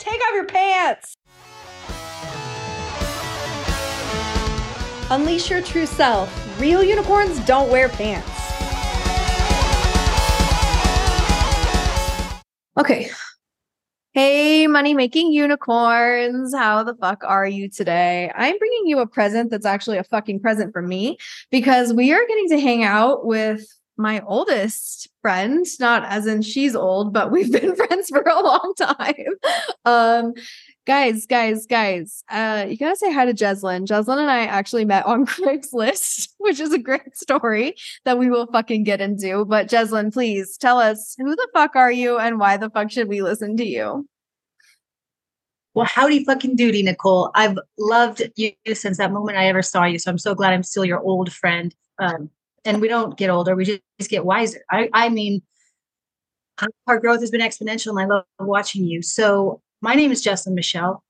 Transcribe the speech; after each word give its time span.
Take 0.00 0.20
off 0.22 0.34
your 0.34 0.46
pants. 0.46 1.14
Unleash 5.10 5.50
your 5.50 5.60
true 5.60 5.84
self. 5.84 6.58
Real 6.58 6.82
unicorns 6.82 7.38
don't 7.40 7.70
wear 7.70 7.90
pants. 7.90 8.30
Okay. 12.78 13.10
Hey, 14.12 14.66
money 14.66 14.94
making 14.94 15.32
unicorns. 15.32 16.54
How 16.54 16.82
the 16.82 16.94
fuck 16.94 17.22
are 17.22 17.46
you 17.46 17.68
today? 17.68 18.32
I'm 18.34 18.56
bringing 18.56 18.86
you 18.86 19.00
a 19.00 19.06
present 19.06 19.50
that's 19.50 19.66
actually 19.66 19.98
a 19.98 20.04
fucking 20.04 20.40
present 20.40 20.72
for 20.72 20.80
me 20.80 21.18
because 21.50 21.92
we 21.92 22.10
are 22.14 22.26
getting 22.26 22.48
to 22.48 22.58
hang 22.58 22.84
out 22.84 23.26
with 23.26 23.66
my 24.00 24.22
oldest 24.26 25.08
friend, 25.22 25.66
not 25.78 26.04
as 26.04 26.26
in 26.26 26.42
she's 26.42 26.74
old, 26.74 27.12
but 27.12 27.30
we've 27.32 27.52
been 27.52 27.76
friends 27.76 28.08
for 28.08 28.22
a 28.22 28.42
long 28.42 28.74
time. 28.76 29.34
Um, 29.84 30.32
guys, 30.86 31.26
guys, 31.26 31.66
guys, 31.66 32.24
uh, 32.30 32.66
you 32.68 32.76
gotta 32.76 32.96
say 32.96 33.12
hi 33.12 33.24
to 33.24 33.34
Jeslen. 33.34 33.86
Jeslen 33.86 34.18
and 34.18 34.30
I 34.30 34.46
actually 34.46 34.84
met 34.84 35.06
on 35.06 35.26
Craigslist, 35.26 36.28
which 36.38 36.60
is 36.60 36.72
a 36.72 36.78
great 36.78 37.16
story 37.16 37.74
that 38.04 38.18
we 38.18 38.30
will 38.30 38.46
fucking 38.46 38.84
get 38.84 39.00
into. 39.00 39.44
But 39.44 39.68
Jeslen, 39.68 40.12
please 40.12 40.56
tell 40.56 40.78
us 40.78 41.14
who 41.18 41.36
the 41.36 41.48
fuck 41.54 41.76
are 41.76 41.92
you 41.92 42.18
and 42.18 42.38
why 42.38 42.56
the 42.56 42.70
fuck 42.70 42.90
should 42.90 43.08
we 43.08 43.22
listen 43.22 43.56
to 43.58 43.64
you? 43.64 44.06
Well, 45.74 45.86
howdy 45.86 46.24
fucking 46.24 46.56
duty, 46.56 46.82
Nicole. 46.82 47.30
I've 47.34 47.56
loved 47.78 48.22
you 48.34 48.52
since 48.74 48.98
that 48.98 49.12
moment 49.12 49.38
I 49.38 49.46
ever 49.46 49.62
saw 49.62 49.84
you. 49.84 50.00
So 50.00 50.10
I'm 50.10 50.18
so 50.18 50.34
glad 50.34 50.52
I'm 50.52 50.64
still 50.64 50.84
your 50.84 51.00
old 51.00 51.32
friend. 51.32 51.74
Um, 52.00 52.28
and 52.64 52.80
we 52.80 52.88
don't 52.88 53.16
get 53.16 53.30
older, 53.30 53.56
we 53.56 53.64
just, 53.64 54.10
get 54.10 54.24
wiser. 54.24 54.60
I, 54.70 54.88
I 54.92 55.08
mean, 55.08 55.42
our 56.86 56.98
growth 56.98 57.20
has 57.20 57.30
been 57.30 57.40
exponential 57.40 57.90
and 57.90 58.00
I 58.00 58.06
love 58.06 58.24
watching 58.38 58.84
you. 58.84 59.02
So 59.02 59.60
my 59.80 59.94
name 59.94 60.12
is 60.12 60.24
Jeslen 60.24 60.58
Mishelle. 60.58 61.00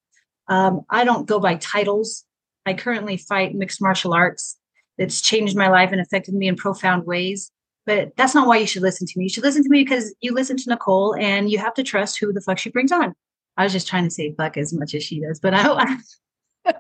Um, 0.48 0.82
I 0.90 1.04
don't 1.04 1.26
go 1.26 1.38
by 1.38 1.56
titles. 1.56 2.24
I 2.66 2.74
currently 2.74 3.16
fight 3.16 3.54
mixed 3.54 3.80
martial 3.80 4.12
arts. 4.12 4.56
It's 4.98 5.20
changed 5.20 5.56
my 5.56 5.68
life 5.68 5.92
and 5.92 6.00
affected 6.00 6.34
me 6.34 6.48
in 6.48 6.56
profound 6.56 7.06
ways. 7.06 7.50
But 7.86 8.16
that's 8.16 8.34
not 8.34 8.46
why 8.46 8.58
you 8.58 8.66
should 8.66 8.82
listen 8.82 9.06
to 9.06 9.12
me. 9.16 9.24
You 9.24 9.30
should 9.30 9.44
listen 9.44 9.62
to 9.62 9.70
me 9.70 9.82
because 9.82 10.14
you 10.20 10.34
listen 10.34 10.56
to 10.58 10.70
Nicole 10.70 11.16
and 11.16 11.50
you 11.50 11.58
have 11.58 11.74
to 11.74 11.82
trust 11.82 12.18
who 12.18 12.32
the 12.32 12.40
fuck 12.40 12.58
she 12.58 12.70
brings 12.70 12.92
on. 12.92 13.14
I 13.56 13.64
was 13.64 13.72
just 13.72 13.88
trying 13.88 14.04
to 14.04 14.10
say 14.10 14.34
fuck 14.36 14.56
as 14.56 14.72
much 14.72 14.94
as 14.94 15.02
she 15.02 15.20
does, 15.20 15.40
but 15.40 15.54
I, 15.54 15.96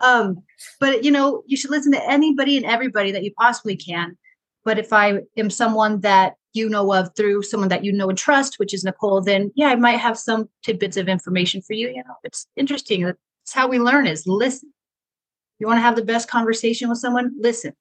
um, 0.00 0.42
but 0.80 1.04
you 1.04 1.10
know, 1.10 1.42
you 1.46 1.56
should 1.56 1.70
listen 1.70 1.92
to 1.92 2.10
anybody 2.10 2.56
and 2.56 2.66
everybody 2.66 3.12
that 3.12 3.24
you 3.24 3.32
possibly 3.38 3.76
can. 3.76 4.16
But 4.64 4.78
if 4.78 4.92
I 4.92 5.20
am 5.36 5.50
someone 5.50 6.00
that 6.00 6.34
you 6.54 6.68
know 6.68 6.92
of 6.92 7.14
through 7.16 7.42
someone 7.42 7.68
that 7.70 7.84
you 7.84 7.92
know 7.92 8.08
and 8.08 8.18
trust, 8.18 8.58
which 8.58 8.74
is 8.74 8.84
Nicole, 8.84 9.20
then 9.20 9.50
yeah, 9.54 9.68
I 9.68 9.76
might 9.76 9.98
have 9.98 10.18
some 10.18 10.48
tidbits 10.62 10.96
of 10.96 11.08
information 11.08 11.62
for 11.62 11.72
you. 11.72 11.88
You 11.88 12.04
know, 12.04 12.14
it's 12.24 12.46
interesting. 12.56 13.02
That's 13.02 13.52
how 13.52 13.68
we 13.68 13.78
learn 13.78 14.06
is 14.06 14.26
listen. 14.26 14.72
You 15.58 15.66
want 15.66 15.78
to 15.78 15.82
have 15.82 15.96
the 15.96 16.04
best 16.04 16.28
conversation 16.28 16.88
with 16.88 16.98
someone, 16.98 17.32
listen. 17.38 17.72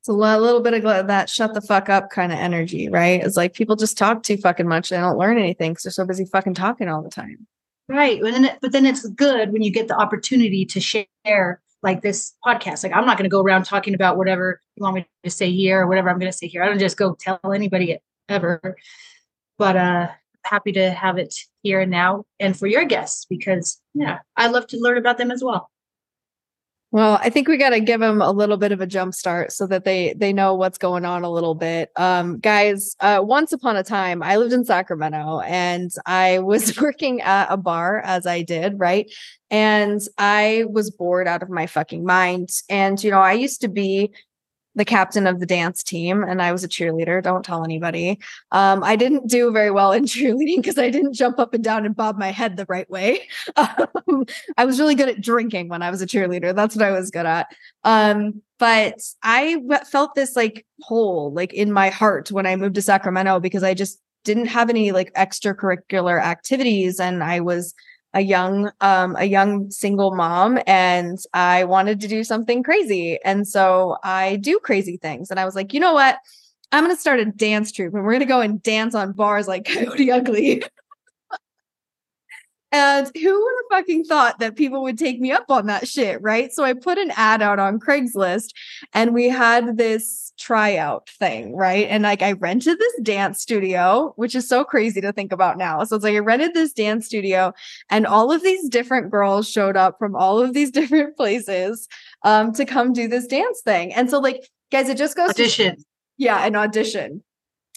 It's 0.00 0.08
a 0.08 0.12
little 0.12 0.60
bit 0.60 0.74
of 0.74 1.06
that 1.06 1.30
shut 1.30 1.54
the 1.54 1.60
fuck 1.60 1.88
up 1.88 2.10
kind 2.10 2.32
of 2.32 2.38
energy, 2.38 2.88
right? 2.88 3.22
It's 3.22 3.36
like 3.36 3.54
people 3.54 3.76
just 3.76 3.96
talk 3.96 4.24
too 4.24 4.36
fucking 4.36 4.66
much. 4.66 4.90
They 4.90 4.96
don't 4.96 5.16
learn 5.16 5.38
anything 5.38 5.72
because 5.72 5.84
they're 5.84 5.92
so 5.92 6.04
busy 6.04 6.24
fucking 6.24 6.54
talking 6.54 6.88
all 6.88 7.02
the 7.02 7.08
time. 7.08 7.46
Right. 7.88 8.20
But 8.20 8.32
then, 8.32 8.58
but 8.60 8.72
then 8.72 8.86
it's 8.86 9.06
good 9.08 9.52
when 9.52 9.62
you 9.62 9.70
get 9.70 9.88
the 9.88 9.96
opportunity 9.96 10.64
to 10.66 10.80
share 10.80 11.60
like 11.82 12.02
this 12.02 12.32
podcast. 12.46 12.84
Like 12.84 12.92
I'm 12.92 13.06
not 13.06 13.18
going 13.18 13.28
to 13.28 13.34
go 13.34 13.42
around 13.42 13.64
talking 13.64 13.94
about 13.94 14.16
whatever 14.16 14.60
you 14.76 14.82
want 14.82 14.96
me 14.96 15.06
to 15.24 15.30
say 15.30 15.50
here 15.50 15.82
or 15.82 15.86
whatever 15.86 16.08
I'm 16.08 16.18
going 16.18 16.30
to 16.30 16.36
say 16.36 16.46
here. 16.46 16.62
I 16.62 16.66
don't 16.66 16.78
just 16.78 16.96
go 16.96 17.16
tell 17.18 17.40
anybody 17.52 17.98
ever. 18.28 18.76
But 19.58 19.76
uh 19.76 20.08
happy 20.44 20.72
to 20.72 20.90
have 20.90 21.18
it 21.18 21.34
here 21.62 21.80
and 21.80 21.90
now 21.90 22.24
and 22.40 22.58
for 22.58 22.66
your 22.66 22.84
guests 22.84 23.26
because 23.26 23.80
yeah, 23.94 24.18
I 24.36 24.48
love 24.48 24.66
to 24.68 24.78
learn 24.78 24.98
about 24.98 25.18
them 25.18 25.30
as 25.30 25.42
well. 25.42 25.70
Well, 26.92 27.18
I 27.22 27.30
think 27.30 27.48
we 27.48 27.56
got 27.56 27.70
to 27.70 27.80
give 27.80 28.00
them 28.00 28.20
a 28.20 28.30
little 28.30 28.58
bit 28.58 28.70
of 28.70 28.82
a 28.82 28.86
jump 28.86 29.14
start 29.14 29.50
so 29.50 29.66
that 29.66 29.84
they 29.86 30.12
they 30.14 30.30
know 30.30 30.54
what's 30.54 30.76
going 30.76 31.06
on 31.06 31.24
a 31.24 31.30
little 31.30 31.54
bit. 31.54 31.90
Um, 31.96 32.38
guys, 32.38 32.94
uh, 33.00 33.20
once 33.22 33.50
upon 33.50 33.76
a 33.76 33.82
time, 33.82 34.22
I 34.22 34.36
lived 34.36 34.52
in 34.52 34.62
Sacramento 34.62 35.40
and 35.40 35.90
I 36.04 36.40
was 36.40 36.78
working 36.80 37.22
at 37.22 37.46
a 37.50 37.56
bar 37.56 38.00
as 38.00 38.26
I 38.26 38.42
did, 38.42 38.78
right? 38.78 39.10
And 39.50 40.02
I 40.18 40.66
was 40.68 40.90
bored 40.90 41.26
out 41.26 41.42
of 41.42 41.48
my 41.48 41.66
fucking 41.66 42.04
mind. 42.04 42.50
And 42.68 43.02
you 43.02 43.10
know, 43.10 43.20
I 43.20 43.32
used 43.32 43.62
to 43.62 43.68
be 43.68 44.12
the 44.74 44.84
captain 44.84 45.26
of 45.26 45.40
the 45.40 45.46
dance 45.46 45.82
team 45.82 46.22
and 46.22 46.40
I 46.40 46.52
was 46.52 46.64
a 46.64 46.68
cheerleader. 46.68 47.22
Don't 47.22 47.44
tell 47.44 47.64
anybody. 47.64 48.18
Um, 48.52 48.82
I 48.82 48.96
didn't 48.96 49.28
do 49.28 49.52
very 49.52 49.70
well 49.70 49.92
in 49.92 50.04
cheerleading 50.06 50.56
because 50.56 50.78
I 50.78 50.90
didn't 50.90 51.14
jump 51.14 51.38
up 51.38 51.54
and 51.54 51.62
down 51.62 51.84
and 51.84 51.94
bob 51.94 52.18
my 52.18 52.30
head 52.30 52.56
the 52.56 52.66
right 52.68 52.88
way. 52.90 53.28
Um, 54.08 54.24
I 54.56 54.64
was 54.64 54.78
really 54.78 54.94
good 54.94 55.08
at 55.08 55.20
drinking 55.20 55.68
when 55.68 55.82
I 55.82 55.90
was 55.90 56.02
a 56.02 56.06
cheerleader. 56.06 56.54
That's 56.54 56.74
what 56.74 56.84
I 56.84 56.90
was 56.90 57.10
good 57.10 57.26
at. 57.26 57.48
Um, 57.84 58.42
but 58.58 59.00
I 59.22 59.60
felt 59.90 60.14
this 60.14 60.36
like 60.36 60.66
hole 60.80 61.32
like 61.32 61.52
in 61.52 61.72
my 61.72 61.90
heart 61.90 62.30
when 62.30 62.46
I 62.46 62.56
moved 62.56 62.74
to 62.76 62.82
Sacramento 62.82 63.40
because 63.40 63.62
I 63.62 63.74
just 63.74 64.00
didn't 64.24 64.46
have 64.46 64.70
any 64.70 64.92
like 64.92 65.12
extracurricular 65.14 66.20
activities 66.20 67.00
and 67.00 67.22
I 67.22 67.40
was 67.40 67.74
a 68.14 68.20
young 68.20 68.70
um 68.80 69.16
a 69.18 69.24
young 69.24 69.70
single 69.70 70.14
mom 70.14 70.58
and 70.66 71.18
I 71.32 71.64
wanted 71.64 72.00
to 72.00 72.08
do 72.08 72.24
something 72.24 72.62
crazy. 72.62 73.18
And 73.24 73.46
so 73.48 73.96
I 74.02 74.36
do 74.36 74.58
crazy 74.58 74.96
things. 74.96 75.30
And 75.30 75.40
I 75.40 75.44
was 75.44 75.54
like, 75.54 75.72
you 75.72 75.80
know 75.80 75.94
what? 75.94 76.18
I'm 76.72 76.84
gonna 76.84 76.96
start 76.96 77.20
a 77.20 77.26
dance 77.26 77.72
troupe 77.72 77.94
and 77.94 78.04
we're 78.04 78.12
gonna 78.12 78.26
go 78.26 78.40
and 78.40 78.62
dance 78.62 78.94
on 78.94 79.12
bars 79.12 79.48
like 79.48 79.64
Coyote 79.66 80.10
Ugly. 80.10 80.62
And 82.72 83.10
who 83.14 83.44
would 83.44 83.54
have 83.70 83.80
fucking 83.80 84.04
thought 84.04 84.38
that 84.38 84.56
people 84.56 84.82
would 84.82 84.98
take 84.98 85.20
me 85.20 85.30
up 85.30 85.50
on 85.50 85.66
that 85.66 85.86
shit, 85.86 86.20
right? 86.22 86.50
So 86.50 86.64
I 86.64 86.72
put 86.72 86.96
an 86.96 87.12
ad 87.16 87.42
out 87.42 87.58
on 87.58 87.78
Craigslist 87.78 88.54
and 88.94 89.12
we 89.12 89.28
had 89.28 89.76
this 89.76 90.32
tryout 90.38 91.10
thing, 91.10 91.54
right? 91.54 91.86
And 91.88 92.02
like 92.02 92.22
I 92.22 92.32
rented 92.32 92.78
this 92.78 93.00
dance 93.02 93.42
studio, 93.42 94.14
which 94.16 94.34
is 94.34 94.48
so 94.48 94.64
crazy 94.64 95.02
to 95.02 95.12
think 95.12 95.32
about 95.32 95.58
now. 95.58 95.84
So 95.84 95.96
it's 95.96 96.04
like 96.04 96.14
I 96.14 96.20
rented 96.20 96.54
this 96.54 96.72
dance 96.72 97.04
studio 97.06 97.52
and 97.90 98.06
all 98.06 98.32
of 98.32 98.42
these 98.42 98.68
different 98.70 99.10
girls 99.10 99.48
showed 99.48 99.76
up 99.76 99.98
from 99.98 100.16
all 100.16 100.40
of 100.40 100.54
these 100.54 100.70
different 100.82 101.16
places 101.16 101.88
um 102.24 102.52
to 102.54 102.64
come 102.64 102.94
do 102.94 103.06
this 103.06 103.26
dance 103.26 103.60
thing. 103.60 103.92
And 103.92 104.08
so 104.08 104.18
like 104.18 104.48
guys, 104.70 104.88
it 104.88 104.96
just 104.96 105.16
goes 105.16 105.30
audition. 105.30 105.76
To, 105.76 105.84
yeah, 106.16 106.46
an 106.46 106.56
audition. 106.56 107.22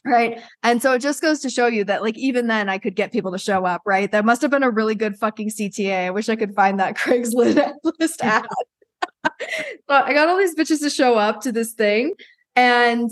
Right. 0.06 0.40
And 0.62 0.82
so 0.82 0.94
it 0.94 1.00
just 1.00 1.22
goes 1.22 1.40
to 1.40 1.50
show 1.50 1.68
you 1.68 1.84
that, 1.86 2.04
like, 2.04 2.18
even 2.18 2.48
then 2.48 2.70
I 2.70 2.78
could 2.78 2.96
get 2.96 3.12
people 3.12 3.32
to 3.32 3.40
show 3.40 3.66
up. 3.66 3.82
Right. 3.86 4.12
That 4.12 4.24
must 4.24 4.42
have 4.42 4.52
been 4.52 4.64
a 4.64 4.70
really 4.70 4.96
good 4.96 5.18
fucking 5.18 5.50
CTA. 5.50 6.06
I 6.06 6.12
wish 6.12 6.30
I 6.30 6.36
could 6.36 6.54
find 6.54 6.80
that 6.80 6.96
Craigslist 6.98 7.74
list 8.00 8.20
ad. 8.24 8.46
so 9.26 9.30
I 9.90 10.14
got 10.14 10.28
all 10.28 10.38
these 10.38 10.56
bitches 10.56 10.80
to 10.82 10.90
show 10.90 11.16
up 11.16 11.42
to 11.42 11.52
this 11.52 11.74
thing. 11.74 12.14
And 12.56 13.10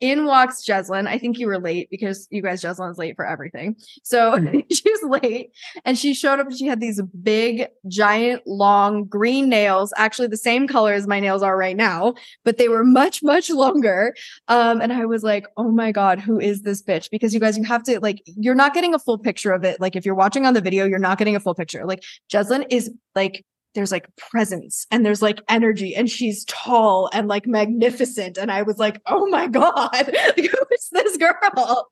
in 0.00 0.26
walks 0.26 0.64
Jeslen. 0.64 1.06
I 1.06 1.18
think 1.18 1.38
you 1.38 1.46
were 1.46 1.58
late 1.58 1.88
because 1.90 2.28
you 2.30 2.42
guys, 2.42 2.62
Jeslen's 2.62 2.98
late 2.98 3.16
for 3.16 3.26
everything. 3.26 3.76
So 4.02 4.36
she 4.72 4.90
was 4.90 5.20
late 5.22 5.50
and 5.84 5.98
she 5.98 6.14
showed 6.14 6.38
up 6.38 6.46
and 6.46 6.56
she 6.56 6.66
had 6.66 6.80
these 6.80 7.00
big, 7.22 7.68
giant, 7.88 8.42
long 8.46 9.04
green 9.04 9.48
nails, 9.48 9.92
actually 9.96 10.28
the 10.28 10.36
same 10.36 10.66
color 10.66 10.92
as 10.92 11.06
my 11.06 11.20
nails 11.20 11.42
are 11.42 11.56
right 11.56 11.76
now, 11.76 12.14
but 12.44 12.58
they 12.58 12.68
were 12.68 12.84
much, 12.84 13.22
much 13.22 13.50
longer. 13.50 14.14
Um, 14.48 14.80
and 14.80 14.92
I 14.92 15.06
was 15.06 15.22
like, 15.22 15.46
oh 15.56 15.70
my 15.70 15.92
God, 15.92 16.20
who 16.20 16.38
is 16.38 16.62
this 16.62 16.82
bitch? 16.82 17.10
Because 17.10 17.32
you 17.32 17.40
guys, 17.40 17.56
you 17.56 17.64
have 17.64 17.82
to 17.84 18.00
like, 18.00 18.22
you're 18.26 18.54
not 18.54 18.74
getting 18.74 18.94
a 18.94 18.98
full 18.98 19.18
picture 19.18 19.52
of 19.52 19.64
it. 19.64 19.80
Like 19.80 19.96
if 19.96 20.04
you're 20.04 20.14
watching 20.14 20.46
on 20.46 20.54
the 20.54 20.60
video, 20.60 20.84
you're 20.84 20.98
not 20.98 21.18
getting 21.18 21.36
a 21.36 21.40
full 21.40 21.54
picture. 21.54 21.86
Like 21.86 22.02
Jeslen 22.30 22.66
is 22.70 22.90
like 23.14 23.44
there's 23.76 23.92
like 23.92 24.08
presence 24.16 24.86
and 24.90 25.04
there's 25.04 25.22
like 25.22 25.40
energy 25.48 25.94
and 25.94 26.10
she's 26.10 26.44
tall 26.46 27.08
and 27.12 27.28
like 27.28 27.46
magnificent. 27.46 28.38
And 28.38 28.50
i 28.50 28.62
was 28.62 28.78
like 28.78 29.00
oh 29.06 29.26
my 29.26 29.46
god 29.46 29.90
who 30.36 30.66
is 30.72 30.88
this 30.92 31.16
girl? 31.16 31.88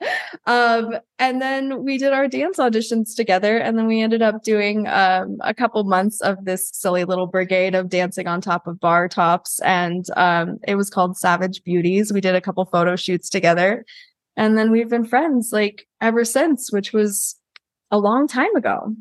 Um 0.47 0.97
and 1.19 1.41
then 1.41 1.85
we 1.85 1.99
did 1.99 2.13
our 2.13 2.27
dance 2.27 2.59
auditions 2.59 3.15
together 3.15 3.59
and 3.59 3.79
then 3.79 3.87
we 3.87 4.01
ended 4.01 4.23
up 4.23 4.43
doing 4.43 4.89
um 4.89 5.37
a 5.41 5.55
couple 5.55 5.85
months 5.85 6.21
of 6.23 6.45
this 6.45 6.71
silly 6.73 7.05
little 7.05 7.27
brigade 7.27 7.75
of 7.75 7.89
dancing 7.89 8.27
on 8.27 8.41
top 8.41 8.67
of 8.67 8.81
bar 8.81 9.09
tops 9.09 9.61
and 9.61 10.07
um 10.17 10.59
it 10.67 10.75
was 10.77 10.91
called 10.91 11.17
savage 11.17 11.63
beauties. 11.65 12.13
We 12.13 12.21
did 12.21 12.35
a 12.35 12.41
couple 12.41 12.65
photo 12.65 12.97
shoots 12.97 13.29
together 13.29 13.85
and 14.37 14.57
then 14.57 14.71
we've 14.71 14.89
been 14.89 15.05
friends 15.05 15.51
like 15.53 15.87
ever 16.01 16.25
since 16.25 16.73
which 16.73 16.93
was 16.93 17.37
a 17.91 17.99
long 17.99 18.27
time 18.27 18.55
ago 18.57 18.95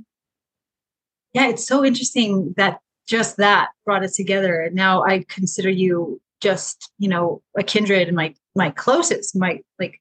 yeah, 1.33 1.47
it's 1.47 1.65
so 1.65 1.83
interesting 1.83 2.53
that 2.57 2.79
just 3.07 3.37
that 3.37 3.69
brought 3.85 4.03
us 4.03 4.15
together. 4.15 4.61
And 4.61 4.75
now 4.75 5.03
I 5.03 5.25
consider 5.27 5.69
you 5.69 6.21
just, 6.41 6.91
you 6.99 7.09
know, 7.09 7.41
a 7.57 7.63
kindred 7.63 8.07
and 8.07 8.15
my 8.15 8.35
my 8.55 8.69
closest, 8.69 9.35
my 9.35 9.61
like 9.79 9.99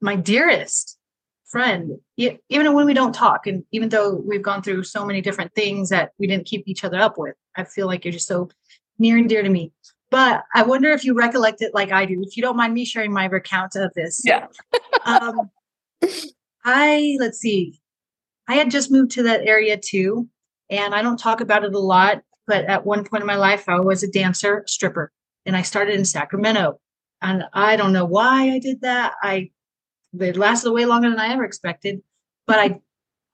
my 0.00 0.16
dearest 0.16 0.98
friend. 1.46 1.98
Even 2.16 2.72
when 2.72 2.86
we 2.86 2.94
don't 2.94 3.14
talk, 3.14 3.46
and 3.46 3.64
even 3.72 3.88
though 3.88 4.14
we've 4.14 4.42
gone 4.42 4.62
through 4.62 4.84
so 4.84 5.04
many 5.04 5.20
different 5.20 5.54
things 5.54 5.88
that 5.90 6.12
we 6.18 6.26
didn't 6.26 6.46
keep 6.46 6.64
each 6.66 6.84
other 6.84 6.98
up 6.98 7.18
with, 7.18 7.34
I 7.56 7.64
feel 7.64 7.86
like 7.86 8.04
you're 8.04 8.12
just 8.12 8.28
so 8.28 8.48
near 8.98 9.18
and 9.18 9.28
dear 9.28 9.42
to 9.42 9.48
me. 9.48 9.72
But 10.10 10.44
I 10.54 10.62
wonder 10.62 10.90
if 10.90 11.04
you 11.04 11.14
recollect 11.14 11.62
it 11.62 11.74
like 11.74 11.90
I 11.90 12.04
do. 12.04 12.22
If 12.26 12.36
you 12.36 12.42
don't 12.42 12.56
mind 12.56 12.74
me 12.74 12.84
sharing 12.84 13.12
my 13.12 13.24
recount 13.24 13.76
of 13.76 13.92
this. 13.94 14.20
Yeah. 14.24 14.46
um, 15.04 15.50
I 16.64 17.16
let's 17.18 17.38
see. 17.38 17.81
I 18.52 18.56
had 18.56 18.70
just 18.70 18.90
moved 18.90 19.12
to 19.12 19.22
that 19.22 19.46
area 19.46 19.78
too. 19.78 20.28
And 20.68 20.94
I 20.94 21.00
don't 21.00 21.16
talk 21.16 21.40
about 21.40 21.64
it 21.64 21.74
a 21.74 21.78
lot, 21.78 22.20
but 22.46 22.66
at 22.66 22.84
one 22.84 23.02
point 23.02 23.22
in 23.22 23.26
my 23.26 23.36
life, 23.36 23.66
I 23.66 23.80
was 23.80 24.02
a 24.02 24.10
dancer, 24.10 24.62
stripper, 24.66 25.10
and 25.46 25.56
I 25.56 25.62
started 25.62 25.94
in 25.94 26.04
Sacramento. 26.04 26.78
And 27.22 27.44
I 27.54 27.76
don't 27.76 27.94
know 27.94 28.04
why 28.04 28.50
I 28.50 28.58
did 28.58 28.82
that. 28.82 29.14
I 29.22 29.50
it 30.20 30.36
lasted 30.36 30.70
way 30.70 30.84
longer 30.84 31.08
than 31.08 31.18
I 31.18 31.32
ever 31.32 31.44
expected, 31.44 32.02
but 32.46 32.58
I 32.58 32.80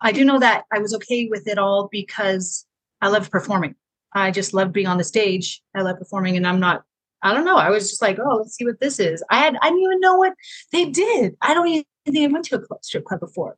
I 0.00 0.12
do 0.12 0.24
know 0.24 0.38
that 0.38 0.66
I 0.72 0.78
was 0.78 0.94
okay 0.94 1.26
with 1.28 1.48
it 1.48 1.58
all 1.58 1.88
because 1.90 2.64
I 3.02 3.08
loved 3.08 3.32
performing. 3.32 3.74
I 4.12 4.30
just 4.30 4.54
loved 4.54 4.72
being 4.72 4.86
on 4.86 4.98
the 4.98 5.04
stage. 5.04 5.60
I 5.74 5.82
love 5.82 5.98
performing, 5.98 6.36
and 6.36 6.46
I'm 6.46 6.60
not. 6.60 6.84
I 7.22 7.34
don't 7.34 7.44
know. 7.44 7.56
I 7.56 7.70
was 7.70 7.90
just 7.90 8.02
like, 8.02 8.20
oh, 8.20 8.36
let's 8.36 8.54
see 8.54 8.64
what 8.64 8.78
this 8.78 9.00
is. 9.00 9.24
I 9.30 9.38
had. 9.38 9.56
I 9.62 9.70
didn't 9.70 9.82
even 9.82 10.00
know 10.00 10.16
what 10.16 10.34
they 10.70 10.84
did. 10.84 11.34
I 11.42 11.54
don't 11.54 11.66
even 11.66 11.84
think 12.06 12.30
I 12.30 12.32
went 12.32 12.44
to 12.44 12.58
a 12.58 12.62
strip 12.82 13.04
club 13.04 13.18
before, 13.18 13.56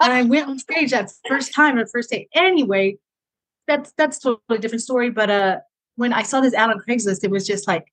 and 0.00 0.12
I 0.12 0.22
went 0.22 0.48
on 0.48 0.58
stage 0.58 0.90
that 0.90 1.10
first 1.28 1.54
time, 1.54 1.76
the 1.76 1.86
first 1.86 2.10
day. 2.10 2.28
Anyway, 2.34 2.98
that's 3.66 3.92
that's 3.96 4.18
totally 4.18 4.58
different 4.58 4.82
story. 4.82 5.10
But 5.10 5.30
uh, 5.30 5.58
when 5.96 6.12
I 6.12 6.22
saw 6.22 6.40
this 6.40 6.54
ad 6.54 6.70
on 6.70 6.80
Craigslist, 6.86 7.24
it 7.24 7.30
was 7.30 7.46
just 7.46 7.66
like, 7.68 7.92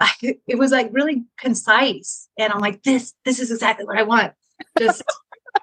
I, 0.00 0.12
it 0.46 0.58
was 0.58 0.72
like 0.72 0.90
really 0.92 1.24
concise, 1.38 2.28
and 2.38 2.52
I'm 2.52 2.60
like, 2.60 2.82
this 2.82 3.14
this 3.24 3.38
is 3.38 3.50
exactly 3.50 3.84
what 3.84 3.98
I 3.98 4.02
want. 4.02 4.32
Just 4.78 5.02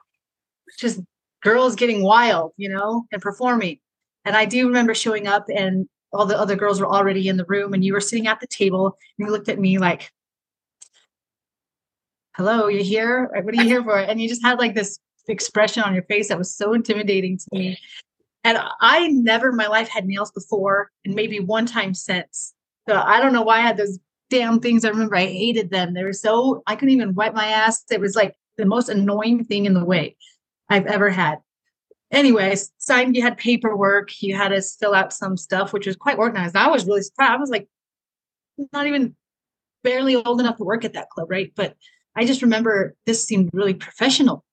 just 0.79 1.01
girls 1.41 1.75
getting 1.75 2.03
wild, 2.03 2.53
you 2.57 2.69
know, 2.69 3.05
and 3.11 3.21
performing. 3.21 3.79
And 4.25 4.35
I 4.35 4.45
do 4.45 4.67
remember 4.67 4.95
showing 4.95 5.27
up 5.27 5.45
and 5.53 5.87
all 6.13 6.25
the 6.25 6.39
other 6.39 6.55
girls 6.55 6.79
were 6.79 6.87
already 6.87 7.27
in 7.27 7.37
the 7.37 7.45
room 7.45 7.73
and 7.73 7.83
you 7.83 7.93
were 7.93 7.99
sitting 7.99 8.27
at 8.27 8.39
the 8.39 8.47
table 8.47 8.97
and 9.17 9.27
you 9.27 9.31
looked 9.31 9.49
at 9.49 9.59
me 9.59 9.77
like, 9.77 10.11
hello, 12.35 12.67
you 12.67 12.83
here? 12.83 13.29
What 13.33 13.53
are 13.53 13.61
you 13.61 13.67
here 13.67 13.83
for? 13.83 13.97
And 13.97 14.21
you 14.21 14.29
just 14.29 14.43
had 14.43 14.59
like 14.59 14.73
this 14.73 14.99
expression 15.27 15.83
on 15.83 15.93
your 15.93 16.03
face 16.03 16.29
that 16.29 16.37
was 16.37 16.55
so 16.55 16.73
intimidating 16.73 17.37
to 17.37 17.45
me. 17.51 17.77
And 18.43 18.57
I 18.81 19.07
never 19.07 19.49
in 19.49 19.55
my 19.55 19.67
life 19.67 19.87
had 19.87 20.05
nails 20.05 20.31
before 20.31 20.91
and 21.05 21.15
maybe 21.15 21.39
one 21.39 21.65
time 21.65 21.93
since. 21.93 22.53
So 22.89 22.95
I 22.95 23.21
don't 23.21 23.33
know 23.33 23.41
why 23.41 23.59
I 23.59 23.61
had 23.61 23.77
those 23.77 23.99
damn 24.29 24.59
things. 24.59 24.83
I 24.83 24.89
remember 24.89 25.15
I 25.15 25.25
hated 25.25 25.69
them. 25.69 25.93
They 25.93 26.03
were 26.03 26.11
so, 26.11 26.61
I 26.67 26.75
couldn't 26.75 26.93
even 26.93 27.15
wipe 27.15 27.33
my 27.33 27.47
ass. 27.47 27.83
It 27.89 28.01
was 28.01 28.15
like 28.15 28.35
the 28.57 28.65
most 28.65 28.89
annoying 28.89 29.45
thing 29.45 29.65
in 29.65 29.73
the 29.73 29.85
way 29.85 30.17
I've 30.69 30.87
ever 30.87 31.09
had 31.09 31.39
anyways, 32.13 32.71
signed, 32.77 33.15
you 33.15 33.21
had 33.21 33.37
paperwork, 33.37 34.21
you 34.21 34.35
had 34.35 34.53
us 34.53 34.75
fill 34.79 34.93
out 34.93 35.11
some 35.11 35.35
stuff, 35.35 35.73
which 35.73 35.87
was 35.87 35.95
quite 35.95 36.17
organized. 36.17 36.55
I 36.55 36.69
was 36.69 36.85
really 36.85 37.01
surprised. 37.01 37.31
I 37.31 37.37
was 37.37 37.49
like, 37.49 37.67
not 38.71 38.87
even 38.87 39.15
barely 39.83 40.15
old 40.15 40.39
enough 40.39 40.57
to 40.57 40.63
work 40.63 40.85
at 40.85 40.93
that 40.93 41.09
club, 41.09 41.29
right? 41.29 41.51
But 41.55 41.75
I 42.15 42.25
just 42.25 42.43
remember 42.43 42.95
this 43.05 43.25
seemed 43.25 43.49
really 43.51 43.73
professional. 43.73 44.45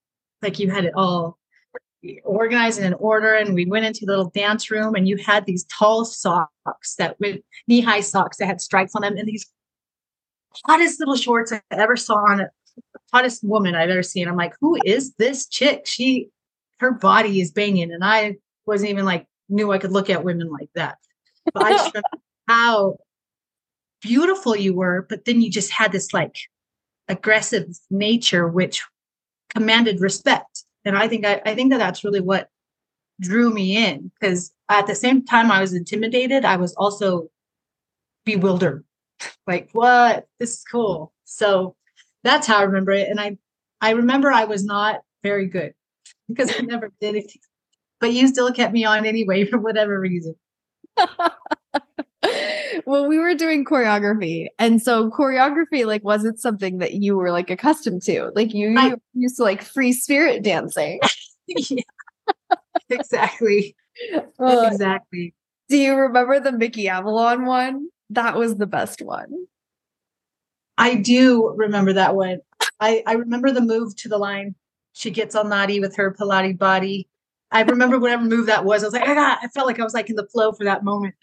Like 0.42 0.58
you 0.58 0.70
had 0.70 0.84
it 0.84 0.94
all 0.94 1.38
organized 2.24 2.78
in 2.78 2.86
an 2.86 2.94
order, 2.94 3.34
and 3.34 3.54
we 3.54 3.66
went 3.66 3.84
into 3.84 4.06
the 4.06 4.12
little 4.12 4.30
dance 4.34 4.70
room, 4.70 4.94
and 4.94 5.06
you 5.06 5.16
had 5.16 5.46
these 5.46 5.64
tall 5.64 6.04
socks 6.04 6.94
that 6.96 7.18
with 7.20 7.40
knee 7.68 7.80
high 7.80 8.00
socks 8.00 8.38
that 8.38 8.46
had 8.46 8.60
stripes 8.60 8.94
on 8.94 9.02
them, 9.02 9.16
and 9.16 9.28
these 9.28 9.46
hottest 10.66 11.00
little 11.00 11.16
shorts 11.16 11.52
I 11.52 11.60
ever 11.70 11.96
saw 11.96 12.16
on 12.16 12.40
it. 12.40 12.48
Hottest 13.12 13.44
woman 13.44 13.74
I've 13.74 13.90
ever 13.90 14.02
seen. 14.02 14.28
I'm 14.28 14.36
like, 14.36 14.54
who 14.60 14.78
is 14.84 15.14
this 15.14 15.46
chick? 15.46 15.82
She 15.84 16.30
her 16.80 16.92
body 16.92 17.40
is 17.40 17.52
banging. 17.52 17.92
And 17.92 18.02
I 18.02 18.36
wasn't 18.66 18.90
even 18.90 19.04
like, 19.04 19.26
knew 19.48 19.72
I 19.72 19.78
could 19.78 19.92
look 19.92 20.10
at 20.10 20.24
women 20.24 20.50
like 20.50 20.70
that. 20.74 20.96
But 21.52 21.62
I 21.64 21.70
just 21.72 21.92
how 22.48 22.96
beautiful 24.00 24.56
you 24.56 24.74
were, 24.74 25.06
but 25.08 25.24
then 25.24 25.40
you 25.40 25.50
just 25.50 25.70
had 25.70 25.92
this 25.92 26.12
like 26.12 26.36
aggressive 27.08 27.66
nature, 27.90 28.48
which 28.48 28.82
commanded 29.54 30.00
respect. 30.00 30.64
And 30.84 30.96
I 30.96 31.08
think 31.08 31.26
I, 31.26 31.40
I 31.44 31.54
think 31.54 31.70
that 31.70 31.78
that's 31.78 32.04
really 32.04 32.20
what 32.20 32.48
drew 33.20 33.50
me 33.50 33.76
in 33.76 34.10
because 34.18 34.52
at 34.68 34.86
the 34.86 34.94
same 34.94 35.24
time 35.24 35.50
I 35.50 35.60
was 35.60 35.74
intimidated, 35.74 36.44
I 36.44 36.56
was 36.56 36.74
also 36.74 37.28
bewildered. 38.24 38.84
Like, 39.46 39.68
what? 39.72 40.28
This 40.38 40.50
is 40.58 40.64
cool. 40.70 41.12
So 41.24 41.76
that's 42.24 42.46
how 42.46 42.58
I 42.58 42.62
remember 42.62 42.92
it. 42.92 43.08
And 43.08 43.20
I 43.20 43.36
I 43.80 43.90
remember 43.90 44.30
I 44.30 44.44
was 44.44 44.64
not 44.64 45.02
very 45.22 45.46
good 45.46 45.74
because 46.28 46.54
I 46.58 46.62
never 46.62 46.90
did 47.00 47.16
it. 47.16 47.32
But 47.98 48.12
you 48.12 48.28
still 48.28 48.50
kept 48.52 48.72
me 48.72 48.84
on 48.84 49.04
anyway 49.04 49.44
for 49.50 49.58
whatever 49.58 50.00
reason. 50.00 50.36
well, 52.86 53.06
we 53.06 53.18
were 53.18 53.34
doing 53.34 53.64
choreography. 53.64 54.46
And 54.58 54.82
so 54.82 55.10
choreography 55.10 55.86
like 55.86 56.04
wasn't 56.04 56.40
something 56.40 56.78
that 56.78 56.94
you 56.94 57.16
were 57.16 57.30
like 57.30 57.50
accustomed 57.50 58.02
to. 58.02 58.30
Like 58.34 58.54
you, 58.54 58.76
I, 58.78 58.88
you 58.88 58.96
used 59.14 59.36
to 59.36 59.42
like 59.42 59.62
free 59.62 59.92
spirit 59.92 60.42
dancing. 60.42 61.00
yeah. 61.46 61.82
Exactly. 62.88 63.76
Uh, 64.38 64.70
exactly. 64.72 65.34
Do 65.68 65.76
you 65.76 65.94
remember 65.94 66.40
the 66.40 66.52
Mickey 66.52 66.88
Avalon 66.88 67.44
one? 67.44 67.88
That 68.08 68.34
was 68.34 68.56
the 68.56 68.66
best 68.66 69.02
one. 69.02 69.30
I 70.78 70.94
do 70.94 71.52
remember 71.54 71.92
that 71.92 72.16
one. 72.16 72.38
I, 72.78 73.02
I 73.06 73.12
remember 73.14 73.50
the 73.50 73.60
move 73.60 73.94
to 73.96 74.08
the 74.08 74.16
line 74.16 74.54
she 74.92 75.10
gets 75.10 75.34
all 75.34 75.44
naughty 75.44 75.80
with 75.80 75.96
her 75.96 76.12
Pilates 76.12 76.58
body. 76.58 77.08
I 77.52 77.62
remember 77.62 77.98
whatever 77.98 78.24
move 78.24 78.46
that 78.46 78.64
was. 78.64 78.82
I 78.82 78.86
was 78.86 78.94
like, 78.94 79.08
I 79.08 79.14
got, 79.14 79.38
I 79.42 79.48
felt 79.48 79.66
like 79.66 79.80
I 79.80 79.84
was 79.84 79.94
like 79.94 80.10
in 80.10 80.16
the 80.16 80.26
flow 80.26 80.52
for 80.52 80.64
that 80.64 80.84
moment. 80.84 81.14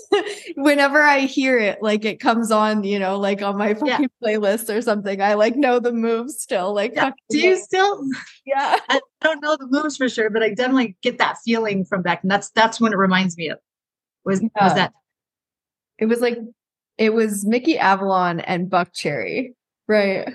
Whenever 0.56 1.02
I 1.02 1.20
hear 1.20 1.58
it, 1.58 1.82
like 1.82 2.04
it 2.04 2.20
comes 2.20 2.50
on, 2.50 2.84
you 2.84 2.98
know, 2.98 3.18
like 3.18 3.42
on 3.42 3.56
my 3.56 3.74
fucking 3.74 3.88
yeah. 3.88 4.06
playlist 4.22 4.74
or 4.74 4.80
something. 4.82 5.20
I 5.20 5.34
like 5.34 5.56
know 5.56 5.78
the 5.78 5.92
moves 5.92 6.40
still. 6.40 6.74
Like, 6.74 6.92
yeah. 6.94 7.10
do 7.30 7.38
you 7.38 7.56
still? 7.56 8.04
Yeah, 8.44 8.76
I 8.88 9.00
don't 9.20 9.40
know 9.40 9.56
the 9.56 9.68
moves 9.68 9.96
for 9.96 10.08
sure, 10.08 10.28
but 10.28 10.42
I 10.42 10.52
definitely 10.52 10.96
get 11.00 11.18
that 11.18 11.36
feeling 11.44 11.84
from 11.84 12.02
back, 12.02 12.22
and 12.22 12.30
that's 12.30 12.50
that's 12.50 12.80
when 12.80 12.92
it 12.92 12.96
reminds 12.96 13.36
me 13.36 13.50
of. 13.50 13.58
Was 14.24 14.40
was 14.40 14.74
that? 14.74 14.92
It 15.96 16.06
was 16.06 16.20
like 16.20 16.38
it 16.98 17.14
was 17.14 17.44
Mickey 17.46 17.78
Avalon 17.78 18.40
and 18.40 18.68
Buckcherry, 18.68 19.54
right? 19.86 20.34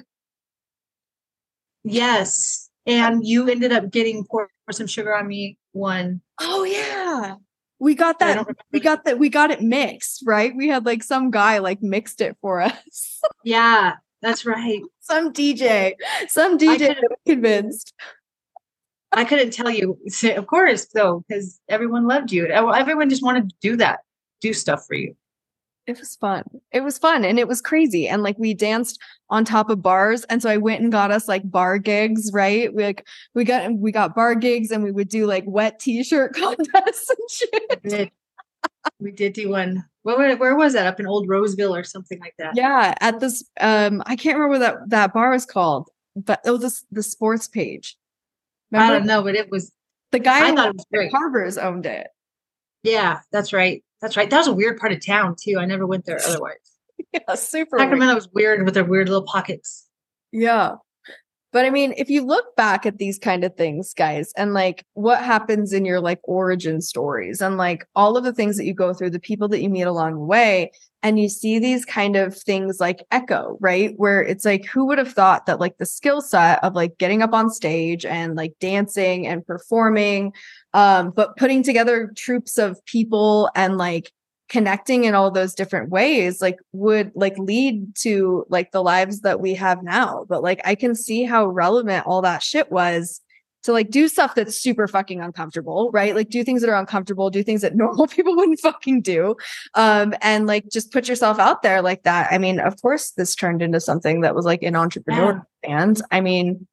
Yes, 1.83 2.69
and 2.85 3.27
you 3.27 3.49
ended 3.49 3.73
up 3.73 3.91
getting 3.91 4.23
pour, 4.23 4.49
pour 4.65 4.71
some 4.71 4.87
sugar 4.87 5.13
on 5.13 5.27
me 5.27 5.57
one. 5.73 6.21
Oh 6.39 6.63
yeah. 6.63 7.35
We 7.79 7.93
got 7.95 8.19
that 8.19 8.47
we 8.71 8.79
got 8.79 9.05
that 9.05 9.19
we 9.19 9.29
got 9.29 9.51
it 9.51 9.61
mixed, 9.61 10.23
right? 10.25 10.55
We 10.55 10.67
had 10.67 10.85
like 10.85 11.03
some 11.03 11.29
guy 11.31 11.59
like 11.59 11.81
mixed 11.81 12.21
it 12.21 12.35
for 12.41 12.61
us. 12.61 13.21
yeah, 13.43 13.95
that's 14.21 14.45
right. 14.45 14.81
Some 14.99 15.31
DJ. 15.31 15.93
Some 16.27 16.57
DJ 16.57 16.95
convinced. 17.25 17.93
I 19.11 19.23
couldn't 19.23 19.51
tell 19.51 19.69
you. 19.69 19.97
Of 20.35 20.47
course, 20.47 20.87
though, 20.87 21.23
because 21.27 21.59
everyone 21.69 22.07
loved 22.07 22.31
you. 22.31 22.47
Everyone 22.47 23.09
just 23.09 23.23
wanted 23.23 23.49
to 23.49 23.55
do 23.61 23.77
that, 23.77 23.99
do 24.41 24.53
stuff 24.53 24.85
for 24.85 24.95
you 24.95 25.15
it 25.87 25.97
was 25.97 26.17
fun. 26.17 26.43
It 26.73 26.81
was 26.81 26.97
fun 26.97 27.23
and 27.23 27.39
it 27.39 27.47
was 27.47 27.61
crazy. 27.61 28.09
And 28.09 28.21
like 28.21 28.37
we 28.37 28.53
danced 28.53 28.99
on 29.29 29.45
top 29.45 29.69
of 29.69 29.81
bars. 29.81 30.25
And 30.25 30.41
so 30.41 30.49
I 30.49 30.57
went 30.57 30.81
and 30.81 30.91
got 30.91 31.11
us 31.11 31.29
like 31.29 31.49
bar 31.49 31.77
gigs, 31.77 32.29
right? 32.33 32.73
We 32.73 32.83
like 32.83 33.07
we 33.33 33.45
got 33.45 33.73
we 33.73 33.93
got 33.93 34.13
bar 34.13 34.35
gigs 34.35 34.69
and 34.69 34.83
we 34.83 34.91
would 34.91 35.07
do 35.07 35.25
like 35.25 35.45
wet 35.47 35.79
t-shirt 35.79 36.33
contests 36.35 37.09
and 37.09 37.29
shit. 37.31 37.79
We 37.83 37.89
did, 37.89 38.11
we 38.99 39.11
did 39.11 39.33
do 39.33 39.49
one. 39.49 39.85
Where, 40.03 40.35
where 40.37 40.55
was 40.55 40.73
that? 40.73 40.87
Up 40.87 40.99
in 40.99 41.07
Old 41.07 41.27
Roseville 41.27 41.75
or 41.75 41.83
something 41.85 42.19
like 42.19 42.35
that. 42.37 42.55
Yeah, 42.55 42.93
at 42.99 43.21
this 43.21 43.45
um 43.61 44.03
I 44.05 44.17
can't 44.17 44.37
remember 44.37 44.59
what 44.59 44.59
that 44.59 44.89
that 44.89 45.13
bar 45.13 45.31
was 45.31 45.45
called, 45.45 45.89
but 46.17 46.41
it 46.45 46.51
was 46.51 46.61
the, 46.61 46.97
the 46.97 47.03
sports 47.03 47.47
page. 47.47 47.97
Remember? 48.71 48.93
I 48.93 48.97
don't 48.97 49.07
know, 49.07 49.23
but 49.23 49.35
it 49.35 49.49
was 49.49 49.71
the 50.11 50.19
guy 50.19 50.49
I 50.49 50.53
thought 50.53 50.69
it 50.69 50.75
was 50.75 50.85
great. 50.91 51.11
Harbors 51.13 51.57
owned 51.57 51.85
it. 51.85 52.07
Yeah, 52.83 53.21
that's 53.31 53.53
right. 53.53 53.83
That's 54.01 54.15
right. 54.15 54.29
That 54.29 54.37
was 54.37 54.47
a 54.47 54.53
weird 54.53 54.77
part 54.77 54.91
of 54.91 55.05
town 55.05 55.35
too. 55.39 55.57
I 55.59 55.65
never 55.65 55.85
went 55.85 56.05
there 56.05 56.19
otherwise. 56.25 56.55
yeah, 57.13 57.35
super. 57.35 57.79
Sacramento 57.79 58.07
weird. 58.07 58.15
was 58.15 58.29
weird 58.33 58.65
with 58.65 58.73
their 58.73 58.85
weird 58.85 59.09
little 59.09 59.25
pockets. 59.25 59.87
Yeah. 60.31 60.75
But 61.53 61.65
I 61.65 61.69
mean, 61.69 61.93
if 61.97 62.09
you 62.09 62.25
look 62.25 62.55
back 62.55 62.85
at 62.85 62.97
these 62.97 63.17
kind 63.17 63.43
of 63.43 63.55
things, 63.55 63.93
guys, 63.93 64.33
and 64.35 64.53
like 64.53 64.85
what 64.93 65.23
happens 65.23 65.71
in 65.73 65.85
your 65.85 66.01
like 66.01 66.19
origin 66.23 66.81
stories 66.81 67.41
and 67.41 67.57
like 67.57 67.87
all 67.95 68.17
of 68.17 68.23
the 68.23 68.33
things 68.33 68.57
that 68.57 68.65
you 68.65 68.73
go 68.73 68.93
through, 68.93 69.11
the 69.11 69.19
people 69.19 69.47
that 69.49 69.61
you 69.61 69.69
meet 69.69 69.83
along 69.83 70.13
the 70.13 70.19
way, 70.19 70.71
and 71.03 71.19
you 71.19 71.29
see 71.29 71.57
these 71.57 71.85
kind 71.85 72.15
of 72.15 72.35
things 72.35 72.79
like 72.79 73.05
echo, 73.11 73.57
right? 73.61 73.93
Where 73.97 74.21
it's 74.21 74.43
like, 74.43 74.65
who 74.65 74.85
would 74.85 74.97
have 74.97 75.13
thought 75.13 75.45
that 75.45 75.59
like 75.59 75.77
the 75.77 75.85
skill 75.85 76.21
set 76.21 76.61
of 76.63 76.75
like 76.75 76.97
getting 76.97 77.21
up 77.21 77.33
on 77.33 77.49
stage 77.49 78.03
and 78.05 78.35
like 78.35 78.53
dancing 78.59 79.25
and 79.25 79.45
performing 79.45 80.33
um, 80.73 81.11
but 81.15 81.37
putting 81.37 81.63
together 81.63 82.11
troops 82.15 82.57
of 82.57 82.83
people 82.85 83.49
and 83.55 83.77
like 83.77 84.11
connecting 84.49 85.03
in 85.03 85.13
all 85.13 85.29
those 85.29 85.53
different 85.53 85.89
ways 85.89 86.41
like 86.41 86.57
would 86.71 87.11
like 87.15 87.37
lead 87.37 87.95
to 87.95 88.45
like 88.49 88.71
the 88.71 88.83
lives 88.83 89.21
that 89.21 89.41
we 89.41 89.53
have 89.53 89.83
now. 89.83 90.25
But 90.29 90.43
like 90.43 90.61
i 90.65 90.75
can 90.75 90.95
see 90.95 91.23
how 91.23 91.47
relevant 91.47 92.05
all 92.05 92.21
that 92.21 92.43
shit 92.43 92.71
was 92.71 93.21
to 93.63 93.73
like 93.73 93.89
do 93.89 94.07
stuff 94.07 94.35
that's 94.35 94.55
super 94.55 94.87
fucking 94.87 95.19
uncomfortable 95.19 95.89
right? 95.91 96.15
Like 96.15 96.29
do 96.29 96.43
things 96.43 96.61
that 96.61 96.69
are 96.69 96.79
uncomfortable 96.79 97.29
do 97.29 97.43
things 97.43 97.61
that 97.61 97.75
normal 97.83 98.07
people 98.07 98.35
wouldn't 98.35 98.59
fucking 98.59 99.01
do. 99.01 99.35
Um 99.73 100.13
and 100.21 100.47
like 100.47 100.65
just 100.71 100.91
put 100.91 101.07
yourself 101.07 101.39
out 101.39 101.61
there 101.61 101.81
like 101.81 102.03
that. 102.03 102.31
I 102.31 102.37
mean 102.37 102.59
of 102.59 102.81
course 102.81 103.11
this 103.11 103.35
turned 103.35 103.61
into 103.61 103.79
something 103.79 104.21
that 104.21 104.35
was 104.35 104.45
like 104.45 104.63
an 104.63 104.75
entrepreneur 104.75 105.45
yeah. 105.63 105.81
and 105.83 106.01
i 106.11 106.21
mean 106.21 106.67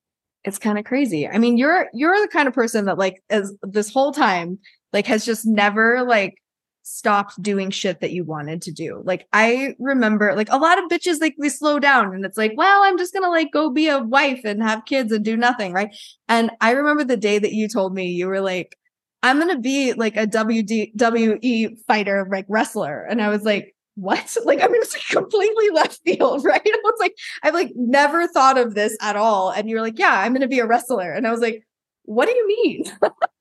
it's 0.44 0.58
kind 0.58 0.78
of 0.78 0.84
crazy. 0.84 1.26
I 1.26 1.38
mean, 1.38 1.56
you're 1.56 1.88
you're 1.94 2.20
the 2.20 2.28
kind 2.28 2.46
of 2.46 2.54
person 2.54 2.84
that 2.84 2.98
like 2.98 3.22
as 3.30 3.54
this 3.62 3.90
whole 3.90 4.12
time 4.12 4.58
like 4.92 5.06
has 5.06 5.24
just 5.24 5.46
never 5.46 6.02
like 6.02 6.36
stopped 6.84 7.42
doing 7.42 7.70
shit 7.70 8.00
that 8.00 8.12
you 8.12 8.24
wanted 8.24 8.62
to 8.62 8.70
do. 8.70 9.02
Like 9.04 9.26
I 9.32 9.74
remember 9.78 10.34
like 10.36 10.50
a 10.50 10.58
lot 10.58 10.78
of 10.78 10.90
bitches 10.90 11.20
like 11.20 11.34
they 11.38 11.48
slow 11.48 11.78
down 11.78 12.14
and 12.14 12.24
it's 12.24 12.38
like, 12.38 12.52
well, 12.56 12.82
I'm 12.84 12.98
just 12.98 13.12
going 13.12 13.24
to 13.24 13.30
like 13.30 13.52
go 13.52 13.70
be 13.70 13.88
a 13.88 13.98
wife 13.98 14.42
and 14.44 14.62
have 14.62 14.84
kids 14.84 15.10
and 15.10 15.24
do 15.24 15.36
nothing, 15.36 15.72
right? 15.72 15.96
And 16.28 16.50
I 16.60 16.72
remember 16.72 17.02
the 17.02 17.16
day 17.16 17.38
that 17.38 17.52
you 17.52 17.68
told 17.68 17.94
me 17.94 18.08
you 18.08 18.28
were 18.28 18.40
like 18.40 18.76
I'm 19.22 19.38
going 19.40 19.54
to 19.54 19.60
be 19.60 19.94
like 19.94 20.18
a 20.18 20.26
WWE 20.26 21.78
fighter 21.86 22.28
like 22.30 22.44
wrestler 22.46 23.02
and 23.08 23.22
I 23.22 23.30
was 23.30 23.42
like 23.42 23.74
what? 23.96 24.36
Like, 24.44 24.62
I 24.62 24.66
mean, 24.66 24.82
it's 24.82 24.94
like 24.94 25.06
completely 25.08 25.70
left 25.70 26.00
field, 26.04 26.44
right? 26.44 26.60
I 26.62 26.80
was 26.82 27.00
like, 27.00 27.14
I've 27.42 27.54
like 27.54 27.72
never 27.76 28.26
thought 28.28 28.58
of 28.58 28.74
this 28.74 28.96
at 29.00 29.16
all. 29.16 29.50
And 29.50 29.70
you're 29.70 29.80
like, 29.80 29.98
yeah, 29.98 30.20
I'm 30.20 30.32
going 30.32 30.42
to 30.42 30.48
be 30.48 30.58
a 30.58 30.66
wrestler. 30.66 31.12
And 31.12 31.26
I 31.26 31.30
was 31.30 31.40
like, 31.40 31.66
what 32.04 32.26
do 32.26 32.34
you 32.34 32.46
mean? 32.46 32.84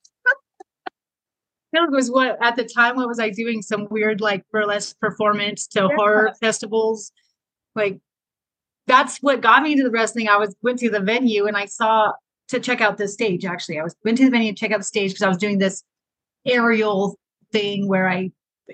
it 1.82 1.90
was 1.90 2.10
what 2.10 2.38
at 2.40 2.56
the 2.56 2.64
time 2.64 2.96
what 2.96 3.08
was 3.08 3.18
i 3.18 3.30
doing? 3.30 3.62
Some 3.62 3.88
weird 3.90 4.20
like 4.20 4.44
burlesque 4.52 4.98
performance 5.00 5.66
to 5.68 5.80
yeah. 5.80 5.96
horror 5.96 6.32
festivals. 6.40 7.10
Like 7.74 8.00
that's 8.86 9.18
what 9.18 9.40
got 9.40 9.62
me 9.62 9.74
to 9.76 9.82
the 9.82 9.90
wrestling. 9.90 10.28
I 10.28 10.36
was 10.36 10.54
went 10.62 10.78
to 10.80 10.90
the 10.90 11.00
venue 11.00 11.46
and 11.46 11.56
i 11.56 11.66
saw 11.66 12.12
to 12.48 12.60
check 12.60 12.80
out 12.80 12.98
the 12.98 13.08
stage 13.08 13.44
actually. 13.44 13.78
I 13.78 13.82
was 13.82 13.96
went 14.04 14.18
to 14.18 14.24
the 14.24 14.30
venue 14.30 14.52
to 14.52 14.58
check 14.58 14.70
out 14.70 14.78
the 14.78 14.84
stage 14.84 15.10
because 15.10 15.22
i 15.22 15.28
was 15.28 15.38
doing 15.38 15.58
this 15.58 15.82
aerial 16.46 17.18
thing 17.52 17.88
where 17.88 18.08
i 18.08 18.30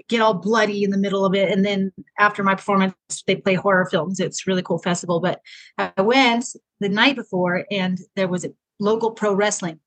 get 0.09 0.21
all 0.21 0.35
bloody 0.35 0.85
in 0.85 0.91
the 0.91 0.99
middle 0.99 1.25
of 1.25 1.35
it. 1.35 1.51
And 1.51 1.65
then 1.65 1.93
after 2.19 2.43
my 2.43 2.55
performance 2.55 2.95
they 3.27 3.37
play 3.37 3.55
horror 3.55 3.87
films. 3.91 4.21
It's 4.21 4.47
really 4.47 4.63
cool 4.63 4.79
festival. 4.79 5.21
But 5.21 5.41
i 5.79 6.01
went 6.01 6.45
the 6.81 6.89
night 6.89 7.17
before 7.17 7.65
and 7.71 7.99
there 8.17 8.29
was 8.29 8.45
a 8.45 8.53
local 8.79 9.11
pro 9.11 9.35
wrestling 9.35 9.79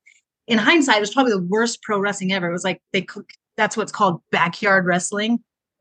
in 0.46 0.58
hindsight, 0.58 0.96
it 0.96 1.00
was 1.00 1.14
probably 1.14 1.32
the 1.32 1.42
worst 1.42 1.82
pro 1.82 1.98
wrestling 1.98 2.32
ever. 2.32 2.48
It 2.48 2.52
was 2.52 2.64
like 2.64 2.82
they 2.92 3.02
cook, 3.02 3.30
that's 3.56 3.76
what's 3.76 3.92
called 3.92 4.20
backyard 4.30 4.86
wrestling. 4.86 5.40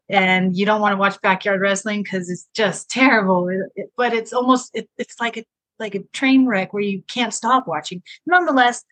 And 0.09 0.55
you 0.55 0.65
don't 0.65 0.81
want 0.81 0.93
to 0.93 0.97
watch 0.97 1.19
backyard 1.21 1.61
wrestling 1.61 2.03
because 2.03 2.29
it's 2.29 2.47
just 2.53 2.89
terrible. 2.89 3.47
It, 3.49 3.59
it, 3.75 3.89
but 3.97 4.13
it's 4.13 4.33
almost 4.33 4.71
it, 4.73 4.89
it's 4.97 5.19
like 5.19 5.37
a 5.37 5.45
like 5.79 5.95
a 5.95 6.03
train 6.13 6.45
wreck 6.45 6.73
where 6.73 6.83
you 6.83 7.01
can't 7.07 7.33
stop 7.33 7.67
watching. 7.67 8.03
Nonetheless, 8.25 8.83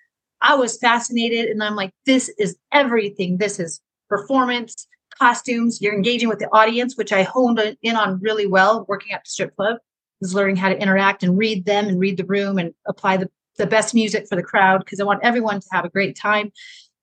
I 0.42 0.56
was 0.56 0.78
fascinated 0.78 1.50
and 1.50 1.63
I'm 1.63 1.75
like, 1.75 1.92
this 2.06 2.30
is 2.40 2.58
everything. 2.72 3.38
This 3.38 3.60
is 3.60 3.80
performance, 4.10 4.88
costumes. 5.18 5.82
You're 5.82 5.94
engaging 5.94 6.30
with 6.30 6.40
the 6.40 6.50
audience, 6.51 6.98
which 6.98 7.13
I 7.13 7.24
honed 7.24 7.78
in 7.82 7.96
on 7.96 8.20
really 8.20 8.48
well 8.48 8.86
working 8.88 9.13
at 9.13 9.24
the 9.24 9.30
strip 9.30 9.56
club. 9.56 9.78
is 10.22 10.34
learning 10.34 10.56
how 10.56 10.70
to 10.70 10.82
interact 10.82 11.24
and 11.24 11.38
read 11.38 11.66
them 11.66 11.88
and 11.88 12.00
read 12.00 12.18
the 12.18 12.25
room 12.25 12.58
and 12.58 12.74
apply 12.88 13.18
the 13.18 13.30
the 13.58 13.67
best 13.67 13.93
music 13.93 14.27
for 14.27 14.36
the 14.36 14.43
crowd 14.43 14.79
because 14.79 15.00
I 15.00 15.03
want 15.03 15.24
everyone 15.24 15.60
to 15.60 15.67
have 15.72 15.86
a 15.86 15.89
great 15.89 16.15
time 16.15 16.51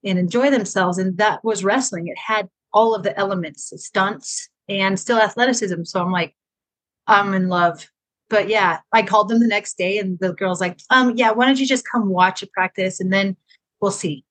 and 0.05 0.19
enjoy 0.19 0.51
themselves. 0.51 0.99
And 0.99 1.17
that 1.19 1.45
was 1.45 1.65
wrestling. 1.65 2.09
It 2.09 2.19
had 2.19 2.49
all 2.73 2.95
of 2.95 3.03
the 3.03 3.17
elements, 3.19 3.73
stunts, 3.77 4.49
and 4.69 4.99
still 4.99 5.19
athleticism. 5.19 5.85
So 5.85 6.01
I'm 6.01 6.13
like, 6.13 6.35
I'm 7.07 7.35
in 7.35 7.49
love. 7.49 7.89
But 8.31 8.49
yeah, 8.49 8.81
I 8.93 9.03
called 9.03 9.29
them 9.29 9.41
the 9.41 9.47
next 9.47 9.79
day 9.79 9.99
and 9.99 10.19
the 10.19 10.35
girl's 10.35 10.61
like, 10.61 10.79
um, 10.91 11.17
yeah, 11.17 11.31
why 11.31 11.47
don't 11.47 11.59
you 11.59 11.67
just 11.67 11.89
come 11.91 12.11
watch 12.11 12.43
a 12.43 12.47
practice 12.49 13.01
and 13.01 13.13
then 13.13 13.37
we'll 13.81 13.91
see. 13.91 14.25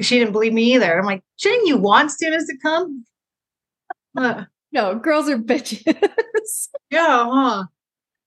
She 0.00 0.18
didn't 0.18 0.32
believe 0.32 0.52
me 0.52 0.74
either. 0.74 0.98
I'm 0.98 1.04
like, 1.04 1.22
shouldn't 1.36 1.68
you 1.68 1.76
want 1.76 2.10
students 2.10 2.48
to 2.48 2.56
come? 2.60 3.04
Uh, 4.16 4.44
no, 4.72 4.96
girls 4.96 5.28
are 5.28 5.38
bitches. 5.38 6.68
yeah, 6.90 7.24
huh? 7.30 7.64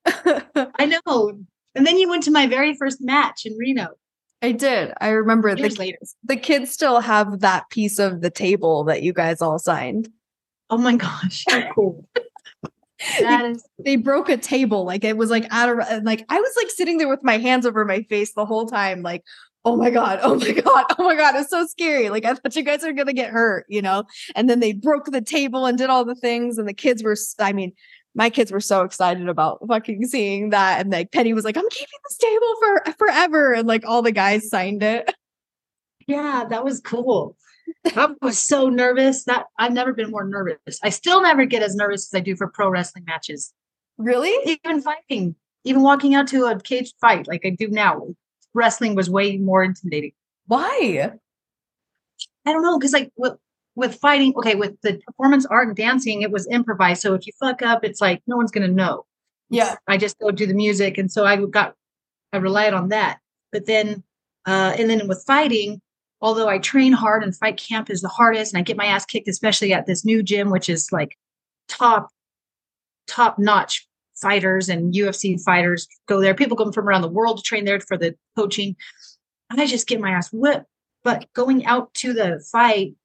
I 0.75 0.85
know. 1.05 1.39
And 1.77 1.85
then 1.85 1.97
you 1.97 2.09
went 2.09 2.23
to 2.23 2.31
my 2.31 2.47
very 2.47 2.73
first 2.75 2.99
match 3.01 3.45
in 3.45 3.55
Reno. 3.55 3.89
I 4.41 4.51
did. 4.51 4.93
I 4.99 5.09
remember 5.09 5.55
the, 5.55 5.69
later. 5.69 5.97
the 6.23 6.35
kids 6.35 6.71
still 6.71 6.99
have 6.99 7.39
that 7.39 7.69
piece 7.69 7.99
of 7.99 8.21
the 8.21 8.29
table 8.29 8.83
that 8.85 9.01
you 9.01 9.13
guys 9.13 9.41
all 9.41 9.57
signed. 9.59 10.09
Oh 10.69 10.77
my 10.77 10.95
gosh, 10.95 11.45
cool. 11.75 12.07
that 13.19 13.45
is 13.45 13.63
they 13.85 13.95
broke 13.95 14.27
a 14.27 14.37
table 14.37 14.83
like 14.83 15.03
it 15.03 15.17
was 15.17 15.29
like 15.29 15.45
out 15.51 15.69
of 15.69 16.03
like 16.03 16.25
I 16.29 16.39
was 16.39 16.53
like 16.57 16.69
sitting 16.71 16.97
there 16.97 17.07
with 17.07 17.23
my 17.23 17.37
hands 17.37 17.65
over 17.67 17.85
my 17.85 18.01
face 18.03 18.33
the 18.33 18.45
whole 18.45 18.65
time 18.65 19.03
like 19.03 19.23
oh 19.65 19.75
my 19.75 19.91
god 19.91 20.19
oh 20.23 20.33
my 20.33 20.51
god 20.63 20.85
oh 20.97 21.03
my 21.03 21.15
god 21.15 21.35
it's 21.35 21.51
so 21.51 21.67
scary 21.67 22.09
like 22.09 22.25
I 22.25 22.33
thought 22.33 22.55
you 22.55 22.63
guys 22.63 22.83
are 22.83 22.93
going 22.93 23.05
to 23.05 23.13
get 23.13 23.29
hurt 23.29 23.67
you 23.69 23.83
know 23.83 24.03
and 24.35 24.49
then 24.49 24.61
they 24.61 24.73
broke 24.73 25.05
the 25.05 25.21
table 25.21 25.67
and 25.67 25.77
did 25.77 25.91
all 25.91 26.05
the 26.05 26.15
things 26.15 26.57
and 26.57 26.67
the 26.67 26.73
kids 26.73 27.03
were 27.03 27.15
I 27.39 27.53
mean 27.53 27.73
my 28.17 28.31
kids 28.31 28.51
were 28.51 28.59
so 28.59 28.81
excited 28.81 29.29
about 29.29 29.59
fucking 29.67 30.07
seeing 30.07 30.49
that. 30.49 30.81
And 30.81 30.91
like 30.91 31.11
Penny 31.11 31.33
was 31.33 31.45
like, 31.45 31.55
I'm 31.55 31.69
keeping 31.69 31.99
this 32.09 32.17
table 32.17 32.55
for 32.59 32.91
forever. 32.97 33.53
And 33.53 33.67
like 33.67 33.85
all 33.85 34.01
the 34.01 34.11
guys 34.11 34.49
signed 34.49 34.81
it. 34.81 35.13
Yeah, 36.07 36.45
that 36.49 36.65
was 36.65 36.81
cool. 36.81 37.37
I 37.95 38.07
was 38.21 38.39
so 38.39 38.69
nervous 38.69 39.25
that 39.25 39.45
I've 39.59 39.71
never 39.71 39.93
been 39.93 40.09
more 40.09 40.25
nervous. 40.25 40.79
I 40.83 40.89
still 40.89 41.21
never 41.21 41.45
get 41.45 41.61
as 41.61 41.75
nervous 41.75 42.11
as 42.11 42.17
I 42.17 42.21
do 42.21 42.35
for 42.35 42.47
pro 42.47 42.69
wrestling 42.69 43.05
matches. 43.05 43.53
Really? 43.99 44.33
Even 44.63 44.81
fighting, 44.81 45.35
even 45.63 45.83
walking 45.83 46.15
out 46.15 46.27
to 46.29 46.45
a 46.45 46.59
caged 46.59 46.95
fight 46.99 47.27
like 47.27 47.45
I 47.45 47.51
do 47.51 47.67
now. 47.67 48.07
Wrestling 48.55 48.95
was 48.95 49.11
way 49.11 49.37
more 49.37 49.63
intimidating. 49.63 50.13
Why? 50.47 51.11
I 52.47 52.51
don't 52.51 52.63
know. 52.63 52.79
Cause 52.79 52.93
like 52.93 53.11
what 53.13 53.37
with 53.77 53.95
fighting, 53.95 54.33
okay, 54.35 54.55
with 54.55 54.81
the 54.81 54.99
performance 55.05 55.45
art 55.45 55.67
and 55.67 55.77
dancing, 55.77 56.23
it 56.23 56.31
was 56.31 56.47
improvised. 56.47 57.03
So 57.03 57.13
if 57.13 57.27
you 57.27 57.33
fuck 57.39 57.61
up, 57.61 57.85
it's 57.85 58.01
like 58.01 58.23
no 58.25 58.35
one's 58.35 58.49
gonna 58.49 58.67
know. 58.67 59.05
Yeah. 59.51 59.75
I 59.87 59.97
just 59.97 60.17
go 60.17 60.31
do 60.31 60.47
the 60.47 60.55
music. 60.55 60.97
And 60.97 61.11
so 61.11 61.25
I 61.25 61.37
got 61.45 61.75
I 62.33 62.37
relied 62.37 62.73
on 62.73 62.89
that. 62.89 63.19
But 63.51 63.67
then 63.67 64.03
uh 64.47 64.73
and 64.77 64.89
then 64.89 65.07
with 65.07 65.23
fighting, 65.27 65.79
although 66.21 66.49
I 66.49 66.57
train 66.57 66.91
hard 66.91 67.23
and 67.23 67.37
fight 67.37 67.57
camp 67.57 67.91
is 67.91 68.01
the 68.01 68.07
hardest, 68.09 68.51
and 68.51 68.59
I 68.59 68.63
get 68.63 68.77
my 68.77 68.87
ass 68.87 69.05
kicked, 69.05 69.27
especially 69.27 69.73
at 69.73 69.85
this 69.85 70.03
new 70.03 70.23
gym, 70.23 70.49
which 70.49 70.69
is 70.69 70.91
like 70.91 71.15
top, 71.69 72.09
top 73.05 73.37
notch 73.37 73.87
fighters 74.15 74.69
and 74.69 74.95
UFC 74.95 75.39
fighters 75.39 75.87
go 76.07 76.19
there. 76.19 76.33
People 76.33 76.57
come 76.57 76.73
from 76.73 76.87
around 76.89 77.03
the 77.03 77.07
world 77.07 77.37
to 77.37 77.43
train 77.43 77.63
there 77.63 77.79
for 77.79 77.95
the 77.95 78.15
coaching. 78.35 78.75
I 79.51 79.67
just 79.67 79.87
get 79.87 80.01
my 80.01 80.09
ass 80.09 80.33
whipped. 80.33 80.65
But 81.03 81.31
going 81.33 81.65
out 81.67 81.93
to 81.95 82.11
the 82.11 82.43
fight 82.51 82.95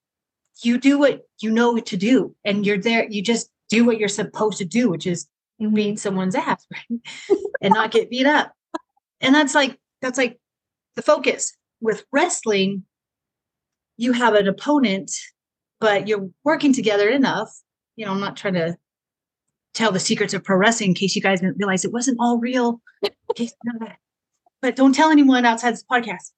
you 0.62 0.78
do 0.78 0.98
what 0.98 1.22
you 1.40 1.50
know 1.50 1.72
what 1.72 1.86
to 1.86 1.96
do 1.96 2.34
and 2.44 2.66
you're 2.66 2.78
there 2.78 3.06
you 3.08 3.22
just 3.22 3.50
do 3.68 3.84
what 3.84 3.98
you're 3.98 4.08
supposed 4.08 4.58
to 4.58 4.64
do 4.64 4.90
which 4.90 5.06
is 5.06 5.26
mm-hmm. 5.60 5.74
beat 5.74 5.98
someone's 5.98 6.34
ass 6.34 6.66
right? 6.72 7.00
And 7.60 7.74
not 7.74 7.92
get 7.92 8.10
beat 8.10 8.26
up. 8.26 8.52
And 9.20 9.34
that's 9.34 9.54
like 9.54 9.78
that's 10.00 10.18
like 10.18 10.40
the 10.96 11.02
focus. 11.02 11.52
With 11.80 12.04
wrestling 12.12 12.84
you 13.96 14.12
have 14.12 14.34
an 14.34 14.48
opponent 14.48 15.10
but 15.80 16.06
you're 16.06 16.30
working 16.44 16.72
together 16.72 17.08
enough. 17.08 17.50
You 17.96 18.06
know 18.06 18.12
i'm 18.12 18.20
not 18.20 18.36
trying 18.36 18.54
to 18.54 18.76
tell 19.74 19.92
the 19.92 20.00
secrets 20.00 20.34
of 20.34 20.44
pro 20.44 20.56
wrestling 20.56 20.90
in 20.90 20.94
case 20.94 21.16
you 21.16 21.22
guys 21.22 21.40
didn't 21.40 21.56
realize 21.56 21.84
it 21.84 21.92
wasn't 21.92 22.18
all 22.20 22.38
real. 22.38 22.80
But 24.60 24.76
don't 24.76 24.94
tell 24.94 25.10
anyone 25.10 25.44
outside 25.44 25.72
this 25.72 25.82
podcast. 25.82 26.30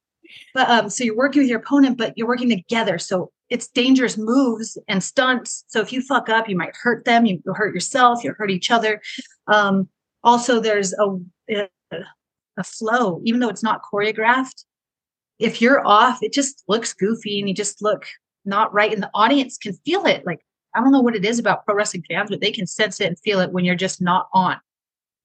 But 0.54 0.70
um 0.70 0.88
so 0.88 1.04
you're 1.04 1.16
working 1.16 1.42
with 1.42 1.50
your 1.50 1.60
opponent 1.60 1.98
but 1.98 2.14
you're 2.16 2.28
working 2.28 2.48
together. 2.48 2.98
So 2.98 3.32
it's 3.54 3.68
dangerous 3.68 4.18
moves 4.18 4.76
and 4.88 5.00
stunts. 5.00 5.62
So 5.68 5.80
if 5.80 5.92
you 5.92 6.02
fuck 6.02 6.28
up, 6.28 6.48
you 6.48 6.56
might 6.56 6.74
hurt 6.74 7.04
them, 7.04 7.24
you 7.24 7.40
hurt 7.46 7.72
yourself, 7.72 8.24
you 8.24 8.34
hurt 8.36 8.50
each 8.50 8.72
other. 8.72 9.00
Um, 9.46 9.88
also, 10.24 10.58
there's 10.58 10.92
a, 10.94 11.68
a 12.58 12.64
flow, 12.64 13.20
even 13.22 13.38
though 13.38 13.48
it's 13.48 13.62
not 13.62 13.82
choreographed. 13.84 14.64
If 15.38 15.62
you're 15.62 15.86
off, 15.86 16.18
it 16.20 16.32
just 16.32 16.64
looks 16.66 16.94
goofy 16.94 17.38
and 17.38 17.48
you 17.48 17.54
just 17.54 17.80
look 17.80 18.06
not 18.44 18.74
right. 18.74 18.92
And 18.92 19.00
the 19.00 19.10
audience 19.14 19.56
can 19.56 19.74
feel 19.84 20.04
it. 20.04 20.26
Like, 20.26 20.44
I 20.74 20.80
don't 20.80 20.90
know 20.90 21.00
what 21.00 21.14
it 21.14 21.24
is 21.24 21.38
about 21.38 21.64
pro 21.64 21.76
wrestling 21.76 22.04
fans, 22.08 22.30
but 22.30 22.40
they 22.40 22.50
can 22.50 22.66
sense 22.66 23.00
it 23.00 23.06
and 23.06 23.18
feel 23.20 23.38
it 23.38 23.52
when 23.52 23.64
you're 23.64 23.76
just 23.76 24.02
not 24.02 24.26
on. 24.32 24.56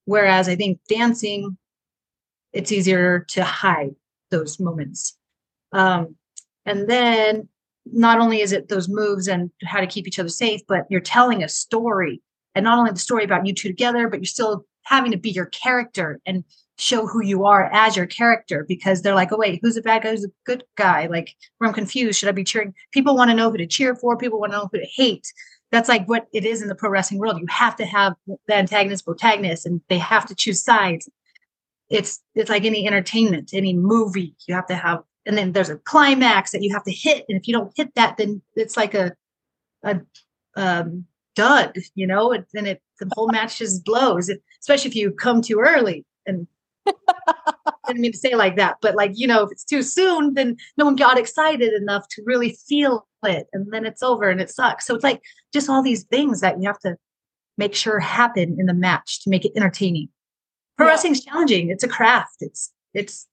Whereas 0.06 0.48
I 0.48 0.56
think 0.56 0.82
dancing, 0.88 1.58
it's 2.54 2.72
easier 2.72 3.26
to 3.30 3.44
hide 3.44 3.96
those 4.30 4.60
moments. 4.60 5.18
Um, 5.72 6.16
and 6.68 6.88
then 6.88 7.50
not 7.92 8.20
only 8.20 8.42
is 8.42 8.52
it 8.52 8.70
those 8.70 8.90
moves 8.90 9.28
and 9.28 9.52
how 9.64 9.80
to 9.80 9.88
keep 9.88 10.08
each 10.08 10.20
other 10.20 10.30
safe, 10.30 10.62
but 10.68 10.86
you're 10.90 11.02
telling 11.02 11.44
a 11.44 11.50
story. 11.50 12.22
And 12.56 12.64
not 12.64 12.78
only 12.78 12.92
the 12.92 13.00
story 13.00 13.24
about 13.24 13.46
you 13.46 13.54
two 13.54 13.70
together, 13.70 14.08
but 14.08 14.20
you're 14.20 14.26
still 14.26 14.66
having 14.84 15.12
to 15.12 15.18
be 15.18 15.30
your 15.30 15.46
character 15.48 16.20
and 16.26 16.44
show 16.78 17.06
who 17.06 17.24
you 17.24 17.46
are 17.46 17.70
as 17.74 17.96
your 17.96 18.06
character 18.06 18.66
because 18.68 19.02
they're 19.02 19.16
like, 19.16 19.32
oh, 19.32 19.38
wait, 19.38 19.60
who's 19.62 19.78
a 19.78 19.82
bad 19.82 20.04
guy? 20.04 20.12
Who's 20.12 20.26
a 20.26 20.32
good 20.46 20.64
guy? 20.78 21.08
Like, 21.08 21.36
I'm 21.62 21.74
confused. 21.74 22.20
Should 22.20 22.30
I 22.30 22.34
be 22.34 22.44
cheering? 22.44 22.74
People 22.92 23.16
want 23.16 23.30
to 23.30 23.36
know 23.36 23.52
who 23.52 23.58
to 23.58 23.68
cheer 23.68 23.96
for. 23.96 24.18
People 24.18 24.40
want 24.40 24.54
to 24.54 24.58
know 24.58 24.70
who 24.72 24.80
to 24.80 24.88
hate. 24.96 25.32
That's 25.72 25.90
like 25.90 26.08
what 26.08 26.28
it 26.34 26.46
is 26.46 26.62
in 26.62 26.68
the 26.68 26.76
pro 26.76 26.90
wrestling 26.90 27.20
world. 27.20 27.40
You 27.40 27.46
have 27.50 27.76
to 27.76 27.86
have 27.86 28.14
the 28.48 28.56
antagonist, 28.56 29.06
protagonist, 29.06 29.66
and 29.66 29.82
they 29.90 30.00
have 30.00 30.26
to 30.28 30.36
choose 30.36 30.64
sides. 30.64 31.08
It's 31.90 32.22
it's 32.34 32.50
like 32.50 32.66
any 32.66 32.88
entertainment, 32.88 33.52
any 33.54 33.76
movie. 33.76 34.36
You 34.48 34.56
have 34.56 34.68
to 34.68 34.76
have 34.76 35.04
and 35.26 35.38
then 35.38 35.52
there's 35.52 35.70
a 35.70 35.78
climax 35.78 36.52
that 36.52 36.62
you 36.62 36.74
have 36.74 36.84
to 36.84 36.92
hit 36.92 37.26
and 37.30 37.40
if 37.40 37.48
you 37.48 37.54
don't 37.54 37.74
hit 37.76 37.94
that 37.96 38.18
then 38.18 38.42
it's 38.56 38.78
like 38.78 38.94
a 38.94 39.14
a 39.84 40.00
um, 40.56 41.06
dud 41.36 41.76
you 41.96 42.08
know 42.08 42.32
and 42.32 42.46
then 42.54 42.66
it 42.66 42.82
the 43.00 43.10
whole 43.14 43.30
match 43.30 43.60
just 43.60 43.86
blows 43.86 44.30
especially 44.62 44.90
if 44.90 44.96
you 44.96 45.12
come 45.12 45.42
too 45.42 45.60
early 45.60 46.06
and 46.26 46.48
I 47.90 47.94
didn't 47.94 48.02
mean 48.02 48.12
to 48.12 48.18
say 48.18 48.36
like 48.36 48.56
that, 48.58 48.78
but 48.82 48.96
like, 48.96 49.14
you 49.16 49.28
know, 49.28 49.44
if 49.44 49.52
it's 49.52 49.64
too 49.64 49.82
soon, 49.82 50.36
then 50.36 50.58
no 50.78 50.86
one 50.86 50.96
got 50.96 51.18
excited 51.18 51.74
enough 51.74 52.08
to 52.12 52.24
really 52.26 52.58
feel 52.68 53.08
it. 53.24 53.48
And 53.52 53.72
then 53.74 53.86
it's 53.86 54.04
over 54.04 54.30
and 54.30 54.40
it 54.40 54.50
sucks. 54.50 54.86
So 54.86 54.96
it's 54.96 55.04
like 55.04 55.22
just 55.54 55.70
all 55.70 55.82
these 55.82 56.04
things 56.04 56.42
that 56.42 56.62
you 56.62 56.68
have 56.68 56.80
to 56.80 56.98
make 57.58 57.76
sure 57.76 58.00
happen 58.00 58.58
in 58.60 58.68
the 58.68 58.74
match 58.74 59.24
to 59.24 59.30
make 59.30 59.46
it 59.46 59.54
entertaining. 59.56 60.10
Pro 60.78 60.86
yeah. 60.86 60.92
wrestling's 60.92 61.24
challenging. 61.24 61.70
It's 61.70 61.84
a 61.84 61.88
craft. 61.88 62.38
It's 62.42 62.72
it's 62.94 63.28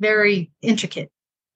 very 0.00 0.50
intricate. 0.62 1.10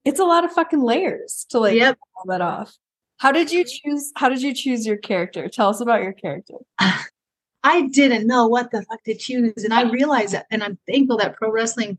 It's 0.04 0.20
a 0.20 0.24
lot 0.24 0.44
of 0.44 0.52
fucking 0.52 0.82
layers 0.82 1.46
to 1.50 1.58
like 1.58 1.76
yep. 1.76 1.98
pull 2.14 2.30
that 2.30 2.40
off. 2.40 2.76
How 3.18 3.32
did 3.32 3.50
you 3.50 3.64
choose 3.64 4.12
how 4.16 4.28
did 4.28 4.42
you 4.42 4.54
choose 4.54 4.86
your 4.86 4.96
character? 4.96 5.48
Tell 5.48 5.68
us 5.68 5.80
about 5.80 6.02
your 6.02 6.12
character. 6.12 6.54
I 6.78 7.88
didn't 7.88 8.26
know 8.26 8.46
what 8.46 8.70
the 8.70 8.82
fuck 8.82 9.02
to 9.04 9.16
choose. 9.16 9.64
And 9.64 9.72
I 9.72 9.90
realized 9.90 10.34
that, 10.34 10.46
and 10.50 10.62
I'm 10.62 10.78
thankful 10.86 11.16
that 11.16 11.36
pro 11.36 11.50
wrestling 11.50 11.96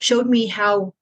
showed 0.00 0.26
me 0.26 0.48
how 0.48 0.92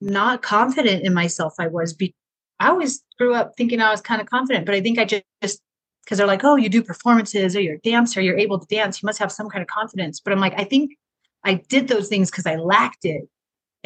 not 0.00 0.42
confident 0.42 1.04
in 1.04 1.14
myself 1.14 1.54
I 1.58 1.68
was. 1.68 1.92
Be- 1.94 2.14
I 2.58 2.68
always 2.68 3.04
grew 3.18 3.34
up 3.34 3.52
thinking 3.56 3.80
I 3.80 3.90
was 3.90 4.00
kind 4.00 4.20
of 4.20 4.28
confident, 4.28 4.66
but 4.66 4.74
I 4.74 4.80
think 4.80 4.98
I 4.98 5.04
just 5.04 5.60
because 6.04 6.18
they're 6.18 6.26
like, 6.26 6.44
oh, 6.44 6.56
you 6.56 6.68
do 6.68 6.82
performances 6.82 7.56
or 7.56 7.60
you're 7.60 7.74
a 7.74 7.78
dancer, 7.78 8.20
you're 8.20 8.38
able 8.38 8.58
to 8.58 8.66
dance, 8.66 9.02
you 9.02 9.06
must 9.06 9.18
have 9.18 9.32
some 9.32 9.48
kind 9.48 9.62
of 9.62 9.68
confidence. 9.68 10.20
But 10.20 10.32
I'm 10.32 10.40
like, 10.40 10.54
I 10.56 10.64
think 10.64 10.92
I 11.42 11.54
did 11.54 11.88
those 11.88 12.08
things 12.08 12.30
because 12.30 12.46
I 12.46 12.56
lacked 12.56 13.04
it. 13.04 13.28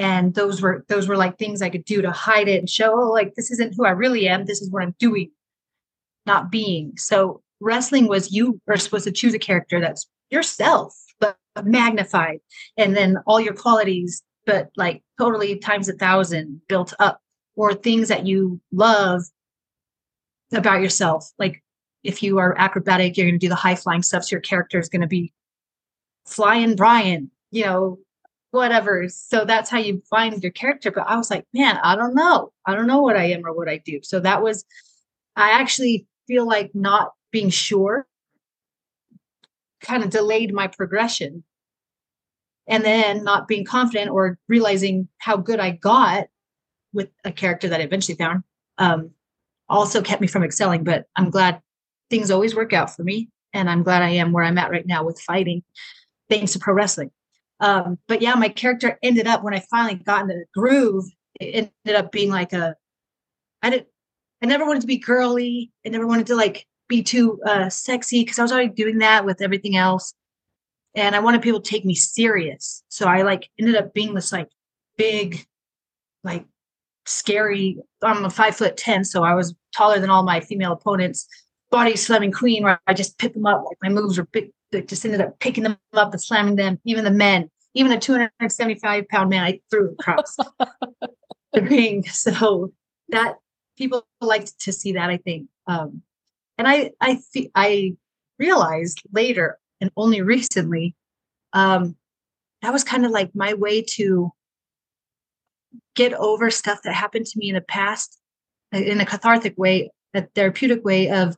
And 0.00 0.34
those 0.34 0.62
were 0.62 0.82
those 0.88 1.06
were 1.06 1.16
like 1.18 1.38
things 1.38 1.60
I 1.60 1.68
could 1.68 1.84
do 1.84 2.00
to 2.00 2.10
hide 2.10 2.48
it 2.48 2.58
and 2.58 2.70
show, 2.70 2.98
oh, 2.98 3.10
like 3.10 3.34
this 3.34 3.50
isn't 3.50 3.74
who 3.76 3.84
I 3.84 3.90
really 3.90 4.26
am. 4.26 4.46
This 4.46 4.62
is 4.62 4.70
what 4.70 4.82
I'm 4.82 4.94
doing, 4.98 5.30
not 6.24 6.50
being. 6.50 6.96
So 6.96 7.42
wrestling 7.60 8.08
was 8.08 8.32
you 8.32 8.58
are 8.66 8.78
supposed 8.78 9.04
to 9.04 9.12
choose 9.12 9.34
a 9.34 9.38
character 9.38 9.78
that's 9.78 10.08
yourself 10.30 10.96
but 11.18 11.36
magnified 11.64 12.38
and 12.78 12.96
then 12.96 13.18
all 13.26 13.38
your 13.38 13.52
qualities 13.52 14.22
but 14.46 14.70
like 14.74 15.02
totally 15.18 15.56
times 15.56 15.86
a 15.86 15.92
thousand 15.92 16.62
built 16.66 16.94
up 16.98 17.20
or 17.54 17.74
things 17.74 18.08
that 18.08 18.26
you 18.26 18.58
love 18.72 19.22
about 20.54 20.80
yourself 20.80 21.30
like 21.38 21.62
if 22.04 22.22
you 22.22 22.38
are 22.38 22.56
acrobatic 22.56 23.18
you're 23.18 23.26
going 23.26 23.38
to 23.38 23.44
do 23.44 23.50
the 23.50 23.54
high 23.54 23.74
flying 23.74 24.02
stuff 24.02 24.24
so 24.24 24.36
your 24.36 24.40
character 24.40 24.78
is 24.78 24.88
going 24.88 25.02
to 25.02 25.06
be 25.06 25.30
flying 26.24 26.74
brian 26.74 27.30
you 27.50 27.64
know 27.64 27.98
whatever 28.50 29.08
so 29.08 29.44
that's 29.44 29.70
how 29.70 29.78
you 29.78 30.02
find 30.10 30.42
your 30.42 30.52
character 30.52 30.90
but 30.90 31.08
i 31.08 31.16
was 31.16 31.30
like 31.30 31.46
man 31.54 31.78
i 31.84 31.94
don't 31.94 32.14
know 32.14 32.52
i 32.66 32.74
don't 32.74 32.86
know 32.86 33.00
what 33.00 33.16
i 33.16 33.24
am 33.24 33.46
or 33.46 33.52
what 33.52 33.68
i 33.68 33.78
do 33.78 34.00
so 34.02 34.18
that 34.18 34.42
was 34.42 34.64
i 35.36 35.50
actually 35.50 36.06
feel 36.26 36.46
like 36.46 36.70
not 36.74 37.12
being 37.30 37.50
sure 37.50 38.06
kind 39.80 40.04
of 40.04 40.10
delayed 40.10 40.52
my 40.52 40.66
progression. 40.66 41.44
And 42.68 42.84
then 42.84 43.24
not 43.24 43.48
being 43.48 43.64
confident 43.64 44.10
or 44.10 44.38
realizing 44.48 45.08
how 45.18 45.36
good 45.36 45.58
I 45.58 45.72
got 45.72 46.28
with 46.92 47.08
a 47.24 47.32
character 47.32 47.68
that 47.68 47.80
I 47.80 47.84
eventually 47.84 48.16
found 48.16 48.44
um, 48.78 49.10
also 49.68 50.02
kept 50.02 50.20
me 50.20 50.28
from 50.28 50.44
excelling. 50.44 50.84
But 50.84 51.06
I'm 51.16 51.30
glad 51.30 51.60
things 52.10 52.30
always 52.30 52.54
work 52.54 52.72
out 52.72 52.94
for 52.94 53.02
me. 53.02 53.28
And 53.52 53.68
I'm 53.68 53.82
glad 53.82 54.02
I 54.02 54.10
am 54.10 54.30
where 54.30 54.44
I'm 54.44 54.58
at 54.58 54.70
right 54.70 54.86
now 54.86 55.02
with 55.02 55.20
fighting, 55.20 55.64
thanks 56.28 56.52
to 56.52 56.60
pro 56.60 56.74
wrestling. 56.74 57.10
Um, 57.60 57.98
but 58.08 58.22
yeah, 58.22 58.34
my 58.34 58.48
character 58.48 58.98
ended 59.02 59.26
up 59.26 59.42
when 59.42 59.54
I 59.54 59.62
finally 59.70 59.94
got 59.94 60.22
in 60.22 60.28
the 60.28 60.44
groove, 60.54 61.04
it 61.38 61.72
ended 61.86 62.00
up 62.00 62.10
being 62.12 62.30
like 62.30 62.52
a 62.52 62.74
I 63.62 63.70
didn't 63.70 63.88
I 64.42 64.46
never 64.46 64.64
wanted 64.64 64.80
to 64.80 64.86
be 64.86 64.98
girly. 64.98 65.70
I 65.84 65.90
never 65.90 66.06
wanted 66.06 66.26
to 66.28 66.36
like 66.36 66.66
be 66.88 67.02
too 67.02 67.40
uh, 67.46 67.68
sexy 67.68 68.22
because 68.22 68.38
I 68.38 68.42
was 68.42 68.52
already 68.52 68.70
doing 68.70 68.98
that 68.98 69.24
with 69.24 69.42
everything 69.42 69.76
else. 69.76 70.14
And 70.94 71.14
I 71.14 71.20
wanted 71.20 71.42
people 71.42 71.60
to 71.60 71.70
take 71.70 71.84
me 71.84 71.94
serious. 71.94 72.82
So 72.88 73.06
I 73.06 73.22
like 73.22 73.48
ended 73.58 73.76
up 73.76 73.92
being 73.94 74.14
this 74.14 74.32
like 74.32 74.48
big, 74.96 75.46
like 76.24 76.46
scary. 77.06 77.78
I'm 78.02 78.24
a 78.24 78.30
five 78.30 78.56
foot 78.56 78.76
10, 78.76 79.04
so 79.04 79.22
I 79.22 79.34
was 79.34 79.54
taller 79.76 80.00
than 80.00 80.10
all 80.10 80.22
my 80.22 80.40
female 80.40 80.72
opponents. 80.72 81.26
Body 81.70 81.94
slamming 81.94 82.32
queen 82.32 82.64
where 82.64 82.80
I 82.86 82.94
just 82.94 83.18
pick 83.18 83.34
them 83.34 83.46
up. 83.46 83.62
Like 83.64 83.76
my 83.82 83.88
moves 83.88 84.18
were 84.18 84.24
big, 84.24 84.50
just 84.72 85.04
ended 85.04 85.20
up 85.20 85.38
picking 85.40 85.64
them 85.64 85.78
up 85.92 86.12
and 86.12 86.22
slamming 86.22 86.56
them. 86.56 86.78
Even 86.84 87.04
the 87.04 87.10
men, 87.10 87.50
even 87.74 87.92
a 87.92 88.00
275 88.00 89.08
pound 89.08 89.30
man, 89.30 89.44
I 89.44 89.60
threw 89.70 89.92
across 89.92 90.36
the 91.52 91.62
ring. 91.62 92.04
So 92.04 92.72
that 93.08 93.36
people 93.76 94.06
liked 94.20 94.60
to 94.60 94.72
see 94.72 94.92
that, 94.92 95.10
I 95.10 95.16
think. 95.18 95.48
Um, 95.66 96.02
and 96.58 96.68
I 96.68 96.90
I 97.00 97.20
I 97.54 97.96
realized 98.38 99.02
later 99.12 99.58
and 99.80 99.90
only 99.96 100.22
recently 100.22 100.94
um, 101.52 101.96
that 102.62 102.72
was 102.72 102.84
kind 102.84 103.04
of 103.04 103.10
like 103.10 103.30
my 103.34 103.54
way 103.54 103.82
to 103.82 104.30
get 105.94 106.12
over 106.14 106.50
stuff 106.50 106.80
that 106.84 106.94
happened 106.94 107.26
to 107.26 107.38
me 107.38 107.48
in 107.48 107.54
the 107.54 107.60
past 107.60 108.18
in 108.72 109.00
a 109.00 109.06
cathartic 109.06 109.54
way, 109.56 109.90
a 110.14 110.22
therapeutic 110.34 110.84
way 110.84 111.10
of 111.10 111.36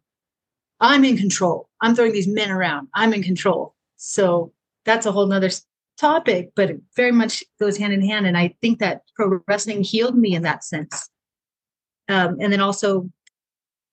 I'm 0.80 1.04
in 1.04 1.16
control. 1.16 1.68
I'm 1.82 1.94
throwing 1.94 2.12
these 2.12 2.28
men 2.28 2.50
around. 2.50 2.88
I'm 2.94 3.12
in 3.12 3.22
control. 3.22 3.74
So 3.96 4.52
that's 4.84 5.04
a 5.04 5.12
whole 5.12 5.26
nother 5.26 5.50
topic, 5.98 6.52
but 6.56 6.70
it 6.70 6.80
very 6.96 7.12
much 7.12 7.44
goes 7.60 7.76
hand 7.76 7.92
in 7.92 8.02
hand. 8.04 8.26
And 8.26 8.38
I 8.38 8.54
think 8.62 8.78
that 8.78 9.02
pro 9.14 9.40
wrestling 9.46 9.82
healed 9.82 10.16
me 10.16 10.34
in 10.34 10.42
that 10.42 10.64
sense. 10.64 11.10
Um, 12.08 12.38
and 12.40 12.52
then 12.52 12.60
also 12.60 13.10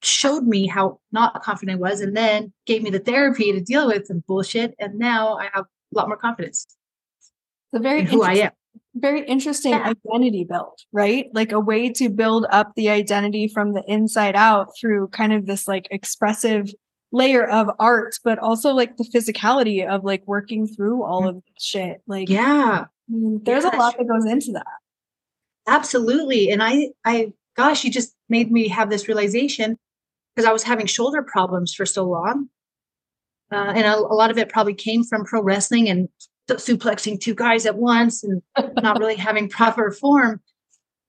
showed 0.02 0.46
me 0.46 0.68
how 0.68 1.00
not 1.12 1.42
confident 1.44 1.78
I 1.78 1.82
was 1.82 2.00
and 2.00 2.16
then 2.16 2.54
gave 2.66 2.84
me 2.84 2.90
the 2.90 3.00
therapy 3.00 3.52
to 3.52 3.60
deal 3.60 3.88
with 3.88 4.06
some 4.08 4.24
bullshit. 4.28 4.74
And 4.80 4.98
now 4.98 5.38
I 5.38 5.50
have 5.54 5.66
a 5.66 5.98
lot 5.98 6.08
more 6.08 6.18
confidence. 6.18 6.66
The 7.72 7.80
very 7.80 8.06
who 8.06 8.24
I 8.24 8.34
am. 8.34 8.52
Very 8.96 9.26
interesting 9.26 9.72
yeah. 9.72 9.94
identity 10.08 10.44
build, 10.44 10.80
right? 10.92 11.28
Like 11.34 11.52
a 11.52 11.60
way 11.60 11.90
to 11.94 12.10
build 12.10 12.46
up 12.50 12.74
the 12.76 12.90
identity 12.90 13.48
from 13.48 13.74
the 13.74 13.84
inside 13.88 14.36
out 14.36 14.70
through 14.80 15.10
kind 15.10 15.32
of 15.32 15.46
this 15.46 15.68
like 15.68 15.88
expressive 15.92 16.72
layer 17.12 17.48
of 17.48 17.70
art, 17.80 18.16
but 18.24 18.40
also 18.40 18.74
like 18.74 18.98
the 18.98 19.04
physicality 19.04 19.88
of 19.88 20.04
like 20.04 20.24
working 20.26 20.68
through 20.68 21.04
all 21.04 21.28
of 21.28 21.36
this 21.36 21.64
shit. 21.64 22.02
Like, 22.08 22.30
yeah, 22.30 22.86
there's 23.08 23.64
yeah, 23.64 23.76
a 23.76 23.78
lot 23.78 23.98
that 23.98 24.08
goes 24.08 24.26
into 24.26 24.52
that. 24.54 24.66
Absolutely. 25.68 26.52
And 26.52 26.62
I, 26.64 26.90
I, 27.06 27.34
gosh, 27.56 27.84
you 27.84 27.92
just 27.92 28.16
made 28.28 28.52
me 28.52 28.68
have 28.68 28.90
this 28.90 29.08
realization 29.08 29.78
because 30.36 30.48
I 30.48 30.54
was 30.54 30.64
having 30.64 30.86
shoulder 30.86 31.24
problems 31.24 31.74
for 31.74 31.86
so 31.86 32.06
long. 32.06 32.50
Uh, 33.52 33.74
and 33.76 33.86
a, 33.86 33.98
a, 33.98 34.16
lot 34.16 34.30
of 34.30 34.38
it 34.38 34.50
probably 34.50 34.76
came 34.76 35.04
from 35.04 35.26
pro 35.26 35.42
wrestling 35.42 35.90
and 35.90 36.08
suplexing 36.48 37.20
two 37.20 37.34
guys 37.34 37.66
at 37.66 37.78
once 37.78 38.24
and 38.24 38.42
not 38.82 39.00
really 39.00 39.16
having 39.28 39.50
proper 39.50 39.92
form. 39.92 40.42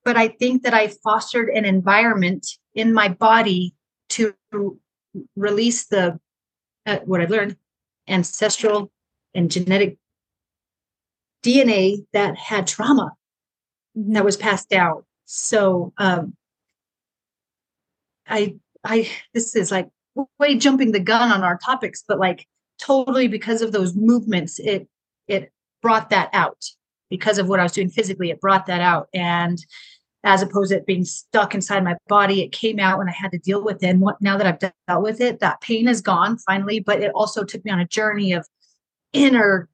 But 0.04 0.16
I 0.16 0.28
think 0.28 0.62
that 0.62 0.72
I 0.72 0.88
fostered 1.04 1.50
an 1.50 1.66
environment 1.66 2.46
in 2.74 2.94
my 2.94 3.08
body 3.08 3.74
to 4.10 4.34
release 5.36 5.86
the 5.86 6.18
uh, 6.86 6.98
what 7.04 7.20
I've 7.20 7.30
learned 7.30 7.56
ancestral 8.08 8.90
and 9.34 9.50
genetic 9.50 9.98
DNA 11.42 12.04
that 12.12 12.36
had 12.36 12.66
trauma 12.66 13.12
that 13.94 14.24
was 14.24 14.36
passed 14.36 14.68
down. 14.68 15.04
So 15.24 15.92
um, 15.98 16.34
I 18.26 18.56
I 18.84 19.10
this 19.34 19.54
is 19.56 19.70
like 19.70 19.88
way 20.38 20.56
jumping 20.56 20.92
the 20.92 21.00
gun 21.00 21.30
on 21.30 21.42
our 21.42 21.58
topics, 21.58 22.04
but 22.06 22.18
like 22.18 22.46
totally 22.78 23.28
because 23.28 23.62
of 23.62 23.72
those 23.72 23.94
movements, 23.94 24.58
it 24.58 24.88
it 25.28 25.52
brought 25.82 26.10
that 26.10 26.30
out 26.32 26.64
because 27.08 27.38
of 27.38 27.48
what 27.48 27.60
I 27.60 27.64
was 27.64 27.72
doing 27.72 27.90
physically. 27.90 28.30
It 28.30 28.40
brought 28.40 28.66
that 28.66 28.80
out, 28.80 29.08
and 29.14 29.58
as 30.22 30.42
opposed 30.42 30.70
to 30.70 30.76
it 30.76 30.86
being 30.86 31.04
stuck 31.04 31.54
inside 31.54 31.82
my 31.82 31.96
body, 32.08 32.42
it 32.42 32.52
came 32.52 32.78
out 32.78 33.00
and 33.00 33.08
I 33.08 33.12
had 33.12 33.32
to 33.32 33.38
deal 33.38 33.62
with 33.62 33.82
it. 33.82 33.88
And 33.88 34.00
what, 34.00 34.20
now 34.20 34.36
that 34.36 34.46
I've 34.46 34.58
dealt 34.58 35.02
with 35.02 35.20
it, 35.20 35.40
that 35.40 35.60
pain 35.60 35.88
is 35.88 36.00
gone 36.00 36.38
finally. 36.38 36.80
But 36.80 37.00
it 37.00 37.12
also 37.14 37.42
took 37.44 37.64
me 37.64 37.70
on 37.70 37.80
a 37.80 37.86
journey 37.86 38.32
of 38.32 38.46
inner 39.12 39.68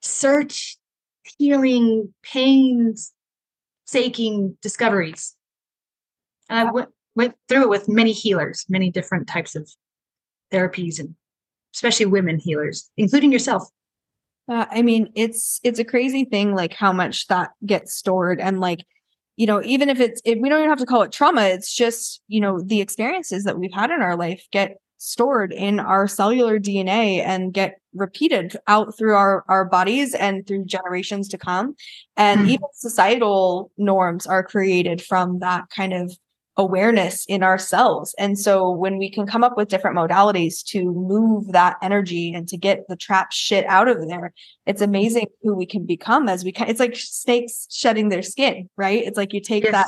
search, 0.00 0.78
healing, 1.38 2.14
pains, 2.22 3.12
saking 3.86 4.56
discoveries. 4.62 5.34
And 6.48 6.68
I 6.68 6.70
went 6.70 6.88
went 7.16 7.34
through 7.48 7.62
it 7.62 7.68
with 7.68 7.88
many 7.88 8.12
healers, 8.12 8.64
many 8.68 8.90
different 8.90 9.26
types 9.26 9.56
of 9.56 9.68
therapies, 10.52 10.98
and 11.00 11.14
especially 11.74 12.06
women 12.06 12.38
healers, 12.38 12.90
including 12.96 13.32
yourself. 13.32 13.68
Uh, 14.48 14.66
I 14.70 14.82
mean, 14.82 15.10
it's 15.14 15.60
it's 15.62 15.78
a 15.78 15.84
crazy 15.84 16.24
thing, 16.24 16.54
like 16.54 16.72
how 16.72 16.92
much 16.92 17.26
that 17.28 17.50
gets 17.66 17.94
stored, 17.94 18.40
and 18.40 18.60
like 18.60 18.80
you 19.40 19.46
know, 19.46 19.62
even 19.64 19.88
if 19.88 20.00
it's 20.00 20.20
if 20.26 20.38
we 20.38 20.50
don't 20.50 20.58
even 20.58 20.68
have 20.68 20.80
to 20.80 20.84
call 20.84 21.00
it 21.00 21.12
trauma, 21.12 21.44
it's 21.44 21.74
just 21.74 22.20
you 22.28 22.42
know 22.42 22.60
the 22.60 22.82
experiences 22.82 23.44
that 23.44 23.58
we've 23.58 23.72
had 23.72 23.90
in 23.90 24.02
our 24.02 24.14
life 24.14 24.46
get 24.52 24.76
stored 24.98 25.50
in 25.50 25.80
our 25.80 26.06
cellular 26.06 26.60
DNA 26.60 27.24
and 27.24 27.54
get 27.54 27.80
repeated 27.94 28.54
out 28.66 28.98
through 28.98 29.14
our, 29.14 29.42
our 29.48 29.64
bodies 29.64 30.12
and 30.12 30.46
through 30.46 30.66
generations 30.66 31.26
to 31.28 31.38
come. 31.38 31.74
And 32.18 32.40
mm 32.40 32.50
even 32.50 32.66
societal 32.74 33.70
norms 33.78 34.26
are 34.26 34.44
created 34.44 35.00
from 35.00 35.38
that 35.38 35.70
kind 35.70 35.94
of 35.94 36.14
awareness 36.56 37.24
in 37.26 37.42
ourselves. 37.42 38.14
And 38.18 38.38
so 38.38 38.70
when 38.70 38.98
we 38.98 39.10
can 39.10 39.26
come 39.26 39.44
up 39.44 39.56
with 39.56 39.68
different 39.68 39.96
modalities 39.96 40.64
to 40.66 40.92
move 40.92 41.52
that 41.52 41.76
energy 41.82 42.32
and 42.34 42.46
to 42.48 42.56
get 42.56 42.86
the 42.88 42.96
trap 42.96 43.32
shit 43.32 43.64
out 43.66 43.88
of 43.88 44.06
there, 44.08 44.32
it's 44.66 44.82
amazing 44.82 45.26
who 45.42 45.54
we 45.54 45.66
can 45.66 45.86
become 45.86 46.28
as 46.28 46.44
we 46.44 46.52
can. 46.52 46.68
It's 46.68 46.80
like 46.80 46.96
snakes 46.96 47.66
shedding 47.70 48.08
their 48.08 48.22
skin, 48.22 48.68
right? 48.76 49.02
It's 49.04 49.16
like 49.16 49.32
you 49.32 49.40
take 49.40 49.64
yes. 49.64 49.72
that 49.72 49.86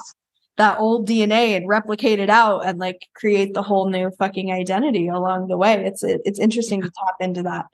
that 0.58 0.78
old 0.78 1.08
DNA 1.08 1.56
and 1.56 1.66
replicate 1.66 2.18
it 2.18 2.28
out 2.28 2.66
and 2.66 2.78
like 2.78 3.06
create 3.14 3.54
the 3.54 3.62
whole 3.62 3.88
new 3.88 4.10
fucking 4.18 4.52
identity 4.52 5.08
along 5.08 5.48
the 5.48 5.56
way. 5.56 5.84
It's 5.84 6.02
it's 6.02 6.38
interesting 6.38 6.82
to 6.82 6.90
tap 6.90 7.16
into 7.20 7.42
that 7.44 7.66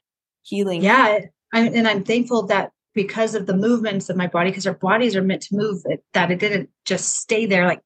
healing. 0.42 0.82
Yeah, 0.82 1.20
I, 1.52 1.60
and 1.60 1.88
I'm 1.88 2.04
thankful 2.04 2.46
that 2.46 2.70
because 2.94 3.34
of 3.34 3.46
the 3.46 3.56
movements 3.56 4.08
of 4.08 4.16
my 4.16 4.26
body, 4.26 4.50
because 4.50 4.66
our 4.66 4.74
bodies 4.74 5.16
are 5.16 5.22
meant 5.22 5.42
to 5.42 5.56
move, 5.56 5.82
it, 5.84 6.02
that 6.14 6.30
it 6.30 6.38
didn't 6.38 6.70
just 6.84 7.16
stay 7.16 7.46
there. 7.46 7.66
Like 7.66 7.80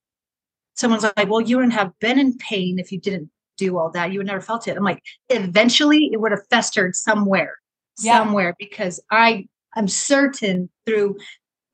someone's 0.75 1.05
like, 1.05 1.29
"Well, 1.29 1.41
you 1.41 1.57
wouldn't 1.57 1.75
have 1.75 1.93
been 2.01 2.19
in 2.19 2.37
pain 2.39 2.79
if 2.79 2.93
you 2.93 3.01
didn't 3.01 3.31
do 3.57 3.79
all 3.79 3.91
that. 3.91 4.13
You 4.13 4.19
would 4.19 4.27
never 4.27 4.41
felt 4.41 4.69
it." 4.69 4.77
I'm 4.77 4.85
like, 4.85 5.03
eventually, 5.29 6.11
it 6.13 6.21
would 6.21 6.33
have 6.33 6.47
festered 6.51 6.97
somewhere, 6.97 7.57
yeah. 8.01 8.19
somewhere, 8.19 8.55
because 8.59 9.01
I 9.11 9.49
I'm 9.75 9.89
certain 9.89 10.69
through 10.87 11.17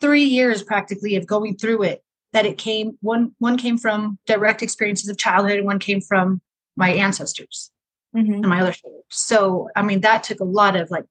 three 0.01 0.25
years 0.25 0.63
practically 0.63 1.17
of 1.17 1.27
going 1.27 1.57
through 1.57 1.83
it 1.83 2.03
that 2.33 2.47
it 2.47 2.59
came 2.59 2.97
one 3.01 3.35
one 3.39 3.57
came 3.57 3.79
from 3.79 4.19
direct 4.27 4.63
experiences 4.63 5.09
of 5.09 5.19
childhood 5.19 5.59
and 5.59 5.67
one 5.67 5.79
came 5.79 6.01
from 6.01 6.41
my 6.77 6.91
ancestors 6.91 7.71
mm-hmm. 8.15 8.33
and 8.35 8.49
my 8.49 8.61
other 8.61 8.75
so 9.09 9.69
i 9.77 9.83
mean 9.83 10.01
that 10.01 10.23
took 10.23 10.41
a 10.41 10.45
lot 10.45 10.77
of 10.77 10.91
like 10.91 11.05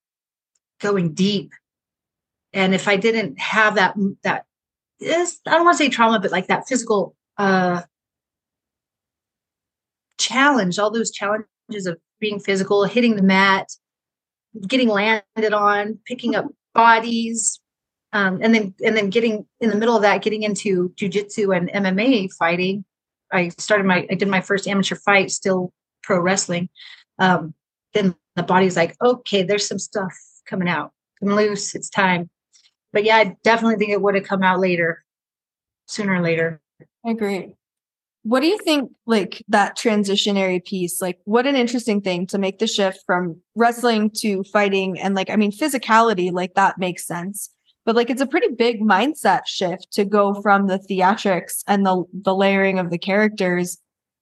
going 0.80 1.14
deep 1.14 1.52
and 2.54 2.74
if 2.74 2.88
i 2.88 2.96
didn't 2.96 3.40
have 3.40 3.76
that 3.76 3.96
that 4.24 4.46
is 5.00 5.40
i 5.48 5.52
don't 5.52 5.66
want 5.66 5.78
to 5.78 5.84
say 5.84 5.90
trauma 5.90 6.20
but 6.20 6.32
like 6.32 6.48
that 6.48 6.68
physical 6.68 7.16
uh 7.38 7.82
challenge 10.18 10.80
all 10.80 10.92
those 10.92 11.12
challenges 11.12 11.86
of 11.86 11.98
being 12.20 12.40
physical 12.40 12.84
hitting 12.86 13.16
the 13.16 13.24
mat 13.24 13.68
getting 14.68 14.90
landed 14.90 15.54
on 15.54 16.00
picking 16.06 16.36
up 16.36 16.46
bodies 16.74 17.60
um, 18.14 18.40
and 18.42 18.54
then 18.56 18.74
and 18.84 18.96
then 18.96 19.10
getting 19.10 19.46
in 19.60 19.70
the 19.70 19.76
middle 19.76 19.96
of 19.96 20.02
that 20.02 20.22
getting 20.22 20.44
into 20.44 20.90
jujitsu 20.90 21.56
and 21.56 21.70
mma 21.70 22.32
fighting. 22.34 22.86
I 23.32 23.50
started 23.58 23.86
my 23.86 24.08
i 24.10 24.16
did 24.16 24.28
my 24.28 24.42
first 24.42 24.68
amateur 24.68 24.96
fight 24.96 25.32
still 25.32 25.74
pro 26.04 26.20
wrestling. 26.20 26.70
Um, 27.20 27.54
then 27.94 28.16
the 28.36 28.44
body's 28.44 28.78
like 28.78 28.96
okay 29.04 29.44
there's 29.44 29.68
some 29.68 29.80
stuff 29.80 30.14
coming 30.46 30.70
out. 30.70 30.92
Come 31.20 31.36
loose 31.36 31.76
it's 31.76 31.90
time. 31.90 32.30
But 32.94 33.04
yeah 33.04 33.18
i 33.18 33.36
definitely 33.44 33.76
think 33.76 33.92
it 33.92 34.02
would 34.02 34.16
have 34.16 34.24
come 34.24 34.44
out 34.44 34.60
later 34.60 35.04
sooner 35.88 36.16
or 36.16 36.22
later 36.22 36.62
i 37.06 37.12
agree. 37.12 37.54
What 38.24 38.42
do 38.42 38.48
you 38.48 38.58
think 38.58 38.92
like 39.06 39.44
that 39.48 39.78
transitionary 39.78 40.64
piece 40.64 41.02
like 41.02 41.20
what 41.24 41.48
an 41.48 41.56
interesting 41.56 42.02
thing 42.02 42.28
to 42.28 42.38
make 42.38 42.60
the 42.60 42.68
shift 42.68 43.00
from 43.06 43.40
wrestling 43.56 44.12
to 44.18 44.44
fighting 44.52 45.00
and 45.00 45.16
like 45.16 45.30
i 45.30 45.38
mean 45.38 45.52
physicality 45.52 46.32
like 46.32 46.54
that 46.56 46.78
makes 46.78 47.06
sense. 47.06 47.50
But 47.86 47.96
like 47.96 48.10
it's 48.10 48.22
a 48.22 48.28
pretty 48.28 48.54
big 48.54 48.82
mindset 48.82 49.48
shift 49.48 49.88
to 49.94 50.04
go 50.04 50.34
from 50.42 50.68
the 50.68 50.78
theatrics 50.78 51.64
and 51.68 51.86
the 51.86 52.04
the 52.14 52.36
layering 52.36 52.80
of 52.80 52.90
the 52.90 52.98
characters 52.98 53.78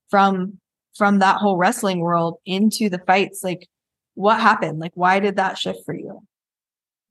from 0.10 0.60
from 0.96 1.20
that 1.20 1.38
whole 1.38 1.58
wrestling 1.58 2.00
world 2.00 2.38
into 2.46 2.90
the 2.90 3.00
fights. 3.00 3.44
Like 3.44 3.68
what 4.14 4.40
happened? 4.40 4.80
Like 4.80 4.94
why 4.94 5.20
did 5.20 5.38
that 5.38 5.58
shift 5.58 5.80
for 5.84 5.96
you? 5.96 6.22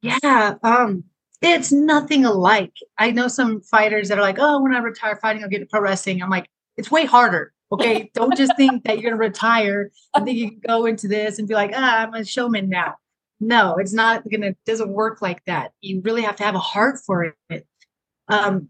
Yeah 0.00 0.54
um 0.62 1.04
it's 1.42 1.72
nothing 1.72 2.24
alike. 2.24 2.72
I 2.98 3.10
know 3.10 3.28
some 3.28 3.60
fighters 3.60 4.08
that 4.08 4.18
are 4.18 4.22
like 4.22 4.38
oh 4.38 4.62
when 4.62 4.74
i 4.74 4.78
retire 4.78 5.16
fighting 5.16 5.42
i'll 5.42 5.50
get 5.50 5.60
to 5.60 5.66
pro 5.66 5.80
wrestling. 5.80 6.22
I'm 6.22 6.30
like 6.30 6.48
it's 6.76 6.90
way 6.90 7.04
harder 7.04 7.54
okay? 7.72 8.10
Don't 8.14 8.36
just 8.36 8.56
think 8.56 8.84
that 8.84 8.98
you're 8.98 9.10
going 9.10 9.20
to 9.20 9.28
retire 9.28 9.90
and 10.14 10.24
think 10.24 10.38
you 10.38 10.50
can 10.50 10.60
go 10.66 10.86
into 10.86 11.08
this 11.08 11.38
and 11.38 11.48
be 11.48 11.54
like 11.54 11.72
ah 11.74 12.02
i'm 12.02 12.14
a 12.14 12.24
showman 12.24 12.68
now 12.68 12.94
no 13.40 13.76
it's 13.76 13.92
not 13.92 14.28
gonna 14.30 14.54
doesn't 14.66 14.90
work 14.90 15.20
like 15.22 15.44
that. 15.46 15.72
You 15.80 16.00
really 16.02 16.22
have 16.22 16.36
to 16.36 16.44
have 16.44 16.54
a 16.54 16.60
heart 16.60 17.00
for 17.04 17.34
it. 17.50 17.66
Um 18.28 18.68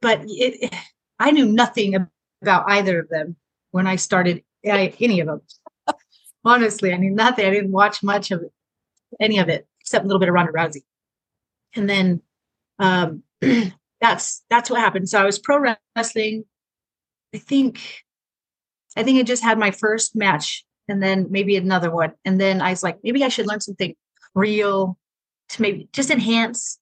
but 0.00 0.20
it, 0.24 0.72
i 1.18 1.30
knew 1.30 1.46
nothing 1.46 1.96
about 2.42 2.64
either 2.68 3.00
of 3.00 3.08
them 3.08 3.36
when 3.72 3.86
i 3.86 3.96
started 3.96 4.42
any 4.64 5.20
of 5.20 5.26
them 5.26 5.40
honestly 6.44 6.92
i 6.92 6.96
knew 6.96 7.10
nothing. 7.10 7.46
I 7.46 7.50
didn't 7.50 7.72
watch 7.72 8.02
much 8.02 8.30
of 8.30 8.44
any 9.20 9.38
of 9.38 9.48
it 9.48 9.66
except 9.80 10.04
a 10.04 10.06
little 10.06 10.20
bit 10.20 10.28
of 10.28 10.34
ronda 10.34 10.52
rousey 10.52 10.82
and 11.74 11.88
then 11.88 12.22
um 12.78 13.22
that's 14.00 14.42
that's 14.50 14.70
what 14.70 14.80
happened 14.80 15.08
so 15.08 15.20
i 15.20 15.24
was 15.24 15.38
pro 15.38 15.76
wrestling 15.96 16.44
i 17.34 17.38
think 17.38 18.04
i 18.96 19.02
think 19.02 19.18
i 19.18 19.22
just 19.22 19.42
had 19.42 19.58
my 19.58 19.70
first 19.70 20.14
match 20.14 20.64
and 20.88 21.02
then 21.02 21.26
maybe 21.30 21.56
another 21.56 21.90
one. 21.90 22.12
And 22.24 22.40
then 22.40 22.60
I 22.60 22.70
was 22.70 22.82
like, 22.82 22.98
maybe 23.04 23.22
I 23.22 23.28
should 23.28 23.46
learn 23.46 23.60
something 23.60 23.94
real 24.34 24.98
to 25.50 25.62
maybe 25.62 25.88
just 25.92 26.10
enhance 26.10 26.78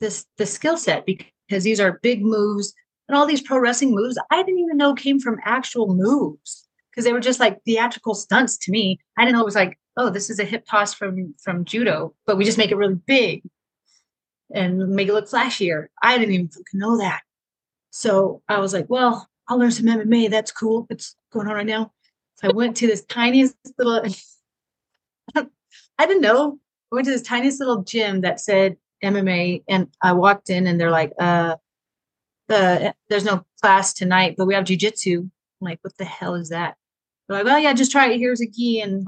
this 0.00 0.26
the 0.38 0.46
skill 0.46 0.76
set 0.76 1.04
because 1.04 1.64
these 1.64 1.80
are 1.80 2.00
big 2.02 2.22
moves 2.22 2.72
and 3.08 3.16
all 3.16 3.26
these 3.26 3.42
pro 3.42 3.58
wrestling 3.58 3.94
moves 3.94 4.18
I 4.30 4.42
didn't 4.42 4.60
even 4.60 4.78
know 4.78 4.94
came 4.94 5.20
from 5.20 5.38
actual 5.44 5.94
moves 5.94 6.66
because 6.90 7.04
they 7.04 7.12
were 7.12 7.20
just 7.20 7.40
like 7.40 7.62
theatrical 7.64 8.14
stunts 8.14 8.56
to 8.58 8.70
me. 8.70 8.98
I 9.18 9.24
didn't 9.24 9.34
know 9.34 9.42
it 9.42 9.46
was 9.46 9.54
like, 9.54 9.78
oh, 9.96 10.08
this 10.10 10.30
is 10.30 10.38
a 10.38 10.44
hip 10.44 10.64
toss 10.68 10.94
from 10.94 11.34
from 11.42 11.64
judo, 11.64 12.14
but 12.26 12.36
we 12.36 12.44
just 12.44 12.58
make 12.58 12.70
it 12.70 12.76
really 12.76 12.94
big 12.94 13.42
and 14.54 14.88
make 14.90 15.08
it 15.08 15.14
look 15.14 15.28
flashier. 15.28 15.86
I 16.02 16.18
didn't 16.18 16.34
even 16.34 16.50
know 16.72 16.98
that. 16.98 17.22
So 17.90 18.42
I 18.48 18.58
was 18.58 18.72
like, 18.72 18.86
well, 18.88 19.28
I'll 19.48 19.58
learn 19.58 19.70
some 19.72 19.86
MMA. 19.86 20.30
That's 20.30 20.52
cool. 20.52 20.86
It's 20.90 21.16
going 21.32 21.48
on 21.48 21.54
right 21.54 21.66
now. 21.66 21.92
So 22.36 22.48
I 22.48 22.52
went 22.52 22.76
to 22.78 22.86
this 22.86 23.04
tiniest 23.04 23.56
little, 23.78 24.02
I 25.98 26.06
didn't 26.06 26.22
know. 26.22 26.58
I 26.90 26.94
went 26.94 27.04
to 27.06 27.12
this 27.12 27.22
tiniest 27.22 27.60
little 27.60 27.82
gym 27.82 28.22
that 28.22 28.40
said 28.40 28.76
MMA, 29.04 29.64
and 29.68 29.88
I 30.02 30.12
walked 30.12 30.50
in, 30.50 30.66
and 30.66 30.80
they're 30.80 30.90
like, 30.90 31.12
uh, 31.18 31.56
the 32.48 32.94
there's 33.08 33.24
no 33.24 33.44
class 33.62 33.92
tonight, 33.94 34.34
but 34.36 34.46
we 34.46 34.54
have 34.54 34.64
jujitsu. 34.64 35.18
I'm 35.18 35.30
like, 35.60 35.78
what 35.82 35.96
the 35.98 36.04
hell 36.04 36.34
is 36.34 36.48
that? 36.48 36.76
They're 37.28 37.38
like, 37.38 37.46
well, 37.46 37.58
yeah, 37.58 37.72
just 37.72 37.92
try 37.92 38.10
it. 38.10 38.18
Here's 38.18 38.40
a 38.40 38.46
gi, 38.46 38.80
and 38.80 39.06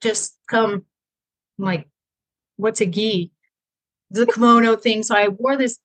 just 0.00 0.36
come. 0.48 0.84
I'm 1.58 1.64
like, 1.64 1.88
what's 2.56 2.80
a 2.80 2.86
gi? 2.86 3.30
The 4.10 4.26
kimono 4.26 4.76
thing. 4.76 5.02
So 5.02 5.14
I 5.14 5.28
wore 5.28 5.56
this 5.56 5.78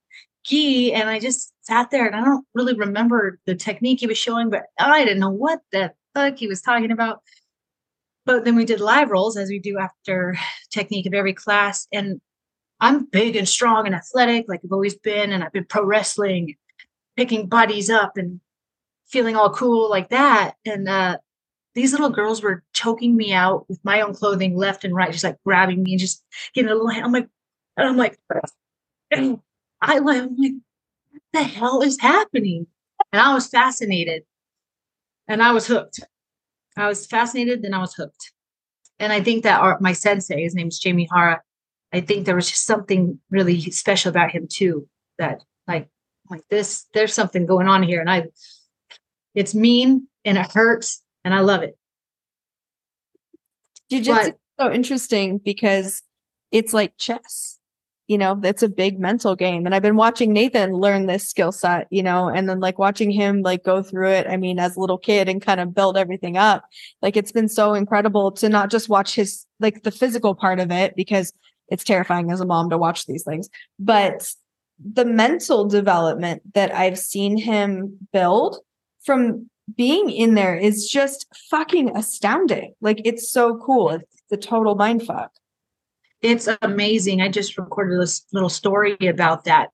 gi, 0.43 0.93
and 0.93 1.09
I 1.09 1.19
just 1.19 1.53
sat 1.61 1.91
there, 1.91 2.07
and 2.07 2.15
I 2.15 2.23
don't 2.23 2.45
really 2.53 2.75
remember 2.75 3.39
the 3.45 3.55
technique 3.55 3.99
he 3.99 4.07
was 4.07 4.17
showing, 4.17 4.49
but 4.49 4.63
I 4.79 5.03
didn't 5.03 5.19
know 5.19 5.29
what 5.29 5.59
the 5.71 5.93
fuck 6.13 6.37
he 6.37 6.47
was 6.47 6.61
talking 6.61 6.91
about. 6.91 7.21
But 8.25 8.45
then 8.45 8.55
we 8.55 8.65
did 8.65 8.79
live 8.79 9.09
rolls 9.09 9.37
as 9.37 9.49
we 9.49 9.59
do 9.59 9.79
after 9.79 10.37
technique 10.71 11.05
of 11.05 11.13
every 11.13 11.33
class. 11.33 11.87
And 11.91 12.21
I'm 12.79 13.05
big 13.05 13.35
and 13.35 13.47
strong 13.47 13.85
and 13.85 13.95
athletic, 13.95 14.45
like 14.47 14.61
I've 14.63 14.71
always 14.71 14.95
been. 14.95 15.31
And 15.31 15.43
I've 15.43 15.51
been 15.51 15.65
pro 15.65 15.83
wrestling, 15.83 16.55
picking 17.17 17.47
bodies 17.47 17.89
up 17.89 18.17
and 18.17 18.39
feeling 19.07 19.35
all 19.35 19.49
cool 19.49 19.89
like 19.89 20.09
that. 20.09 20.53
And 20.65 20.87
uh, 20.87 21.17
these 21.73 21.91
little 21.91 22.09
girls 22.09 22.41
were 22.43 22.63
choking 22.73 23.15
me 23.15 23.33
out 23.33 23.67
with 23.69 23.79
my 23.83 24.01
own 24.01 24.13
clothing 24.13 24.55
left 24.55 24.83
and 24.83 24.95
right, 24.95 25.11
just 25.11 25.23
like 25.23 25.37
grabbing 25.43 25.83
me 25.83 25.93
and 25.93 25.99
just 25.99 26.23
getting 26.53 26.71
a 26.71 26.75
little. 26.75 26.89
I'm 26.89 27.11
like, 27.11 27.27
and 27.81 27.89
I'm 27.89 27.97
like, 27.97 28.17
and 29.11 29.39
I 29.81 29.95
am 29.95 30.05
like, 30.05 30.23
what 30.23 30.51
the 31.33 31.43
hell 31.43 31.81
is 31.81 31.99
happening? 31.99 32.67
And 33.11 33.21
I 33.21 33.33
was 33.33 33.47
fascinated 33.47 34.23
and 35.27 35.41
I 35.41 35.51
was 35.51 35.67
hooked. 35.67 35.99
I 36.77 36.87
was 36.87 37.05
fascinated, 37.05 37.63
then 37.63 37.73
I 37.73 37.79
was 37.79 37.93
hooked. 37.93 38.31
And 38.99 39.11
I 39.11 39.21
think 39.21 39.43
that 39.43 39.59
our, 39.59 39.77
my 39.81 39.93
sensei, 39.93 40.43
his 40.43 40.53
name 40.53 40.67
is 40.67 40.79
Jamie 40.79 41.09
Hara, 41.11 41.41
I 41.91 42.01
think 42.01 42.25
there 42.25 42.35
was 42.35 42.49
just 42.49 42.65
something 42.65 43.19
really 43.29 43.59
special 43.71 44.09
about 44.09 44.31
him 44.31 44.47
too. 44.49 44.87
That 45.17 45.41
like 45.67 45.89
like 46.29 46.43
this, 46.49 46.85
there's 46.93 47.13
something 47.13 47.45
going 47.45 47.67
on 47.67 47.83
here, 47.83 47.99
and 47.99 48.09
I, 48.09 48.25
it's 49.35 49.53
mean 49.53 50.07
and 50.23 50.37
it 50.37 50.51
hurts, 50.51 51.03
and 51.25 51.33
I 51.33 51.41
love 51.41 51.63
it. 51.63 51.77
Jiu-jitsu 53.89 54.33
so 54.59 54.71
interesting 54.71 55.39
because 55.39 56.03
it's 56.51 56.73
like 56.73 56.95
chess 56.97 57.57
you 58.11 58.17
know, 58.17 58.37
it's 58.43 58.61
a 58.61 58.67
big 58.67 58.99
mental 58.99 59.37
game. 59.37 59.65
And 59.65 59.73
I've 59.73 59.81
been 59.81 59.95
watching 59.95 60.33
Nathan 60.33 60.73
learn 60.73 61.05
this 61.05 61.29
skill 61.29 61.53
set, 61.53 61.87
you 61.91 62.03
know, 62.03 62.27
and 62.27 62.49
then 62.49 62.59
like 62.59 62.77
watching 62.77 63.09
him 63.09 63.41
like 63.41 63.63
go 63.63 63.81
through 63.81 64.09
it. 64.09 64.27
I 64.27 64.35
mean, 64.35 64.59
as 64.59 64.75
a 64.75 64.81
little 64.81 64.97
kid 64.97 65.29
and 65.29 65.41
kind 65.41 65.61
of 65.61 65.73
build 65.73 65.95
everything 65.95 66.35
up. 66.35 66.65
Like 67.01 67.15
it's 67.15 67.31
been 67.31 67.47
so 67.47 67.73
incredible 67.73 68.33
to 68.33 68.49
not 68.49 68.69
just 68.69 68.89
watch 68.89 69.15
his 69.15 69.45
like 69.61 69.83
the 69.83 69.91
physical 69.91 70.35
part 70.35 70.59
of 70.59 70.73
it 70.73 70.93
because 70.97 71.31
it's 71.69 71.85
terrifying 71.85 72.31
as 72.31 72.41
a 72.41 72.45
mom 72.45 72.69
to 72.71 72.77
watch 72.77 73.05
these 73.05 73.23
things, 73.23 73.49
but 73.79 74.29
the 74.77 75.05
mental 75.05 75.69
development 75.69 76.41
that 76.53 76.75
I've 76.75 76.99
seen 76.99 77.37
him 77.37 77.97
build 78.11 78.57
from 79.05 79.49
being 79.77 80.09
in 80.09 80.33
there 80.33 80.57
is 80.57 80.85
just 80.85 81.27
fucking 81.49 81.95
astounding. 81.95 82.73
Like 82.81 83.01
it's 83.05 83.31
so 83.31 83.57
cool. 83.57 83.91
It's 83.91 84.23
the 84.29 84.35
total 84.35 84.75
mind 84.75 85.05
fuck 85.05 85.31
it's 86.21 86.47
amazing. 86.61 87.21
I 87.21 87.29
just 87.29 87.57
recorded 87.57 87.99
this 87.99 88.25
little 88.31 88.49
story 88.49 88.97
about 89.01 89.45
that, 89.45 89.69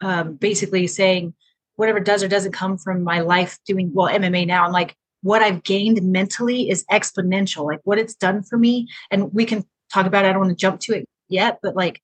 um, 0.00 0.34
basically 0.34 0.86
saying 0.86 1.34
whatever 1.76 2.00
does 2.00 2.22
or 2.22 2.28
doesn't 2.28 2.52
come 2.52 2.78
from 2.78 3.02
my 3.02 3.20
life 3.20 3.58
doing 3.66 3.90
well 3.92 4.12
MMA 4.12 4.46
now. 4.46 4.64
I'm 4.64 4.72
like, 4.72 4.96
what 5.22 5.42
I've 5.42 5.62
gained 5.62 6.02
mentally 6.02 6.68
is 6.68 6.84
exponential. 6.90 7.64
Like 7.64 7.80
what 7.84 7.98
it's 7.98 8.14
done 8.14 8.42
for 8.42 8.58
me. 8.58 8.88
And 9.10 9.32
we 9.32 9.44
can 9.44 9.64
talk 9.92 10.06
about 10.06 10.24
it. 10.24 10.28
I 10.28 10.32
don't 10.32 10.42
want 10.42 10.50
to 10.50 10.56
jump 10.56 10.80
to 10.80 10.94
it 10.94 11.08
yet, 11.28 11.58
but 11.62 11.76
like 11.76 12.02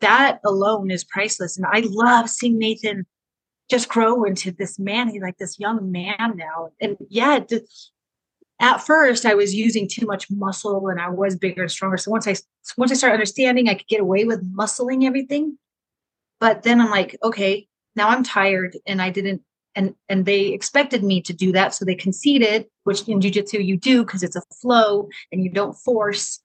that 0.00 0.40
alone 0.44 0.90
is 0.90 1.04
priceless. 1.04 1.56
And 1.56 1.66
I 1.66 1.84
love 1.86 2.28
seeing 2.28 2.58
Nathan 2.58 3.06
just 3.68 3.88
grow 3.88 4.24
into 4.24 4.50
this 4.50 4.78
man. 4.78 5.08
He's 5.08 5.22
like 5.22 5.38
this 5.38 5.58
young 5.58 5.90
man 5.90 6.36
now. 6.36 6.70
And 6.80 6.96
yeah, 7.08 7.40
at 8.60 8.78
first 8.78 9.26
I 9.26 9.34
was 9.34 9.54
using 9.54 9.88
too 9.88 10.06
much 10.06 10.30
muscle 10.30 10.88
and 10.88 11.00
I 11.00 11.10
was 11.10 11.36
bigger 11.36 11.62
and 11.62 11.70
stronger. 11.70 11.96
So 11.96 12.10
once 12.10 12.26
I 12.26 12.36
once 12.76 12.90
I 12.90 12.94
started 12.94 13.14
understanding 13.14 13.68
I 13.68 13.74
could 13.74 13.88
get 13.88 14.00
away 14.00 14.24
with 14.24 14.54
muscling 14.56 15.04
everything. 15.04 15.58
But 16.40 16.62
then 16.62 16.80
I'm 16.80 16.90
like, 16.90 17.16
okay, 17.22 17.66
now 17.94 18.08
I'm 18.08 18.22
tired 18.22 18.76
and 18.86 19.00
I 19.00 19.10
didn't 19.10 19.42
and 19.74 19.94
and 20.08 20.24
they 20.24 20.46
expected 20.46 21.04
me 21.04 21.20
to 21.22 21.32
do 21.32 21.52
that. 21.52 21.74
So 21.74 21.84
they 21.84 21.94
conceded, 21.94 22.66
which 22.84 23.06
in 23.08 23.20
jujitsu 23.20 23.64
you 23.64 23.76
do 23.76 24.04
because 24.04 24.22
it's 24.22 24.36
a 24.36 24.42
flow 24.60 25.08
and 25.30 25.44
you 25.44 25.50
don't 25.50 25.74
force. 25.74 26.40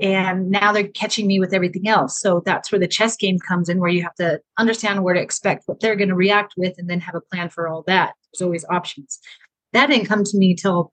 And 0.00 0.50
now 0.50 0.72
they're 0.72 0.88
catching 0.88 1.26
me 1.26 1.38
with 1.38 1.54
everything 1.54 1.86
else. 1.86 2.20
So 2.20 2.42
that's 2.44 2.72
where 2.72 2.80
the 2.80 2.88
chess 2.88 3.16
game 3.16 3.38
comes 3.38 3.68
in, 3.68 3.78
where 3.78 3.90
you 3.90 4.02
have 4.02 4.16
to 4.16 4.40
understand 4.58 5.04
where 5.04 5.14
to 5.14 5.20
expect 5.20 5.62
what 5.66 5.80
they're 5.80 5.94
going 5.94 6.08
to 6.08 6.16
react 6.16 6.54
with 6.56 6.74
and 6.78 6.90
then 6.90 7.00
have 7.00 7.14
a 7.14 7.20
plan 7.20 7.48
for 7.48 7.68
all 7.68 7.84
that. 7.86 8.14
There's 8.32 8.42
always 8.42 8.64
options. 8.68 9.20
That 9.72 9.86
didn't 9.86 10.06
come 10.06 10.24
to 10.24 10.36
me 10.36 10.56
till 10.56 10.92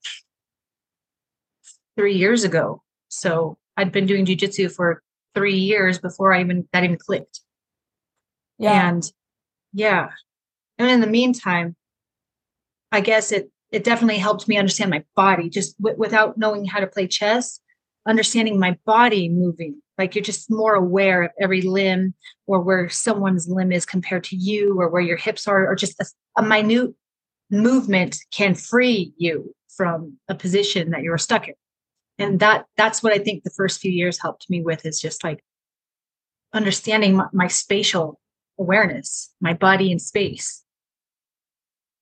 three 2.01 2.15
years 2.15 2.43
ago. 2.43 2.81
So 3.09 3.59
I'd 3.77 3.91
been 3.91 4.07
doing 4.07 4.25
jujitsu 4.25 4.73
for 4.73 5.03
three 5.35 5.59
years 5.59 5.99
before 5.99 6.33
I 6.33 6.41
even 6.41 6.67
that 6.73 6.83
even 6.83 6.97
clicked. 6.97 7.41
Yeah. 8.57 8.89
And 8.89 9.03
yeah. 9.71 10.09
And 10.79 10.89
in 10.89 10.99
the 10.99 11.05
meantime, 11.05 11.75
I 12.91 13.01
guess 13.01 13.31
it 13.31 13.51
it 13.71 13.83
definitely 13.83 14.17
helped 14.17 14.47
me 14.47 14.57
understand 14.57 14.89
my 14.89 15.03
body 15.15 15.47
just 15.47 15.77
w- 15.77 15.95
without 15.95 16.39
knowing 16.39 16.65
how 16.65 16.79
to 16.79 16.87
play 16.87 17.05
chess, 17.05 17.59
understanding 18.07 18.59
my 18.59 18.75
body 18.83 19.29
moving. 19.29 19.79
Like 19.99 20.15
you're 20.15 20.23
just 20.23 20.49
more 20.49 20.73
aware 20.73 21.21
of 21.21 21.31
every 21.39 21.61
limb 21.61 22.15
or 22.47 22.61
where 22.61 22.89
someone's 22.89 23.47
limb 23.47 23.71
is 23.71 23.85
compared 23.85 24.23
to 24.25 24.35
you 24.35 24.75
or 24.81 24.89
where 24.89 25.03
your 25.03 25.17
hips 25.17 25.47
are, 25.47 25.67
or 25.67 25.75
just 25.75 25.99
a, 25.99 26.05
a 26.35 26.41
minute 26.41 26.95
movement 27.51 28.17
can 28.31 28.55
free 28.55 29.13
you 29.17 29.53
from 29.77 30.17
a 30.29 30.33
position 30.33 30.89
that 30.89 31.03
you're 31.03 31.19
stuck 31.19 31.47
in 31.47 31.53
and 32.21 32.39
that 32.39 32.65
that's 32.77 33.01
what 33.03 33.13
i 33.13 33.17
think 33.17 33.43
the 33.43 33.49
first 33.49 33.79
few 33.79 33.91
years 33.91 34.19
helped 34.19 34.49
me 34.49 34.61
with 34.61 34.85
is 34.85 34.99
just 34.99 35.23
like 35.23 35.43
understanding 36.53 37.15
my, 37.15 37.27
my 37.33 37.47
spatial 37.47 38.19
awareness 38.59 39.33
my 39.41 39.53
body 39.53 39.91
in 39.91 39.99
space. 39.99 40.63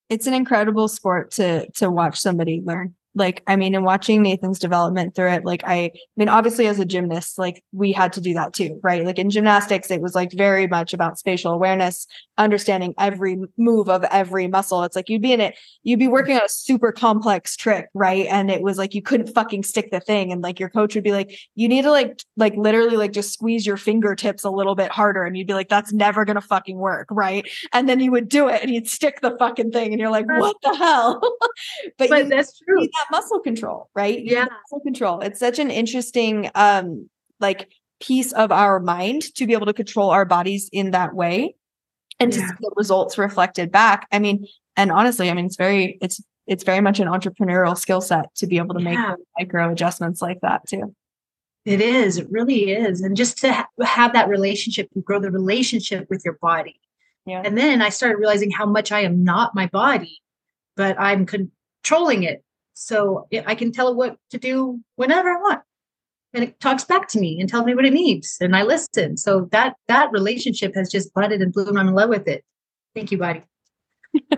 It's 0.09 0.27
an 0.27 0.33
incredible 0.33 0.87
sport 0.87 1.31
to 1.31 1.69
to 1.73 1.89
watch 1.89 2.19
somebody 2.19 2.61
learn 2.63 2.95
like 3.19 3.43
i 3.47 3.55
mean 3.55 3.75
in 3.75 3.83
watching 3.83 4.21
nathan's 4.21 4.59
development 4.59 5.15
through 5.15 5.29
it 5.29 5.45
like 5.45 5.61
i, 5.65 5.75
I 5.75 5.91
mean 6.17 6.29
obviously 6.29 6.67
as 6.67 6.79
a 6.79 6.85
gymnast 6.85 7.37
like 7.37 7.63
we 7.71 7.91
had 7.91 8.13
to 8.13 8.21
do 8.21 8.33
that 8.33 8.53
too 8.53 8.79
right? 8.83 9.05
Like 9.05 9.19
in 9.19 9.29
gymnastics 9.29 9.91
it 9.91 10.01
was 10.01 10.15
like 10.15 10.31
very 10.31 10.67
much 10.67 10.93
about 10.93 11.19
spatial 11.19 11.51
awareness 11.51 12.07
understanding 12.37 12.93
every 12.97 13.37
move 13.57 13.89
of 13.89 14.03
every 14.05 14.47
muscle. 14.47 14.83
It's 14.83 14.95
like 14.95 15.09
you'd 15.09 15.21
be 15.21 15.33
in 15.33 15.41
it 15.41 15.55
you'd 15.83 15.99
be 15.99 16.07
working 16.07 16.35
on 16.35 16.43
a 16.43 16.49
super 16.49 16.91
complex 16.91 17.55
trick 17.55 17.87
right? 17.93 18.25
And 18.27 18.49
it 18.49 18.61
was 18.61 18.77
like 18.77 18.93
you 18.93 19.01
couldn't 19.01 19.33
fucking 19.33 19.63
stick 19.63 19.91
the 19.91 19.99
thing. 19.99 20.31
And 20.31 20.41
like 20.41 20.59
your 20.59 20.69
coach 20.69 20.95
would 20.95 21.03
be 21.03 21.11
like 21.11 21.37
you 21.55 21.67
need 21.67 21.83
to 21.83 21.91
like 21.91 22.21
like 22.37 22.55
literally 22.55 22.97
like 22.97 23.11
just 23.11 23.33
squeeze 23.33 23.65
your 23.65 23.77
fingertips 23.77 24.43
a 24.43 24.49
little 24.49 24.75
bit 24.75 24.91
harder. 24.91 25.23
And 25.23 25.37
you'd 25.37 25.47
be 25.47 25.53
like 25.53 25.69
that's 25.69 25.93
never 25.93 26.25
gonna 26.25 26.41
fucking 26.41 26.77
work 26.77 27.07
right? 27.11 27.47
And 27.73 27.87
then 27.87 27.99
you 27.99 28.11
would 28.11 28.29
do 28.29 28.47
it 28.47 28.61
and 28.61 28.71
you'd 28.71 28.87
stick 28.87 29.21
the 29.21 29.35
fucking 29.37 29.71
thing 29.71 29.91
and 29.91 29.99
you're 29.99 30.11
like 30.11 30.25
what 30.27 30.55
the 30.63 30.75
hell? 30.75 31.21
But, 31.97 32.09
but 32.09 32.23
you, 32.23 32.29
that's 32.29 32.59
true 32.59 32.87
muscle 33.11 33.39
control, 33.39 33.89
right? 33.95 34.23
Yeah. 34.23 34.45
Muscle 34.45 34.81
control. 34.83 35.21
It's 35.21 35.39
such 35.39 35.59
an 35.59 35.71
interesting 35.71 36.49
um 36.55 37.09
like 37.39 37.69
piece 37.99 38.31
of 38.33 38.51
our 38.51 38.79
mind 38.79 39.33
to 39.35 39.45
be 39.45 39.53
able 39.53 39.65
to 39.65 39.73
control 39.73 40.09
our 40.09 40.25
bodies 40.25 40.69
in 40.71 40.91
that 40.91 41.13
way 41.13 41.55
and 42.19 42.33
yeah. 42.33 42.41
to 42.41 42.47
see 42.47 42.53
the 42.59 42.73
results 42.75 43.17
reflected 43.17 43.71
back. 43.71 44.07
I 44.11 44.19
mean, 44.19 44.47
and 44.75 44.91
honestly, 44.91 45.29
I 45.29 45.33
mean 45.33 45.45
it's 45.45 45.57
very 45.57 45.97
it's 46.01 46.21
it's 46.47 46.63
very 46.63 46.81
much 46.81 46.99
an 46.99 47.07
entrepreneurial 47.07 47.77
skill 47.77 48.01
set 48.01 48.33
to 48.35 48.47
be 48.47 48.57
able 48.57 48.73
to 48.73 48.81
yeah. 48.81 48.89
make 48.89 49.17
micro 49.37 49.71
adjustments 49.71 50.21
like 50.21 50.41
that 50.41 50.67
too. 50.67 50.95
It 51.65 51.81
is, 51.81 52.17
it 52.17 52.27
really 52.31 52.71
is. 52.71 53.01
And 53.01 53.15
just 53.15 53.37
to 53.39 53.53
ha- 53.53 53.67
have 53.83 54.13
that 54.13 54.27
relationship 54.27 54.89
and 54.95 55.05
grow 55.05 55.19
the 55.19 55.29
relationship 55.29 56.07
with 56.09 56.23
your 56.25 56.37
body. 56.41 56.79
Yeah. 57.27 57.43
And 57.45 57.55
then 57.55 57.83
I 57.83 57.89
started 57.89 58.17
realizing 58.17 58.49
how 58.49 58.65
much 58.65 58.91
I 58.91 59.01
am 59.01 59.23
not 59.23 59.53
my 59.53 59.67
body, 59.67 60.21
but 60.75 60.99
I'm 60.99 61.27
controlling 61.27 62.23
it 62.23 62.43
so 62.79 63.27
I 63.45 63.55
can 63.55 63.73
tell 63.73 63.89
it 63.89 63.97
what 63.97 64.17
to 64.31 64.37
do 64.37 64.79
whenever 64.95 65.29
I 65.29 65.35
want. 65.35 65.61
And 66.33 66.43
it 66.43 66.59
talks 66.59 66.85
back 66.85 67.09
to 67.09 67.19
me 67.19 67.37
and 67.39 67.49
tells 67.49 67.65
me 67.65 67.75
what 67.75 67.85
it 67.85 67.93
needs. 67.93 68.37
And 68.39 68.55
I 68.55 68.63
listen. 68.63 69.17
So 69.17 69.49
that 69.51 69.75
that 69.87 70.11
relationship 70.11 70.75
has 70.75 70.89
just 70.89 71.13
budded 71.13 71.41
and 71.41 71.51
bloomed. 71.51 71.77
I'm 71.77 71.89
in 71.89 71.93
love 71.93 72.09
with 72.09 72.27
it. 72.27 72.45
Thank 72.95 73.11
you, 73.11 73.17
buddy. 73.17 73.43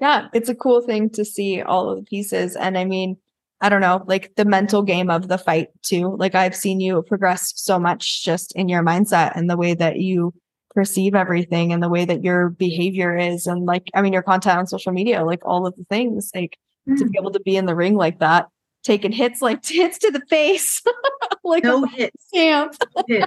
yeah, 0.00 0.28
it's 0.32 0.48
a 0.48 0.54
cool 0.54 0.80
thing 0.80 1.10
to 1.10 1.24
see 1.24 1.62
all 1.62 1.90
of 1.90 1.98
the 1.98 2.04
pieces. 2.04 2.56
And 2.56 2.76
I 2.76 2.84
mean, 2.84 3.16
I 3.60 3.68
don't 3.68 3.80
know, 3.80 4.02
like 4.06 4.34
the 4.36 4.44
mental 4.44 4.82
game 4.82 5.08
of 5.10 5.28
the 5.28 5.38
fight 5.38 5.68
too. 5.82 6.16
Like 6.18 6.34
I've 6.34 6.56
seen 6.56 6.80
you 6.80 7.02
progress 7.02 7.52
so 7.54 7.78
much 7.78 8.24
just 8.24 8.52
in 8.56 8.68
your 8.68 8.82
mindset 8.82 9.32
and 9.36 9.48
the 9.48 9.56
way 9.56 9.74
that 9.74 9.98
you 9.98 10.34
perceive 10.74 11.14
everything 11.14 11.72
and 11.72 11.82
the 11.82 11.88
way 11.88 12.04
that 12.04 12.24
your 12.24 12.50
behavior 12.50 13.16
is 13.16 13.46
and 13.46 13.66
like 13.66 13.88
I 13.94 14.02
mean 14.02 14.12
your 14.12 14.22
content 14.22 14.58
on 14.58 14.66
social 14.66 14.92
media, 14.92 15.24
like 15.24 15.44
all 15.44 15.66
of 15.66 15.76
the 15.76 15.84
things. 15.84 16.30
Like 16.34 16.58
to 16.96 17.04
be 17.04 17.18
mm. 17.18 17.20
able 17.20 17.30
to 17.32 17.40
be 17.40 17.56
in 17.56 17.66
the 17.66 17.74
ring 17.74 17.94
like 17.96 18.18
that, 18.20 18.48
taking 18.82 19.12
hits 19.12 19.42
like 19.42 19.64
hits 19.66 19.98
to 19.98 20.10
the 20.10 20.22
face, 20.28 20.82
like 21.44 21.64
no 21.64 21.84
hits. 21.84 22.28
Champ. 22.34 22.74
hits. 23.06 23.26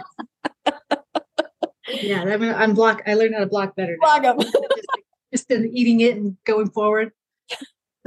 yeah, 1.90 2.24
I 2.24 2.38
mean, 2.38 2.54
I'm 2.54 2.74
block. 2.74 3.04
I 3.06 3.14
learned 3.14 3.36
how 3.36 3.42
to 3.42 3.48
block 3.48 3.76
better. 3.76 3.98
Block 4.00 4.24
them. 4.24 4.40
just, 4.42 4.88
just 5.32 5.48
been 5.48 5.70
eating 5.74 6.02
it 6.02 6.18
and 6.18 6.38
going 6.46 6.70
forward. 6.70 7.12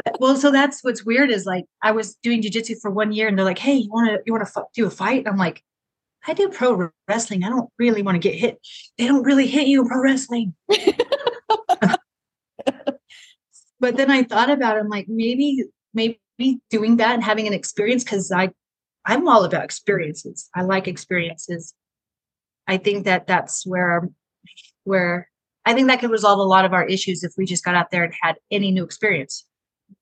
But, 0.05 0.17
well, 0.19 0.37
so 0.37 0.51
that's 0.51 0.83
what's 0.83 1.05
weird 1.05 1.31
is 1.31 1.47
like 1.47 1.67
I 1.83 1.93
was 1.93 2.17
doing 2.17 2.43
jujitsu 2.43 2.81
for 2.81 2.91
one 2.91 3.13
year, 3.13 3.29
and 3.29 3.39
they're 3.39 3.45
like, 3.45 3.59
"Hey, 3.59 3.77
you 3.77 3.91
want 3.91 4.09
to 4.09 4.21
you 4.27 4.33
want 4.33 4.45
to 4.45 4.53
f- 4.61 4.67
do 4.75 4.87
a 4.87 4.91
fight?" 4.91 5.21
And 5.21 5.29
I'm 5.29 5.37
like, 5.37 5.63
"I 6.27 6.35
do 6.35 6.49
pro 6.49 6.91
wrestling. 7.07 7.45
I 7.45 7.49
don't 7.49 7.71
really 7.79 8.03
want 8.03 8.17
to 8.17 8.19
get 8.19 8.35
hit. 8.35 8.59
They 8.99 9.07
don't 9.07 9.23
really 9.23 9.47
hit 9.47 9.69
you 9.69 9.83
in 9.83 9.89
pro 9.89 10.03
wrestling." 10.03 10.55
But 13.85 13.99
then 13.99 14.11
I 14.11 14.23
thought 14.23 14.49
about 14.49 14.79
it. 14.79 14.81
I'm 14.81 14.89
like, 14.89 15.09
maybe, 15.11 15.63
maybe 15.93 16.19
doing 16.71 16.97
that 16.97 17.13
and 17.13 17.23
having 17.23 17.47
an 17.47 17.53
experience 17.53 18.03
because 18.03 18.33
I, 18.33 18.49
I'm 19.05 19.29
all 19.29 19.45
about 19.45 19.63
experiences. 19.63 20.49
I 20.55 20.63
like 20.63 20.89
experiences. 20.89 21.75
I 22.67 22.79
think 22.79 23.05
that 23.05 23.27
that's 23.27 23.67
where, 23.67 24.09
where 24.85 25.29
I 25.67 25.75
think 25.75 25.89
that 25.89 26.01
could 26.01 26.11
resolve 26.11 26.39
a 26.39 26.45
lot 26.45 26.65
of 26.65 26.73
our 26.73 26.87
issues 26.87 27.23
if 27.23 27.33
we 27.37 27.45
just 27.45 27.63
got 27.63 27.75
out 27.75 27.91
there 27.91 28.05
and 28.05 28.15
had 28.23 28.37
any 28.51 28.71
new 28.71 28.85
experience, 28.85 29.45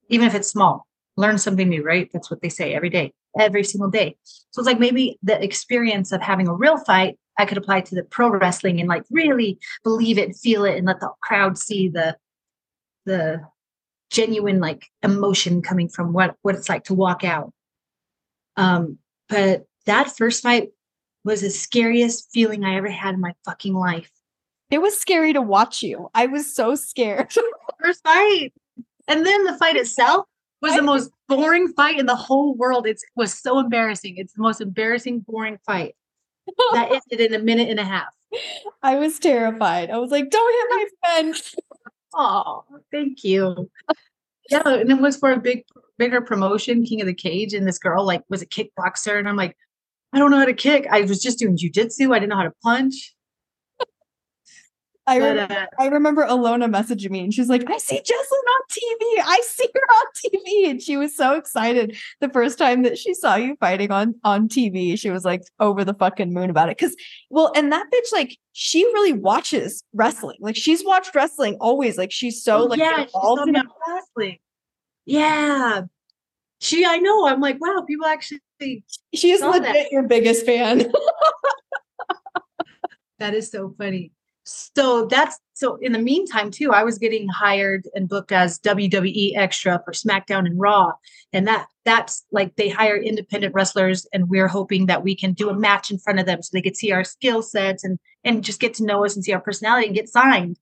even 0.08 0.28
if 0.28 0.36
it's 0.36 0.46
small. 0.46 0.86
Learn 1.16 1.36
something 1.36 1.68
new, 1.68 1.82
right? 1.82 2.08
That's 2.12 2.30
what 2.30 2.40
they 2.40 2.50
say 2.50 2.74
every 2.74 2.88
day, 2.88 3.12
every 3.36 3.64
single 3.64 3.90
day. 3.90 4.16
So 4.22 4.60
it's 4.60 4.66
like 4.66 4.78
maybe 4.78 5.18
the 5.24 5.42
experience 5.42 6.12
of 6.12 6.22
having 6.22 6.46
a 6.46 6.54
real 6.54 6.78
fight 6.78 7.18
I 7.36 7.46
could 7.46 7.58
apply 7.58 7.80
to 7.80 7.96
the 7.96 8.04
pro 8.04 8.28
wrestling 8.28 8.78
and 8.78 8.88
like 8.88 9.02
really 9.10 9.58
believe 9.82 10.18
it, 10.18 10.36
feel 10.36 10.64
it, 10.64 10.76
and 10.76 10.86
let 10.86 11.00
the 11.00 11.10
crowd 11.20 11.58
see 11.58 11.88
the 11.88 12.16
the 13.06 13.42
genuine 14.12 14.60
like 14.60 14.86
emotion 15.02 15.62
coming 15.62 15.88
from 15.88 16.12
what 16.12 16.36
what 16.42 16.54
it's 16.54 16.68
like 16.68 16.84
to 16.84 16.94
walk 16.94 17.24
out. 17.24 17.52
Um 18.56 18.98
but 19.28 19.64
that 19.86 20.14
first 20.16 20.42
fight 20.42 20.68
was 21.24 21.40
the 21.40 21.50
scariest 21.50 22.28
feeling 22.32 22.64
i 22.64 22.76
ever 22.76 22.90
had 22.90 23.14
in 23.14 23.20
my 23.20 23.32
fucking 23.44 23.74
life. 23.74 24.10
It 24.70 24.80
was 24.80 24.98
scary 24.98 25.32
to 25.32 25.42
watch 25.42 25.82
you. 25.82 26.08
I 26.14 26.26
was 26.26 26.54
so 26.54 26.74
scared. 26.74 27.32
First 27.82 28.02
fight. 28.02 28.52
And 29.06 29.26
then 29.26 29.44
the 29.44 29.56
fight 29.58 29.76
itself 29.76 30.26
was 30.62 30.74
the 30.74 30.82
most 30.82 31.10
boring 31.28 31.68
fight 31.74 31.98
in 31.98 32.06
the 32.06 32.16
whole 32.16 32.54
world. 32.54 32.86
It 32.86 33.00
was 33.14 33.34
so 33.34 33.58
embarrassing. 33.58 34.14
It's 34.16 34.32
the 34.32 34.42
most 34.42 34.62
embarrassing 34.62 35.20
boring 35.20 35.58
fight 35.66 35.94
that 36.72 37.00
ended 37.12 37.32
in 37.32 37.38
a 37.38 37.44
minute 37.44 37.68
and 37.68 37.80
a 37.80 37.84
half. 37.84 38.14
I 38.82 38.96
was 38.96 39.18
terrified. 39.18 39.90
I 39.90 39.98
was 39.98 40.10
like 40.10 40.30
don't 40.30 40.54
hit 40.54 40.66
my 40.70 40.86
friend 41.00 41.42
Oh, 42.14 42.64
thank 42.90 43.24
you. 43.24 43.70
Yeah, 44.50 44.62
and 44.66 44.90
it 44.90 45.00
was 45.00 45.16
for 45.16 45.32
a 45.32 45.40
big, 45.40 45.64
bigger 45.98 46.20
promotion, 46.20 46.84
King 46.84 47.00
of 47.00 47.06
the 47.06 47.14
Cage, 47.14 47.54
and 47.54 47.66
this 47.66 47.78
girl 47.78 48.04
like 48.04 48.22
was 48.28 48.42
a 48.42 48.46
kickboxer, 48.46 49.18
and 49.18 49.28
I'm 49.28 49.36
like, 49.36 49.56
I 50.12 50.18
don't 50.18 50.30
know 50.30 50.38
how 50.38 50.44
to 50.44 50.54
kick. 50.54 50.86
I 50.90 51.02
was 51.02 51.22
just 51.22 51.38
doing 51.38 51.56
jujitsu. 51.56 52.14
I 52.14 52.18
didn't 52.18 52.30
know 52.30 52.36
how 52.36 52.42
to 52.44 52.54
punch. 52.62 53.14
I 55.06 55.18
But, 55.18 55.30
remember, 55.30 55.54
uh, 55.54 55.66
I 55.80 55.86
remember 55.88 56.24
Alona 56.26 56.70
messaging 56.72 57.10
me 57.10 57.20
and 57.20 57.34
she's 57.34 57.48
like, 57.48 57.68
I 57.68 57.76
see 57.78 57.96
Jeslen 57.96 58.02
on 58.04 58.60
TV. 58.70 59.22
I 59.24 59.40
see 59.44 59.68
her 59.74 59.80
on 59.80 60.06
TV. 60.24 60.70
And 60.70 60.80
she 60.80 60.96
was 60.96 61.16
so 61.16 61.34
excited 61.34 61.96
the 62.20 62.28
first 62.28 62.56
time 62.56 62.82
that 62.82 62.96
she 62.96 63.12
saw 63.12 63.34
you 63.34 63.56
fighting 63.58 63.90
on 63.90 64.14
on 64.22 64.48
TV. 64.48 64.96
She 64.96 65.10
was 65.10 65.24
like 65.24 65.42
over 65.58 65.84
the 65.84 65.94
fucking 65.94 66.32
moon 66.32 66.50
about 66.50 66.68
it. 66.68 66.78
Cause 66.78 66.94
well, 67.30 67.50
and 67.56 67.72
that 67.72 67.86
bitch, 67.92 68.12
like, 68.12 68.38
she 68.52 68.84
really 68.84 69.12
watches 69.12 69.82
wrestling. 69.92 70.38
Like 70.40 70.54
she's 70.56 70.84
watched 70.84 71.14
wrestling 71.14 71.56
always. 71.60 71.98
Like 71.98 72.12
she's 72.12 72.42
so 72.42 72.58
Oh, 72.60 72.64
like 72.66 72.78
yeah, 72.78 73.04
she's 73.04 73.14
involved 73.14 73.48
in 73.48 73.62
wrestling. 73.88 74.38
Yeah. 75.04 75.82
She, 76.60 76.84
I 76.84 76.98
know. 76.98 77.26
I'm 77.26 77.40
like, 77.40 77.60
wow, 77.60 77.82
people 77.84 78.06
actually. 78.06 78.40
She's 79.12 79.42
legit 79.42 79.62
that. 79.64 79.90
your 79.90 80.04
biggest 80.04 80.46
fan. 80.46 80.92
That 83.18 83.34
is 83.34 83.52
so 83.52 83.72
funny. 83.78 84.10
So 84.74 85.06
that's 85.06 85.38
so. 85.54 85.76
In 85.80 85.92
the 85.92 85.98
meantime, 85.98 86.50
too, 86.50 86.72
I 86.72 86.84
was 86.84 86.98
getting 86.98 87.28
hired 87.28 87.88
and 87.94 88.08
booked 88.08 88.32
as 88.32 88.58
WWE 88.60 89.36
extra 89.36 89.80
for 89.84 89.92
SmackDown 89.92 90.46
and 90.46 90.58
Raw, 90.58 90.92
and 91.32 91.46
that 91.46 91.66
that's 91.84 92.24
like 92.32 92.56
they 92.56 92.68
hire 92.68 92.96
independent 92.96 93.54
wrestlers, 93.54 94.06
and 94.12 94.28
we're 94.28 94.48
hoping 94.48 94.86
that 94.86 95.02
we 95.02 95.14
can 95.14 95.32
do 95.32 95.50
a 95.50 95.54
match 95.54 95.90
in 95.90 95.98
front 95.98 96.20
of 96.20 96.26
them 96.26 96.42
so 96.42 96.50
they 96.52 96.62
could 96.62 96.76
see 96.76 96.92
our 96.92 97.04
skill 97.04 97.42
sets 97.42 97.84
and 97.84 97.98
and 98.24 98.44
just 98.44 98.60
get 98.60 98.74
to 98.74 98.84
know 98.84 99.04
us 99.04 99.14
and 99.14 99.24
see 99.24 99.32
our 99.32 99.40
personality 99.40 99.86
and 99.86 99.96
get 99.96 100.08
signed. 100.08 100.58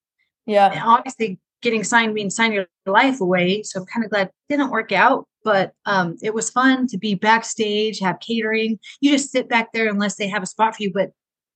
yeah. 0.46 0.70
And 0.70 0.81
obviously 0.81 1.38
getting 1.62 1.85
signed 1.85 2.14
means 2.14 2.35
signing 2.35 2.55
your 2.55 2.66
life 2.87 3.20
away. 3.20 3.62
So 3.62 3.81
I'm 3.81 3.87
kind 3.87 4.05
of 4.05 4.11
glad 4.11 4.29
it 4.29 4.35
didn't 4.48 4.70
work 4.70 4.92
out. 4.92 5.26
But 5.42 5.72
um, 5.87 6.16
it 6.22 6.35
was 6.35 6.50
fun 6.50 6.87
to 6.88 6.98
be 6.98 7.14
backstage, 7.14 7.98
have 8.00 8.20
catering. 8.20 8.79
You 9.00 9.12
just 9.12 9.31
sit 9.31 9.48
back 9.48 9.72
there 9.72 9.88
unless 9.88 10.16
they 10.16 10.29
have 10.29 10.42
a 10.42 10.46
spot 10.46 10.76
for 10.76 10.83
you, 10.83 10.92
but 10.92 11.12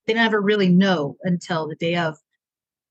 they 0.07 0.13
never 0.13 0.41
really 0.41 0.69
know 0.69 1.17
until 1.23 1.67
the 1.67 1.75
day 1.75 1.95
of, 1.95 2.17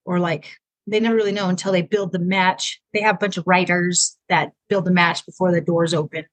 or 0.04 0.18
like 0.18 0.56
they 0.86 1.00
never 1.00 1.14
really 1.14 1.32
know 1.32 1.48
until 1.48 1.72
they 1.72 1.82
build 1.82 2.12
the 2.12 2.18
match. 2.18 2.80
They 2.92 3.00
have 3.00 3.16
a 3.16 3.18
bunch 3.18 3.36
of 3.36 3.46
writers 3.46 4.16
that 4.28 4.52
build 4.68 4.84
the 4.84 4.90
match 4.90 5.24
before 5.24 5.50
the 5.50 5.60
doors 5.60 5.94
open 5.94 6.26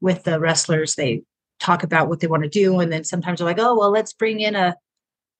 with 0.00 0.24
the 0.24 0.40
wrestlers. 0.40 0.94
They 0.94 1.22
talk 1.60 1.82
about 1.82 2.08
what 2.08 2.20
they 2.20 2.26
want 2.26 2.42
to 2.42 2.48
do. 2.48 2.80
And 2.80 2.90
then 2.92 3.04
sometimes 3.04 3.38
they're 3.38 3.46
like, 3.46 3.58
oh, 3.58 3.78
well, 3.78 3.90
let's 3.90 4.12
bring 4.12 4.40
in 4.40 4.54
a 4.54 4.76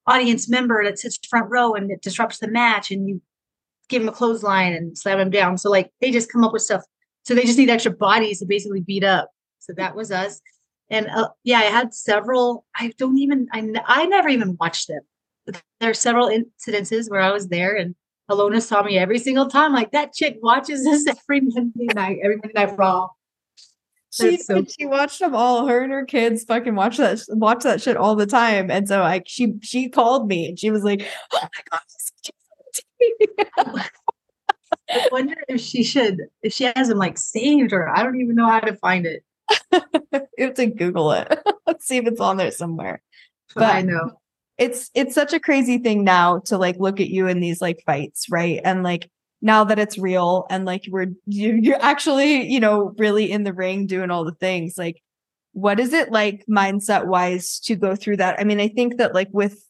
audience 0.07 0.49
member 0.49 0.85
that 0.85 0.99
sits 0.99 1.19
front 1.29 1.51
row 1.51 1.75
and 1.75 1.91
it 1.91 2.03
disrupts 2.03 2.39
the 2.39 2.49
match. 2.49 2.91
And 2.91 3.09
you 3.09 3.23
give 3.89 4.03
them 4.03 4.09
a 4.09 4.13
clothesline 4.13 4.75
and 4.75 4.97
slam 4.97 5.19
them 5.19 5.31
down. 5.31 5.57
So 5.59 5.71
like 5.71 5.91
they 6.01 6.11
just 6.11 6.31
come 6.31 6.45
up 6.45 6.53
with 6.53 6.63
stuff. 6.63 6.83
So 7.25 7.35
they 7.35 7.45
just 7.45 7.59
need 7.59 7.71
extra 7.71 7.93
bodies 7.93 8.41
to 8.41 8.47
basically 8.47 8.81
beat 8.81 9.05
up. 9.05 9.31
So 9.61 9.73
that 9.77 9.95
was 9.95 10.11
us. 10.11 10.41
And 10.91 11.09
uh, 11.09 11.29
yeah, 11.43 11.59
I 11.59 11.65
had 11.65 11.95
several. 11.95 12.67
I 12.77 12.93
don't 12.99 13.19
even. 13.19 13.49
I, 13.53 13.67
I 13.87 14.07
never 14.07 14.29
even 14.29 14.59
watched 14.61 14.89
them. 14.89 15.01
There 15.47 15.91
are 15.91 15.95
several 15.95 16.29
incidences 16.29 17.11
where 17.11 17.21
I 17.21 17.33
was 17.33 17.49
there, 17.49 17.77
and 17.77 17.95
Alona 18.31 18.63
saw 18.63 18.83
me 18.83 18.99
every 18.99 19.19
single 19.19 19.49
time. 19.49 19.73
Like 19.73 19.93
that 19.93 20.13
chick 20.13 20.39
watches 20.43 20.85
this 20.85 21.07
every 21.29 21.41
Monday 21.41 21.87
night, 21.95 22.19
every 22.23 22.37
Monday 22.37 22.53
night 22.55 22.79
Raw. 22.79 23.09
She 24.11 24.37
so 24.37 24.57
did. 24.57 24.71
she 24.71 24.85
watched 24.85 25.21
them 25.21 25.35
all. 25.35 25.67
Her 25.67 25.83
and 25.83 25.93
her 25.93 26.05
kids 26.05 26.45
fucking 26.45 26.75
watch 26.75 26.99
that 26.99 27.25
watch 27.31 27.63
that 27.63 27.81
shit 27.81 27.97
all 27.97 28.15
the 28.15 28.27
time. 28.27 28.71
And 28.71 28.87
so 28.87 29.01
like 29.01 29.25
she 29.27 29.55
she 29.63 29.89
called 29.89 30.29
me 30.29 30.49
and 30.49 30.59
she 30.59 30.71
was 30.71 30.85
like, 30.85 31.07
"Oh 31.33 31.41
my 31.41 31.63
god, 31.71 31.81
she's 31.89 32.33
on 33.57 33.77
TV." 33.79 33.87
I 34.91 35.09
wonder 35.13 35.35
if 35.49 35.61
she 35.61 35.83
should, 35.83 36.21
if 36.43 36.53
she 36.53 36.65
has 36.77 36.89
them 36.89 36.99
like 36.99 37.17
saved, 37.17 37.73
or 37.73 37.89
I 37.89 38.03
don't 38.03 38.21
even 38.21 38.37
know 38.37 38.49
how 38.49 38.61
to 38.61 38.77
find 38.77 39.07
it. 39.07 39.25
you 40.37 40.45
have 40.45 40.55
to 40.55 40.67
Google 40.67 41.13
it. 41.13 41.39
Let's 41.67 41.87
see 41.87 41.97
if 41.97 42.07
it's 42.07 42.21
on 42.21 42.37
there 42.37 42.51
somewhere. 42.51 43.03
But 43.55 43.75
I 43.75 43.83
know. 43.83 44.13
It's 44.59 44.91
it's 44.95 45.15
such 45.15 45.33
a 45.33 45.41
crazy 45.41 45.79
thing 45.79 46.05
now 46.05 46.41
to 46.47 46.59
like 46.59 46.77
look 46.79 47.01
at 47.01 47.09
you 47.09 47.27
in 47.27 47.41
these 47.41 47.61
like 47.61 47.83
fights, 47.87 48.27
right? 48.31 48.61
And 48.65 48.83
like 48.83 49.11
now 49.41 49.65
that 49.65 49.79
it's 49.79 49.99
real 49.99 50.47
and 50.51 50.65
like 50.65 50.85
we're 50.89 51.09
you, 51.27 51.59
you're 51.61 51.83
actually 51.83 52.47
you 52.51 52.61
know 52.61 52.95
really 52.99 53.31
in 53.31 53.45
the 53.45 53.53
ring 53.53 53.87
doing 53.87 54.11
all 54.11 54.25
the 54.25 54.33
things 54.33 54.79
like 54.79 55.03
what 55.53 55.81
is 55.81 55.93
it 55.93 56.11
like 56.11 56.45
mindset 56.49 57.07
wise 57.07 57.59
to 57.61 57.77
go 57.77 57.97
through 57.97 58.17
that? 58.19 58.39
I 58.39 58.45
mean 58.45 58.61
i 58.61 58.69
think 58.69 58.99
that 58.99 59.15
like 59.15 59.29
with 59.33 59.63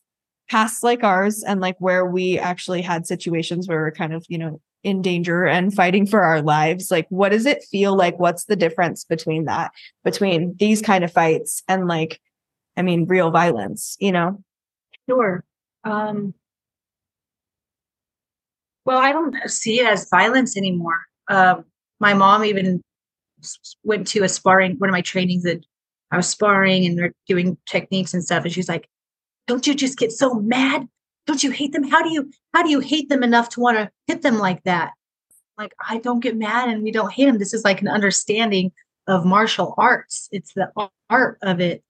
past 0.51 0.83
like 0.83 1.03
ours 1.03 1.43
and 1.43 1.61
like 1.61 1.77
where 1.79 2.05
we 2.05 2.39
actually 2.39 2.83
had 2.83 3.07
situations 3.07 3.67
where 3.67 3.79
we're 3.79 3.91
kind 3.91 4.13
of 4.13 4.25
you 4.29 4.37
know 4.39 4.61
in 4.83 5.01
danger 5.01 5.45
and 5.45 5.73
fighting 5.73 6.07
for 6.07 6.23
our 6.23 6.43
lives 6.43 6.91
like 6.91 7.07
what 7.09 7.31
does 7.31 7.47
it 7.47 7.65
feel 7.71 7.97
like? 7.97 8.19
What's 8.19 8.47
the 8.47 8.57
difference 8.57 9.05
between 9.05 9.45
that 9.45 9.71
between 10.05 10.57
these 10.59 10.83
kind 10.83 11.05
of 11.05 11.13
fights 11.13 11.63
and 11.69 11.87
like 11.87 12.21
i 12.77 12.83
mean 12.83 13.07
real 13.07 13.31
violence 13.31 13.97
you 14.01 14.13
know 14.13 14.43
Sure. 15.09 15.45
Um, 15.85 16.35
well, 18.85 18.99
I 18.99 19.13
don't 19.13 19.37
see 19.49 19.81
it 19.81 19.87
as 19.87 20.09
violence 20.11 20.57
anymore. 20.57 21.01
Um, 21.29 21.65
my 22.01 22.15
mom 22.15 22.45
even 22.45 22.83
went 23.85 24.07
to 24.09 24.25
a 24.25 24.29
sparring, 24.29 24.77
one 24.79 24.91
of 24.91 24.93
my 24.93 25.03
trainings 25.03 25.45
that 25.45 25.65
I 26.11 26.17
was 26.17 26.29
sparring 26.29 26.85
and 26.85 26.99
they're 26.99 27.15
doing 27.27 27.57
techniques 27.67 28.13
and 28.13 28.23
stuff. 28.23 28.45
And 28.45 28.53
she's 28.53 28.69
like, 28.69 28.89
don't 29.47 29.67
you 29.67 29.75
just 29.75 29.99
get 29.99 30.13
so 30.13 30.35
mad? 30.35 30.89
Don't 31.27 31.43
you 31.43 31.51
hate 31.51 31.73
them? 31.73 31.85
How 31.85 32.03
do 32.03 32.11
you, 32.13 32.31
how 32.53 32.63
do 32.63 32.71
you 32.71 32.81
hate 32.81 33.09
them 33.09 33.23
enough 33.23 33.49
to 33.51 33.61
want 33.61 33.79
to 33.79 33.91
hit 34.07 34.23
them 34.23 34.39
like 34.39 34.63
that? 34.65 34.93
Like, 35.57 35.75
I 35.89 35.99
don't 35.99 36.21
get 36.21 36.37
mad 36.37 36.69
and 36.69 36.83
we 36.83 36.91
don't 36.91 37.13
hate 37.13 37.27
them. 37.27 37.39
This 37.39 37.55
is 37.55 37.65
like 37.65 37.81
an 37.81 37.89
understanding 37.89 38.73
of 39.07 39.25
martial 39.25 39.75
arts. 39.79 40.29
It's 40.33 40.53
the 40.55 40.71
art 41.11 41.39
of 41.43 41.61
it 41.61 41.85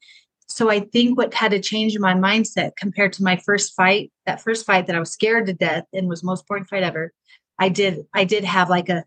so 0.52 0.70
I 0.70 0.80
think 0.80 1.16
what 1.16 1.32
had 1.34 1.52
to 1.52 1.60
change 1.60 1.98
my 1.98 2.14
mindset 2.14 2.72
compared 2.76 3.12
to 3.14 3.22
my 3.22 3.36
first 3.36 3.74
fight, 3.74 4.12
that 4.26 4.42
first 4.42 4.66
fight 4.66 4.86
that 4.86 4.96
I 4.96 5.00
was 5.00 5.10
scared 5.10 5.46
to 5.46 5.54
death 5.54 5.84
and 5.92 6.08
was 6.08 6.22
most 6.22 6.46
boring 6.46 6.64
fight 6.64 6.82
ever. 6.82 7.12
I 7.58 7.68
did, 7.68 8.04
I 8.14 8.24
did 8.24 8.44
have 8.44 8.68
like 8.68 8.88
a 8.88 9.04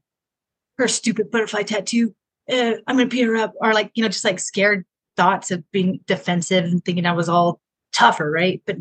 her 0.78 0.88
stupid 0.88 1.32
butterfly 1.32 1.64
tattoo. 1.64 2.16
Uh, 2.52 2.74
I'm 2.88 2.98
gonna 2.98 3.08
beat 3.08 3.24
her 3.24 3.38
up, 3.38 3.54
or 3.62 3.74
like 3.74 3.92
you 3.96 4.04
know, 4.04 4.10
just 4.10 4.26
like 4.26 4.40
scared 4.40 4.86
thoughts 5.18 5.52
of 5.52 5.70
being 5.72 6.00
defensive 6.08 6.66
and 6.66 6.84
thinking 6.84 7.06
I 7.06 7.14
was 7.14 7.30
all 7.30 7.60
tougher, 7.94 8.30
right? 8.30 8.62
But 8.66 8.78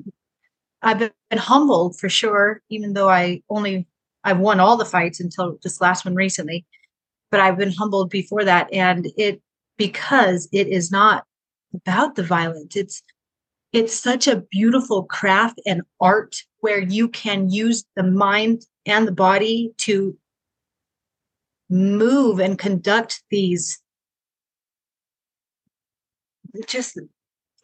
I've 0.83 0.99
been, 0.99 1.11
humbled 1.33 1.99
for 1.99 2.09
sure, 2.09 2.63
even 2.69 2.93
though 2.93 3.09
I 3.09 3.43
only 3.49 3.87
I've 4.23 4.39
won 4.39 4.61
all 4.61 4.77
the 4.77 4.85
fights 4.85 5.21
until 5.21 5.59
this 5.63 5.81
last 5.81 6.05
one 6.05 6.15
recently. 6.15 6.65
But 7.31 7.41
I've 7.41 7.59
been 7.59 7.73
humbled 7.73 8.11
before 8.11 8.45
that, 8.45 8.73
and 8.73 9.09
it 9.17 9.41
because 9.77 10.49
it 10.53 10.69
is 10.69 10.91
not 10.91 11.25
about 11.75 12.15
the 12.15 12.23
violence. 12.23 12.77
It's 12.77 13.03
it's 13.73 13.99
such 13.99 14.29
a 14.29 14.43
beautiful 14.51 15.03
craft 15.03 15.61
and 15.67 15.83
art 16.01 16.37
where 16.61 16.79
you 16.79 17.09
can 17.09 17.51
use 17.51 17.85
the 17.97 18.05
mind 18.05 18.65
and 18.87 19.07
the 19.07 19.13
body 19.13 19.73
to 19.79 20.17
move 21.69 22.39
and 22.39 22.57
conduct 22.57 23.23
these 23.31 23.81
just 26.67 27.01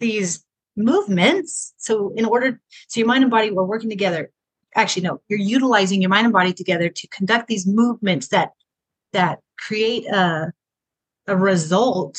these 0.01 0.45
movements 0.77 1.75
so 1.77 2.13
in 2.17 2.25
order 2.25 2.61
so 2.89 2.99
your 2.99 3.07
mind 3.07 3.23
and 3.23 3.31
body 3.31 3.53
were 3.53 3.65
working 3.65 3.91
together 3.91 4.31
actually 4.75 5.03
no 5.03 5.21
you're 5.29 5.39
utilizing 5.39 6.01
your 6.01 6.09
mind 6.09 6.25
and 6.25 6.33
body 6.33 6.53
together 6.53 6.89
to 6.89 7.07
conduct 7.09 7.47
these 7.47 7.69
movements 7.69 8.29
that 8.29 8.51
that 9.13 9.39
create 9.59 10.07
a 10.07 10.53
a 11.29 11.37
result 11.37 12.19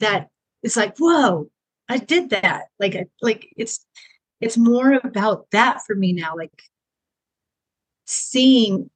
that 0.00 0.29
is 0.62 0.76
like 0.76 0.96
whoa 0.98 1.48
i 1.88 1.98
did 1.98 2.30
that. 2.30 2.64
Like 2.78 3.08
like 3.20 3.48
it's 3.56 3.84
it's 4.40 4.56
more 4.56 4.94
about 5.04 5.46
that 5.52 5.80
for 5.86 5.94
me 5.94 6.12
now 6.12 6.36
like 6.36 6.62
seeing 8.06 8.90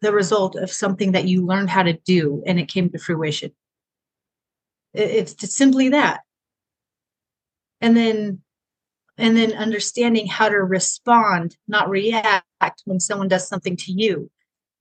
the 0.00 0.12
result 0.12 0.54
of 0.56 0.70
something 0.70 1.12
that 1.12 1.24
you 1.26 1.44
learned 1.44 1.70
how 1.70 1.82
to 1.82 1.94
do 2.04 2.42
and 2.46 2.58
it 2.60 2.68
came 2.68 2.88
to 2.90 2.98
fruition. 2.98 3.50
It- 4.94 5.10
it's 5.10 5.34
just 5.34 5.52
simply 5.54 5.88
that. 5.90 6.20
And 7.80 7.96
then 7.96 8.42
and 9.16 9.36
then 9.36 9.52
understanding 9.52 10.28
how 10.28 10.48
to 10.48 10.56
respond 10.62 11.56
not 11.66 11.90
react 11.90 12.44
when 12.84 13.00
someone 13.00 13.28
does 13.28 13.48
something 13.48 13.76
to 13.76 13.92
you 13.92 14.30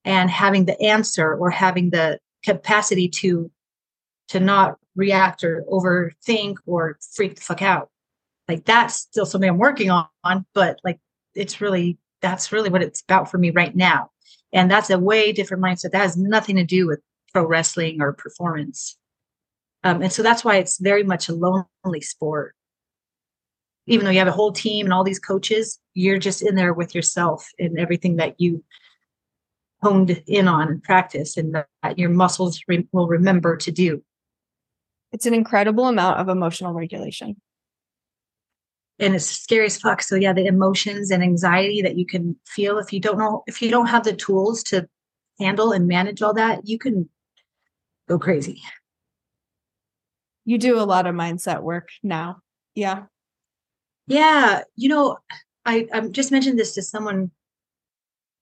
and 0.06 0.30
having 0.30 0.66
the 0.66 0.80
answer 0.82 1.34
or 1.36 1.50
having 1.50 1.90
the 1.90 2.20
capacity 2.44 3.10
to 3.10 3.52
to 4.30 4.40
not 4.40 4.78
react 4.98 5.44
or 5.44 5.64
overthink 5.72 6.56
or 6.66 6.98
freak 7.16 7.36
the 7.36 7.42
fuck 7.42 7.62
out. 7.62 7.90
Like 8.50 8.66
that's 8.66 8.96
still 8.96 9.26
something 9.26 9.50
i'm 9.50 9.58
working 9.58 9.90
on 9.90 10.46
but 10.54 10.80
like 10.84 11.00
it's 11.36 11.62
really 11.62 11.98
that's 12.22 12.52
really 12.52 12.70
what 12.70 12.82
it's 12.82 13.02
about 13.02 13.30
for 13.30 13.38
me 13.38 13.52
right 13.52 13.76
now. 13.76 14.10
And 14.52 14.72
that's 14.72 14.90
a 14.90 14.98
way 14.98 15.32
different 15.32 15.64
mindset 15.64 15.92
that 15.92 16.02
has 16.02 16.18
nothing 16.18 16.56
to 16.56 16.64
do 16.64 16.88
with 16.88 17.00
pro 17.32 17.46
wrestling 17.46 18.02
or 18.02 18.14
performance. 18.14 18.98
Um, 19.84 20.02
and 20.02 20.12
so 20.12 20.24
that's 20.24 20.44
why 20.44 20.56
it's 20.56 20.80
very 20.80 21.04
much 21.04 21.30
a 21.30 21.36
lonely 21.36 22.02
sport. 22.02 22.56
Even 23.86 24.06
though 24.06 24.12
you 24.12 24.20
have 24.20 24.28
a 24.28 24.32
whole 24.32 24.52
team 24.52 24.88
and 24.88 24.94
all 24.94 25.04
these 25.04 25.20
coaches 25.20 25.80
you're 25.98 26.20
just 26.20 26.44
in 26.44 26.54
there 26.54 26.74
with 26.74 26.94
yourself 26.94 27.50
and 27.58 27.80
everything 27.80 28.18
that 28.18 28.40
you 28.40 28.64
honed 29.82 30.22
in 30.28 30.48
on 30.48 30.68
and 30.68 30.84
practice 30.84 31.38
and 31.38 31.56
that 31.56 31.98
your 31.98 32.10
muscles 32.10 32.62
re- 32.68 32.88
will 32.92 33.08
remember 33.08 33.58
to 33.58 33.72
do 33.72 34.04
it's 35.12 35.26
an 35.26 35.34
incredible 35.34 35.88
amount 35.88 36.20
of 36.20 36.30
emotional 36.30 36.74
regulation 36.74 37.36
and 39.00 39.16
it's 39.16 39.26
scary 39.26 39.68
as 39.68 39.80
fuck. 39.80 40.02
So 40.02 40.16
yeah, 40.16 40.34
the 40.34 40.46
emotions 40.46 41.12
and 41.12 41.22
anxiety 41.22 41.82
that 41.82 41.98
you 41.98 42.06
can 42.06 42.36
feel 42.46 42.80
if 42.80 42.92
you 42.92 43.00
don't 43.00 43.18
know 43.18 43.44
if 43.48 43.62
you 43.62 43.70
don't 43.70 43.88
have 43.88 44.04
the 44.04 44.16
tools 44.16 44.64
to 44.64 44.88
handle 45.40 45.72
and 45.72 45.88
manage 45.88 46.22
all 46.22 46.34
that, 46.34 46.68
you 46.68 46.80
can 46.80 47.10
go 48.10 48.18
crazy. 48.18 48.62
You 50.46 50.58
do 50.58 50.80
a 50.80 50.84
lot 50.84 51.06
of 51.06 51.14
mindset 51.14 51.62
work 51.62 51.90
now. 52.02 52.38
Yeah. 52.74 53.04
Yeah. 54.08 54.64
You 54.76 54.90
know, 54.90 55.18
I, 55.66 55.88
I 55.94 56.08
just 56.08 56.32
mentioned 56.32 56.58
this 56.58 56.74
to 56.76 56.82
someone 56.82 57.32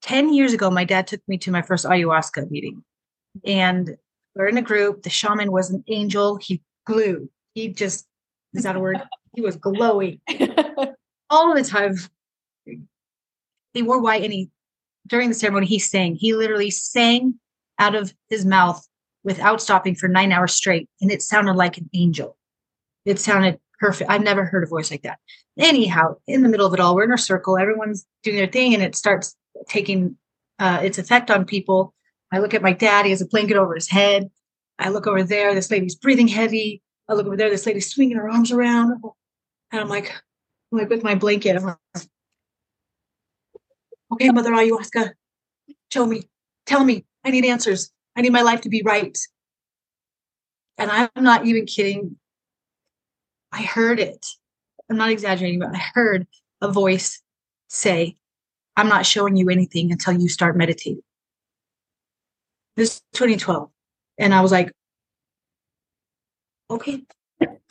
10 0.03 0.33
years 0.33 0.53
ago. 0.53 0.69
My 0.69 0.85
dad 0.85 1.07
took 1.07 1.21
me 1.27 1.37
to 1.39 1.51
my 1.51 1.63
first 1.63 1.85
ayahuasca 1.85 2.49
meeting. 2.51 2.83
And 3.43 3.97
we're 4.35 4.47
in 4.47 4.57
a 4.57 4.61
group. 4.61 5.03
The 5.03 5.09
shaman 5.09 5.51
was 5.51 5.69
an 5.69 5.83
angel. 5.87 6.37
He 6.37 6.61
glowed. 6.85 7.29
He 7.53 7.69
just, 7.69 8.05
is 8.53 8.63
that 8.63 8.75
a 8.75 8.79
word? 8.79 9.01
he 9.33 9.41
was 9.41 9.55
glowing 9.55 10.19
all 11.29 11.55
the 11.55 11.63
time. 11.63 11.95
He 13.73 13.81
wore 13.81 14.01
white 14.01 14.23
and 14.23 14.33
he, 14.33 14.49
during 15.07 15.29
the 15.29 15.35
ceremony, 15.35 15.65
he 15.65 15.79
sang. 15.79 16.15
He 16.15 16.33
literally 16.33 16.71
sang 16.71 17.35
out 17.79 17.95
of 17.95 18.13
his 18.29 18.45
mouth 18.45 18.85
without 19.23 19.61
stopping 19.61 19.95
for 19.95 20.07
nine 20.07 20.31
hours 20.31 20.53
straight. 20.53 20.89
And 21.01 21.11
it 21.11 21.21
sounded 21.21 21.53
like 21.53 21.77
an 21.77 21.89
angel. 21.93 22.37
It 23.05 23.19
sounded 23.19 23.59
perfect. 23.79 24.09
I've 24.09 24.23
never 24.23 24.45
heard 24.45 24.63
a 24.63 24.67
voice 24.67 24.91
like 24.91 25.03
that. 25.03 25.19
Anyhow, 25.57 26.15
in 26.27 26.43
the 26.43 26.49
middle 26.49 26.67
of 26.67 26.73
it 26.73 26.79
all, 26.79 26.95
we're 26.95 27.03
in 27.03 27.11
our 27.11 27.17
circle, 27.17 27.57
everyone's 27.57 28.05
doing 28.23 28.37
their 28.37 28.47
thing, 28.47 28.73
and 28.73 28.83
it 28.83 28.95
starts 28.95 29.35
taking 29.67 30.17
uh, 30.59 30.79
its 30.83 30.97
effect 30.97 31.31
on 31.31 31.45
people. 31.45 31.93
I 32.31 32.39
look 32.39 32.53
at 32.53 32.61
my 32.61 32.73
dad, 32.73 33.05
he 33.05 33.11
has 33.11 33.21
a 33.21 33.27
blanket 33.27 33.57
over 33.57 33.75
his 33.75 33.89
head. 33.89 34.29
I 34.79 34.89
look 34.89 35.07
over 35.07 35.23
there, 35.23 35.53
this 35.53 35.71
lady's 35.71 35.95
breathing 35.95 36.27
heavy. 36.27 36.81
I 37.07 37.13
look 37.13 37.27
over 37.27 37.37
there, 37.37 37.49
this 37.49 37.65
lady's 37.65 37.91
swinging 37.91 38.17
her 38.17 38.29
arms 38.29 38.51
around. 38.51 39.01
And 39.71 39.81
I'm 39.81 39.89
like, 39.89 40.11
I'm 40.71 40.79
like 40.79 40.89
with 40.89 41.03
my 41.03 41.15
blanket, 41.15 41.55
I'm 41.55 41.63
like, 41.63 41.77
okay, 44.13 44.29
Mother 44.31 44.51
Ayahuasca, 44.51 45.11
show 45.91 46.05
me, 46.05 46.23
tell 46.65 46.83
me, 46.83 47.05
I 47.23 47.31
need 47.31 47.45
answers. 47.45 47.91
I 48.15 48.21
need 48.21 48.33
my 48.33 48.41
life 48.41 48.61
to 48.61 48.69
be 48.69 48.81
right. 48.83 49.17
And 50.77 50.91
I'm 50.91 51.09
not 51.17 51.45
even 51.45 51.65
kidding. 51.65 52.17
I 53.51 53.61
heard 53.61 53.99
it. 53.99 54.25
I'm 54.89 54.97
not 54.97 55.09
exaggerating, 55.09 55.59
but 55.59 55.73
I 55.73 55.81
heard 55.93 56.27
a 56.61 56.71
voice 56.71 57.21
say, 57.67 58.17
I'm 58.77 58.89
not 58.89 59.05
showing 59.05 59.35
you 59.37 59.49
anything 59.49 59.91
until 59.91 60.13
you 60.13 60.27
start 60.27 60.57
meditating. 60.57 61.01
This 62.75 63.01
2012. 63.13 63.69
And 64.17 64.33
I 64.33 64.41
was 64.41 64.51
like, 64.51 64.71
okay, 66.69 67.03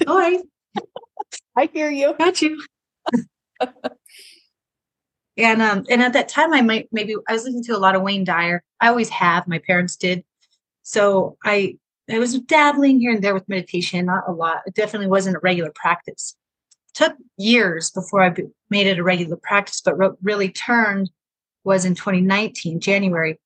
all 0.06 0.18
right. 0.18 0.40
I 1.56 1.68
hear 1.72 1.90
you. 1.90 2.14
Got 2.18 2.42
you. 2.42 2.62
and 5.36 5.62
um, 5.62 5.84
and 5.88 6.02
at 6.02 6.12
that 6.12 6.28
time 6.28 6.52
I 6.52 6.62
might 6.62 6.88
maybe 6.92 7.14
I 7.28 7.32
was 7.32 7.44
listening 7.44 7.64
to 7.64 7.76
a 7.76 7.78
lot 7.78 7.94
of 7.94 8.02
Wayne 8.02 8.24
Dyer. 8.24 8.62
I 8.80 8.88
always 8.88 9.08
have, 9.10 9.46
my 9.46 9.58
parents 9.58 9.96
did. 9.96 10.24
So 10.82 11.36
I 11.44 11.76
I 12.10 12.18
was 12.18 12.38
dabbling 12.40 13.00
here 13.00 13.12
and 13.12 13.22
there 13.22 13.34
with 13.34 13.48
meditation, 13.48 14.06
not 14.06 14.24
a 14.28 14.32
lot. 14.32 14.62
It 14.66 14.74
definitely 14.74 15.06
wasn't 15.08 15.36
a 15.36 15.40
regular 15.40 15.72
practice. 15.74 16.36
It 16.88 16.94
took 16.94 17.16
years 17.38 17.90
before 17.90 18.22
I 18.22 18.34
made 18.68 18.86
it 18.86 18.98
a 18.98 19.02
regular 19.02 19.36
practice, 19.36 19.80
but 19.80 19.98
what 19.98 20.16
really 20.22 20.50
turned 20.50 21.10
was 21.64 21.84
in 21.84 21.94
2019, 21.94 22.80
January. 22.80 23.38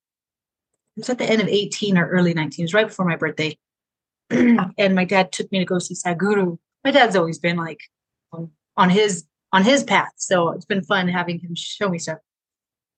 It 0.99 1.03
was 1.03 1.11
at 1.11 1.19
the 1.19 1.31
end 1.31 1.41
of 1.41 1.47
18 1.47 1.97
or 1.97 2.09
early 2.09 2.35
19. 2.35 2.61
It 2.61 2.67
was 2.67 2.75
right 2.75 2.89
before 2.89 3.07
my 3.07 3.15
birthday. 3.15 3.57
and 4.31 4.97
my 4.97 5.05
dad 5.05 5.31
took 5.31 5.51
me 5.53 5.61
to 5.61 5.65
go 5.65 5.79
see 5.79 5.95
Sadhguru. 5.95 6.59
My 6.83 6.91
dad's 6.91 7.15
always 7.15 7.39
been 7.39 7.57
like 7.57 7.79
on, 8.33 8.51
on 8.77 8.91
his 8.91 9.25
on 9.53 9.63
his 9.63 9.85
path. 9.85 10.11
So 10.17 10.51
it's 10.51 10.65
been 10.65 10.83
fun 10.83 11.07
having 11.07 11.39
him 11.39 11.55
show 11.55 11.89
me 11.89 12.01
stuff. 12.01 12.19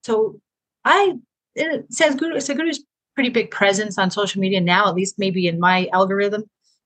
So 0.03 0.41
I 0.83 1.13
it, 1.55 1.91
Sadhguru, 1.91 2.37
Sadhguru's 2.37 2.83
pretty 3.15 3.29
big 3.29 3.51
presence 3.51 3.99
on 3.99 4.11
social 4.11 4.41
media 4.41 4.63
now, 4.63 4.89
at 4.89 4.95
least 4.95 5.19
maybe 5.19 5.47
in 5.47 5.61
my 5.61 5.87
algorithm. 5.93 6.45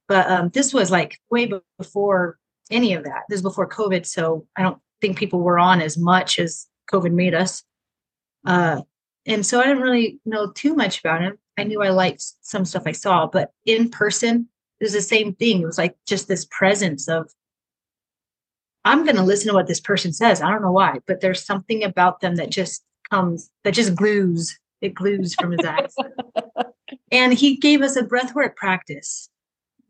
But 0.08 0.28
um, 0.28 0.48
this 0.48 0.74
was 0.74 0.90
like 0.90 1.20
way 1.30 1.48
before 1.78 2.38
any 2.72 2.92
of 2.94 3.04
that. 3.04 3.22
This 3.28 3.36
is 3.36 3.42
before 3.42 3.68
COVID, 3.68 4.04
so 4.04 4.48
I 4.56 4.62
don't 4.62 4.78
think 5.00 5.16
people 5.16 5.42
were 5.42 5.60
on 5.60 5.80
as 5.80 5.96
much 5.96 6.40
as 6.40 6.66
COVID 6.92 7.12
made 7.12 7.34
us. 7.34 7.62
Uh, 8.44 8.82
and 9.26 9.44
so 9.44 9.60
I 9.60 9.64
didn't 9.64 9.82
really 9.82 10.20
know 10.24 10.50
too 10.52 10.74
much 10.74 11.00
about 11.00 11.22
him. 11.22 11.38
I 11.58 11.64
knew 11.64 11.82
I 11.82 11.90
liked 11.90 12.22
some 12.42 12.64
stuff 12.64 12.84
I 12.86 12.92
saw, 12.92 13.26
but 13.26 13.52
in 13.64 13.88
person, 13.90 14.48
it 14.80 14.84
was 14.84 14.92
the 14.92 15.00
same 15.00 15.34
thing. 15.34 15.62
It 15.62 15.66
was 15.66 15.78
like 15.78 15.96
just 16.06 16.28
this 16.28 16.46
presence 16.50 17.08
of, 17.08 17.30
I'm 18.84 19.04
going 19.04 19.16
to 19.16 19.22
listen 19.22 19.48
to 19.48 19.54
what 19.54 19.66
this 19.66 19.80
person 19.80 20.12
says. 20.12 20.42
I 20.42 20.50
don't 20.50 20.62
know 20.62 20.72
why, 20.72 20.98
but 21.06 21.20
there's 21.20 21.44
something 21.44 21.84
about 21.84 22.20
them 22.20 22.36
that 22.36 22.50
just 22.50 22.84
comes, 23.10 23.50
that 23.62 23.72
just 23.72 23.94
glues 23.94 24.58
it 24.84 24.94
glues 24.94 25.34
from 25.34 25.52
his 25.52 25.66
eyes. 25.66 25.94
and 27.10 27.32
he 27.32 27.56
gave 27.56 27.82
us 27.82 27.96
a 27.96 28.02
breathwork 28.02 28.54
practice. 28.54 29.28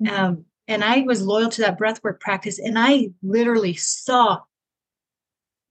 Mm-hmm. 0.03 0.15
Um, 0.15 0.45
and 0.69 0.83
I 0.83 1.03
was 1.03 1.21
loyal 1.21 1.51
to 1.51 1.63
that 1.63 1.79
breathwork 1.79 2.21
practice. 2.21 2.59
And 2.59 2.79
I 2.79 3.09
literally 3.23 3.75
saw 3.75 4.41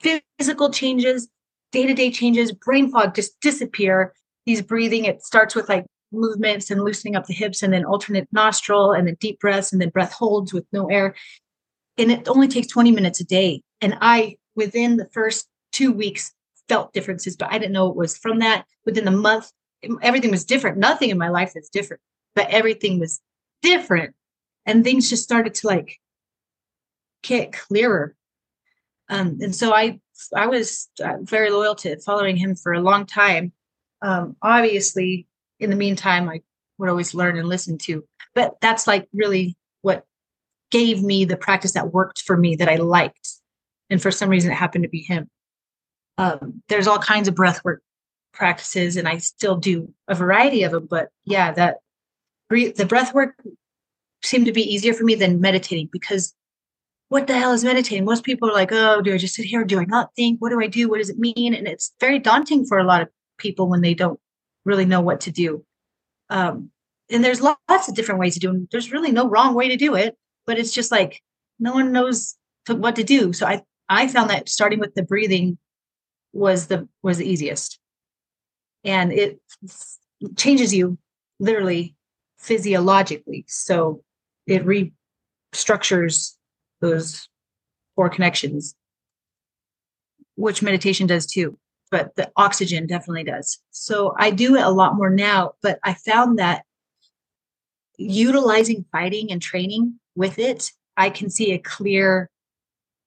physical 0.02 0.70
changes, 0.70 1.30
day 1.74 1.86
to 1.86 1.94
day 1.94 2.12
changes, 2.12 2.54
brain 2.54 2.90
fog 2.90 3.14
just 3.16 3.38
disappear. 3.42 4.14
He's 4.46 4.62
breathing. 4.62 5.06
It 5.06 5.24
starts 5.24 5.56
with 5.56 5.68
like 5.68 5.86
movements 6.14 6.72
and 6.72 6.82
loosening 6.82 7.16
up 7.16 7.26
the 7.26 7.34
hips, 7.34 7.62
and 7.62 7.74
then 7.74 7.84
alternate 7.84 8.28
nostril, 8.32 8.94
and 8.94 9.08
then 9.08 9.18
deep 9.20 9.40
breaths, 9.40 9.74
and 9.74 9.82
then 9.82 9.90
breath 9.90 10.14
holds 10.14 10.54
with 10.54 10.66
no 10.72 10.88
air. 10.90 11.16
And 11.98 12.12
it 12.12 12.30
only 12.30 12.48
takes 12.48 12.68
20 12.68 12.92
minutes 12.92 13.20
a 13.20 13.26
day. 13.26 13.62
And 13.82 13.98
I, 14.00 14.38
within 14.56 14.98
the 14.98 15.10
first 15.10 15.48
two 15.72 15.92
weeks, 15.92 16.32
felt 16.70 16.94
differences, 16.94 17.36
but 17.36 17.52
I 17.52 17.58
didn't 17.58 17.74
know 17.74 17.90
it 17.90 17.96
was 17.96 18.18
from 18.18 18.40
that. 18.40 18.66
Within 18.86 19.06
the 19.06 19.12
month, 19.12 19.52
everything 20.02 20.32
was 20.32 20.46
different. 20.46 20.78
Nothing 20.78 21.10
in 21.10 21.18
my 21.18 21.30
life 21.30 21.54
is 21.56 21.70
different, 21.70 22.02
but 22.36 22.50
everything 22.50 23.00
was 23.00 23.20
different. 23.62 24.16
And 24.66 24.84
things 24.84 25.10
just 25.10 25.24
started 25.24 25.56
to 25.56 25.68
like 25.68 26.00
get 27.24 27.52
clearer. 27.52 28.16
Um, 29.10 29.40
and 29.42 29.56
so 29.56 29.74
I, 29.74 30.00
I 30.36 30.48
was 30.48 30.90
uh, 31.04 31.18
very 31.22 31.50
loyal 31.50 31.76
to 31.76 32.00
following 32.02 32.38
him 32.38 32.56
for 32.56 32.74
a 32.74 32.82
long 32.82 33.06
time. 33.06 33.52
Um, 34.02 34.36
obviously, 34.42 35.28
in 35.60 35.70
the 35.70 35.76
meantime, 35.76 36.30
I 36.30 36.42
would 36.78 36.90
always 36.90 37.14
learn 37.14 37.38
and 37.38 37.48
listen 37.48 37.78
to, 37.80 38.06
but 38.36 38.56
that's 38.62 38.88
like 38.88 39.08
really 39.14 39.56
what 39.82 40.06
gave 40.72 41.02
me 41.04 41.26
the 41.26 41.38
practice 41.38 41.74
that 41.74 41.94
worked 41.94 42.22
for 42.22 42.36
me 42.36 42.56
that 42.56 42.70
I 42.70 42.76
liked. 42.76 43.30
And 43.90 44.02
for 44.02 44.12
some 44.12 44.30
reason, 44.30 44.52
it 44.52 44.56
happened 44.56 44.84
to 44.84 44.90
be 44.90 45.02
him 45.02 45.30
um, 46.18 46.62
there's 46.70 46.88
all 46.88 47.00
kinds 47.00 47.28
of 47.28 47.36
breath 47.36 47.64
work 47.64 47.82
practices 48.34 48.98
and 48.98 49.08
i 49.08 49.18
still 49.18 49.56
do 49.56 49.94
a 50.08 50.16
variety 50.16 50.64
of 50.64 50.72
them 50.72 50.88
but 50.90 51.10
yeah 51.24 51.52
that 51.52 51.78
the 52.50 52.86
breath 52.88 53.14
work 53.14 53.36
seemed 54.24 54.48
to 54.48 54.52
be 54.52 54.74
easier 54.74 54.94
for 54.94 55.04
me 55.04 55.14
than 55.14 55.40
meditating 55.40 55.88
because 55.92 56.34
what 57.14 57.28
the 57.28 57.38
hell 57.38 57.54
is 57.54 57.64
meditating? 57.64 58.06
Most 58.06 58.24
people 58.24 58.50
are 58.50 58.54
like 58.54 58.72
oh 58.72 59.00
do 59.00 59.14
i 59.14 59.18
just 59.20 59.36
sit 59.36 59.46
here? 59.46 59.64
Do 59.64 59.80
i 59.80 59.86
not 59.86 60.10
think? 60.16 60.42
What 60.42 60.50
do 60.50 60.60
i 60.60 60.66
do? 60.66 60.90
What 60.90 60.98
does 60.98 61.12
it 61.12 61.20
mean? 61.20 61.54
And 61.54 61.68
it's 61.68 61.94
very 62.00 62.18
daunting 62.18 62.66
for 62.66 62.80
a 62.80 62.84
lot 62.84 63.04
of 63.04 63.10
people 63.38 63.70
when 63.70 63.82
they 63.82 63.94
don't 63.94 64.20
really 64.66 64.86
know 64.86 65.00
what 65.00 65.22
to 65.22 65.32
do. 65.32 65.64
Um, 66.32 66.72
and 67.12 67.24
there's 67.24 67.40
lots 67.40 67.88
of 67.88 67.94
different 67.94 68.20
ways 68.20 68.34
to 68.34 68.40
do 68.40 68.56
it. 68.56 68.72
There's 68.72 68.92
really 68.92 69.12
no 69.12 69.30
wrong 69.30 69.54
way 69.54 69.70
to 69.70 69.78
do 69.78 69.94
it 69.94 70.18
but 70.48 70.58
it's 70.58 70.74
just 70.74 70.92
like 70.92 71.22
no 71.60 71.74
one 71.74 71.92
knows 71.92 72.36
to, 72.66 72.74
what 72.74 72.96
to 72.96 73.04
do. 73.04 73.32
So 73.32 73.46
i 73.46 73.62
i 73.90 74.08
found 74.08 74.32
that 74.32 74.50
starting 74.50 74.80
with 74.80 74.96
the 74.96 75.04
breathing 75.04 75.60
was 76.32 76.66
the 76.66 76.90
was 77.04 77.20
the 77.20 77.30
easiest. 77.30 77.78
And 78.84 79.14
it 79.14 79.40
changes 80.36 80.74
you 80.74 80.98
literally 81.40 81.96
physiologically. 82.40 83.46
So 83.48 84.04
it 84.48 84.66
restructures 84.66 86.38
those 86.84 87.28
four 87.96 88.10
connections 88.10 88.76
which 90.36 90.62
meditation 90.62 91.08
does 91.08 91.26
too 91.26 91.58
but 91.92 92.16
the 92.16 92.32
oxygen 92.36 92.86
definitely 92.86 93.24
does 93.24 93.60
so 93.72 94.14
i 94.18 94.30
do 94.30 94.56
it 94.56 94.64
a 94.64 94.70
lot 94.70 94.96
more 94.96 95.10
now 95.10 95.52
but 95.62 95.80
i 95.84 95.94
found 95.94 96.40
that 96.40 96.64
utilizing 97.98 98.86
fighting 98.92 99.32
and 99.32 99.42
training 99.42 100.00
with 100.16 100.40
it 100.40 100.72
i 100.98 101.10
can 101.10 101.30
see 101.30 101.52
a 101.52 101.60
clear 101.60 102.30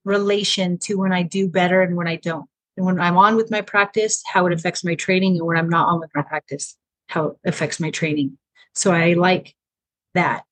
relation 0.05 0.79
to 0.79 0.95
when 0.95 1.13
i 1.13 1.23
do 1.23 1.49
better 1.49 1.83
and 1.83 1.97
when 1.97 2.09
i 2.09 2.17
don't 2.17 2.49
and 2.77 2.85
when 2.85 3.01
I'm 3.01 3.17
on 3.17 3.37
with 3.37 3.51
my 3.51 3.63
practice, 3.63 4.23
how 4.27 4.47
it 4.47 4.53
affects 4.53 4.85
my 4.85 4.95
training, 4.95 5.37
and 5.37 5.47
when 5.47 5.57
I'm 5.57 5.69
not 5.69 5.89
on 5.89 6.01
with 6.01 6.11
my 6.15 6.23
practice, 6.23 6.77
how 7.09 7.29
it 7.29 7.37
affects 7.45 7.81
my 7.81 7.91
training. 7.91 8.37
So 8.75 8.93
I 8.93 9.15
like 9.15 9.55
that. 10.15 10.45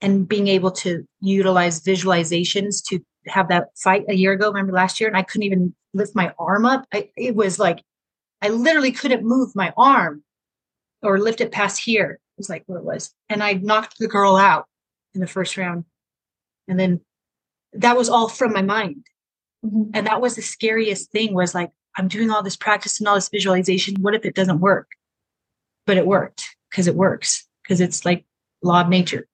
And 0.00 0.28
being 0.28 0.46
able 0.46 0.70
to 0.72 1.04
utilize 1.20 1.82
visualizations 1.82 2.84
to 2.88 3.00
have 3.26 3.48
that 3.48 3.68
fight 3.76 4.04
a 4.08 4.14
year 4.14 4.32
ago, 4.32 4.48
remember 4.48 4.72
last 4.72 5.00
year, 5.00 5.08
and 5.08 5.16
I 5.16 5.22
couldn't 5.22 5.44
even 5.44 5.74
lift 5.92 6.14
my 6.14 6.32
arm 6.38 6.64
up. 6.64 6.86
I, 6.94 7.10
it 7.16 7.34
was 7.34 7.58
like 7.58 7.82
I 8.40 8.48
literally 8.48 8.92
couldn't 8.92 9.24
move 9.24 9.56
my 9.56 9.72
arm 9.76 10.22
or 11.02 11.18
lift 11.18 11.40
it 11.40 11.50
past 11.50 11.82
here. 11.82 12.12
It 12.12 12.38
was 12.38 12.48
like 12.48 12.62
what 12.66 12.76
it 12.76 12.84
was. 12.84 13.12
And 13.28 13.42
I 13.42 13.54
knocked 13.54 13.98
the 13.98 14.06
girl 14.06 14.36
out 14.36 14.66
in 15.14 15.20
the 15.20 15.26
first 15.26 15.56
round. 15.56 15.84
And 16.68 16.78
then 16.78 17.00
that 17.72 17.96
was 17.96 18.08
all 18.08 18.28
from 18.28 18.52
my 18.52 18.62
mind 18.62 19.04
Mm-hmm. 19.64 19.90
And 19.94 20.06
that 20.06 20.20
was 20.20 20.36
the 20.36 20.42
scariest 20.42 21.10
thing 21.10 21.34
was 21.34 21.54
like, 21.54 21.70
I'm 21.96 22.08
doing 22.08 22.30
all 22.30 22.42
this 22.42 22.56
practice 22.56 22.98
and 22.98 23.08
all 23.08 23.14
this 23.14 23.28
visualization. 23.28 23.96
What 24.00 24.14
if 24.14 24.24
it 24.24 24.34
doesn't 24.34 24.60
work? 24.60 24.88
But 25.86 25.96
it 25.96 26.06
worked 26.06 26.44
because 26.70 26.86
it 26.86 26.94
works 26.94 27.46
because 27.62 27.80
it's 27.80 28.04
like 28.04 28.24
law 28.62 28.82
of 28.82 28.88
nature. 28.88 29.26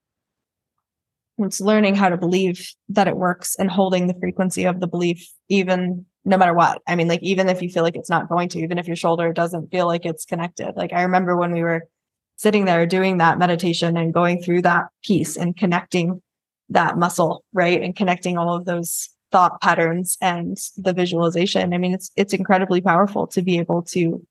It's 1.39 1.61
learning 1.61 1.97
how 1.97 2.09
to 2.09 2.17
believe 2.17 2.71
that 2.91 3.09
it 3.09 3.17
works 3.17 3.57
and 3.59 3.71
holding 3.71 4.07
the 4.07 4.15
frequency 4.15 4.65
of 4.65 4.81
the 4.81 4.87
belief, 4.87 5.29
even 5.49 6.07
no 6.25 6.37
matter 6.37 6.55
what. 6.55 6.81
I 6.87 6.95
mean, 6.95 7.09
like, 7.09 7.23
even 7.23 7.49
if 7.49 7.61
you 7.61 7.69
feel 7.69 7.83
like 7.83 7.97
it's 7.97 8.11
not 8.11 8.29
going 8.29 8.49
to, 8.51 8.61
even 8.61 8.79
if 8.79 8.87
your 8.87 8.97
shoulder 8.97 9.33
doesn't 9.33 9.71
feel 9.71 9.87
like 9.87 10.07
it's 10.07 10.25
connected. 10.25 10.75
Like, 10.77 10.93
I 10.93 11.03
remember 11.03 11.37
when 11.37 11.53
we 11.53 11.63
were 11.63 11.89
sitting 12.37 12.65
there 12.65 12.87
doing 12.87 13.19
that 13.19 13.39
meditation 13.39 13.97
and 13.97 14.15
going 14.15 14.43
through 14.43 14.63
that 14.63 14.87
piece 15.05 15.37
and 15.37 15.57
connecting 15.57 16.23
that 16.71 16.99
muscle, 16.99 17.45
right? 17.53 17.83
And 17.83 17.95
connecting 17.95 18.39
all 18.39 18.55
of 18.55 18.65
those 18.65 19.11
thought 19.31 19.61
patterns 19.61 20.17
and 20.21 20.57
the 20.77 20.93
visualization. 20.93 21.75
I 21.75 21.79
mean, 21.79 21.93
it's 21.95 22.11
it's 22.17 22.33
incredibly 22.33 22.81
powerful 22.81 23.27
to 23.29 23.43
be 23.43 23.59
able 23.59 23.83
to 23.83 24.25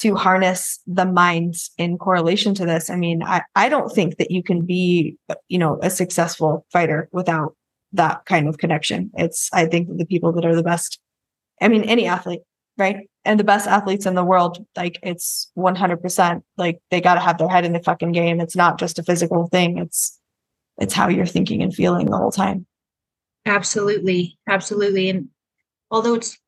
to 0.00 0.14
harness 0.14 0.80
the 0.86 1.04
mind 1.04 1.54
in 1.76 1.98
correlation 1.98 2.54
to 2.54 2.64
this. 2.64 2.88
I 2.88 2.96
mean, 2.96 3.22
I, 3.22 3.42
I 3.54 3.68
don't 3.68 3.92
think 3.92 4.16
that 4.16 4.30
you 4.30 4.42
can 4.42 4.64
be, 4.64 5.16
you 5.48 5.58
know, 5.58 5.78
a 5.82 5.90
successful 5.90 6.66
fighter 6.72 7.08
without 7.12 7.54
that 7.92 8.24
kind 8.24 8.48
of 8.48 8.56
connection. 8.56 9.10
It's, 9.14 9.50
I 9.52 9.66
think 9.66 9.88
the 9.98 10.06
people 10.06 10.32
that 10.32 10.44
are 10.46 10.56
the 10.56 10.62
best, 10.62 10.98
I 11.60 11.68
mean, 11.68 11.84
any 11.84 12.06
athlete, 12.06 12.40
right? 12.78 13.10
And 13.26 13.38
the 13.38 13.44
best 13.44 13.66
athletes 13.66 14.06
in 14.06 14.14
the 14.14 14.24
world, 14.24 14.64
like 14.74 14.98
it's 15.02 15.50
100%, 15.58 16.42
like 16.56 16.80
they 16.90 17.02
got 17.02 17.14
to 17.14 17.20
have 17.20 17.36
their 17.36 17.48
head 17.48 17.66
in 17.66 17.74
the 17.74 17.82
fucking 17.82 18.12
game. 18.12 18.40
It's 18.40 18.56
not 18.56 18.78
just 18.78 18.98
a 18.98 19.02
physical 19.02 19.48
thing. 19.48 19.76
It's, 19.76 20.18
it's 20.78 20.94
how 20.94 21.08
you're 21.08 21.26
thinking 21.26 21.62
and 21.62 21.74
feeling 21.74 22.06
the 22.06 22.16
whole 22.16 22.32
time. 22.32 22.66
Absolutely. 23.44 24.38
Absolutely. 24.48 25.10
And 25.10 25.28
although 25.90 26.14
it's, 26.14 26.38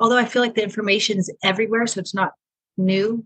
although 0.00 0.16
I 0.16 0.24
feel 0.24 0.40
like 0.40 0.54
the 0.54 0.62
information 0.62 1.18
is 1.18 1.30
everywhere, 1.44 1.86
so 1.86 2.00
it's 2.00 2.14
not 2.14 2.32
new. 2.76 3.24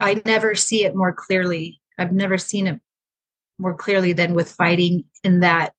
I 0.00 0.20
never 0.26 0.54
see 0.54 0.84
it 0.84 0.94
more 0.94 1.12
clearly. 1.12 1.80
I've 1.98 2.12
never 2.12 2.38
seen 2.38 2.66
it 2.66 2.80
more 3.58 3.74
clearly 3.74 4.12
than 4.12 4.34
with 4.34 4.50
fighting, 4.50 5.04
in 5.22 5.40
that 5.40 5.72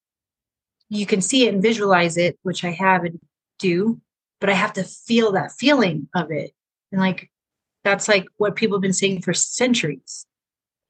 you 0.90 1.06
can 1.06 1.22
see 1.22 1.48
it 1.48 1.54
and 1.54 1.62
visualize 1.62 2.18
it, 2.18 2.40
which 2.44 2.64
I 2.64 2.72
have 2.72 3.04
and 3.04 3.20
do, 3.60 4.00
but 4.40 4.50
I 4.50 4.54
have 4.54 4.74
to 4.74 4.84
feel 4.84 5.32
that 5.34 5.52
feeling 5.52 6.08
of 6.16 6.32
it. 6.32 6.52
And 6.92 7.02
like, 7.02 7.30
that's 7.84 8.08
like 8.08 8.26
what 8.38 8.56
people 8.56 8.78
have 8.78 8.82
been 8.82 8.94
saying 8.94 9.22
for 9.22 9.34
centuries. 9.34 10.26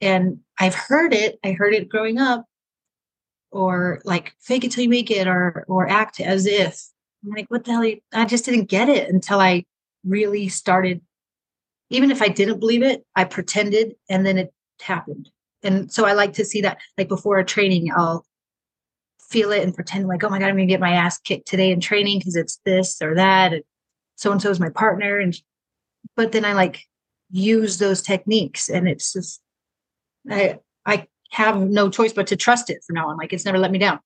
And 0.02 0.40
I've 0.60 0.76
heard 0.76 1.14
it, 1.14 1.40
I 1.44 1.54
heard 1.54 1.74
it 1.74 1.90
growing 1.90 2.20
up, 2.20 2.46
or 3.52 4.02
like 4.04 4.34
fake 4.40 4.64
it 4.64 4.72
till 4.72 4.84
you 4.84 4.90
make 4.90 5.10
it, 5.10 5.28
or 5.28 5.66
or 5.68 5.88
act 5.90 6.20
as 6.20 6.46
if. 6.46 6.84
I'm 7.24 7.32
like, 7.32 7.50
what 7.50 7.64
the 7.64 7.72
hell? 7.72 7.92
I 8.14 8.26
just 8.26 8.46
didn't 8.46 8.70
get 8.70 8.90
it 8.90 9.10
until 9.10 9.40
I 9.40 9.66
really 10.04 10.50
started 10.50 11.02
even 11.90 12.12
if 12.12 12.22
I 12.22 12.28
didn't 12.28 12.60
believe 12.60 12.84
it, 12.84 13.06
I 13.16 13.24
pretended 13.26 13.96
and 14.10 14.26
then 14.26 14.38
it 14.38 14.54
happened. 14.82 15.30
And 15.64 15.92
so 15.92 16.06
I 16.06 16.14
like 16.14 16.34
to 16.34 16.46
see 16.46 16.62
that 16.62 16.78
like 16.98 17.08
before 17.08 17.40
a 17.40 17.46
training, 17.46 17.92
I'll 17.96 18.26
feel 19.20 19.52
it 19.52 19.64
and 19.64 19.74
pretend 19.74 20.08
like, 20.08 20.24
oh 20.24 20.30
my 20.30 20.40
God, 20.40 20.50
I'm 20.50 20.56
gonna 20.56 20.66
get 20.66 20.80
my 20.80 20.92
ass 20.92 21.18
kicked 21.18 21.48
today 21.48 21.72
in 21.72 21.80
training 21.80 22.20
because 22.20 22.36
it's 22.36 22.60
this 22.66 23.02
or 23.02 23.16
that. 23.16 23.54
And 23.54 23.64
so 24.16 24.32
and 24.32 24.42
so 24.42 24.50
is 24.50 24.60
my 24.60 24.70
partner. 24.70 25.20
And 25.20 25.36
but 26.16 26.32
then 26.32 26.46
I 26.46 26.54
like 26.54 26.84
use 27.32 27.78
those 27.78 28.02
techniques 28.02 28.70
and 28.70 28.88
it's 28.88 29.14
just 29.14 29.42
I 30.30 30.60
I 30.86 31.08
have 31.32 31.60
no 31.60 31.90
choice 31.90 32.14
but 32.14 32.28
to 32.28 32.36
trust 32.36 32.70
it 32.70 32.84
from 32.86 32.96
now 32.96 33.10
on. 33.10 33.18
Like 33.18 33.34
it's 33.34 33.46
never 33.46 33.60
let 33.60 33.72
me 33.72 33.80
down. 33.80 34.00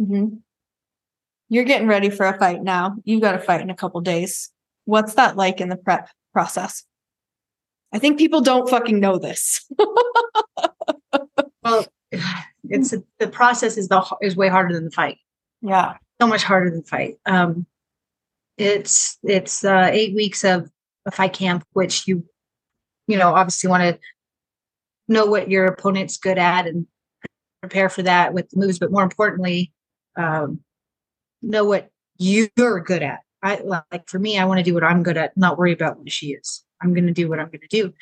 Mm-hmm. 0.00 0.36
You're 1.48 1.64
getting 1.64 1.88
ready 1.88 2.10
for 2.10 2.26
a 2.26 2.38
fight 2.38 2.62
now. 2.62 2.96
You've 3.04 3.22
got 3.22 3.34
a 3.34 3.38
fight 3.38 3.62
in 3.62 3.70
a 3.70 3.74
couple 3.74 4.00
days. 4.02 4.50
What's 4.84 5.14
that 5.14 5.36
like 5.36 5.60
in 5.60 5.70
the 5.70 5.76
prep? 5.76 6.08
Process. 6.32 6.84
I 7.92 7.98
think 7.98 8.18
people 8.18 8.40
don't 8.40 8.68
fucking 8.68 9.00
know 9.00 9.18
this. 9.18 9.64
well, 11.62 11.86
it's 12.68 12.92
a, 12.92 13.02
the 13.18 13.28
process 13.28 13.76
is 13.76 13.88
the 13.88 14.04
is 14.20 14.36
way 14.36 14.48
harder 14.48 14.74
than 14.74 14.84
the 14.84 14.90
fight. 14.90 15.18
Yeah, 15.62 15.94
so 16.20 16.26
much 16.26 16.42
harder 16.42 16.70
than 16.70 16.80
the 16.80 16.86
fight. 16.86 17.16
Um, 17.26 17.66
it's 18.56 19.18
it's 19.22 19.64
uh, 19.64 19.88
eight 19.90 20.14
weeks 20.14 20.44
of 20.44 20.70
a 21.06 21.10
fight 21.10 21.32
camp, 21.32 21.64
which 21.72 22.06
you 22.06 22.24
you 23.06 23.16
know 23.16 23.34
obviously 23.34 23.70
want 23.70 23.82
to 23.82 23.98
know 25.08 25.24
what 25.24 25.50
your 25.50 25.64
opponent's 25.64 26.18
good 26.18 26.38
at 26.38 26.66
and 26.66 26.86
prepare 27.62 27.88
for 27.88 28.02
that 28.02 28.34
with 28.34 28.50
the 28.50 28.58
moves, 28.58 28.78
but 28.78 28.92
more 28.92 29.02
importantly, 29.02 29.72
um, 30.16 30.60
know 31.42 31.64
what 31.64 31.90
you're 32.18 32.80
good 32.80 33.02
at. 33.02 33.20
I 33.42 33.60
like 33.60 34.08
for 34.08 34.18
me, 34.18 34.38
I 34.38 34.44
want 34.44 34.58
to 34.58 34.64
do 34.64 34.74
what 34.74 34.84
I'm 34.84 35.02
good 35.02 35.16
at, 35.16 35.36
not 35.36 35.58
worry 35.58 35.72
about 35.72 35.98
what 35.98 36.10
she 36.10 36.28
is. 36.32 36.64
I'm 36.82 36.94
going 36.94 37.06
to 37.06 37.12
do 37.12 37.28
what 37.28 37.38
I'm 37.38 37.46
going 37.46 37.60
to 37.60 37.68
do. 37.68 37.92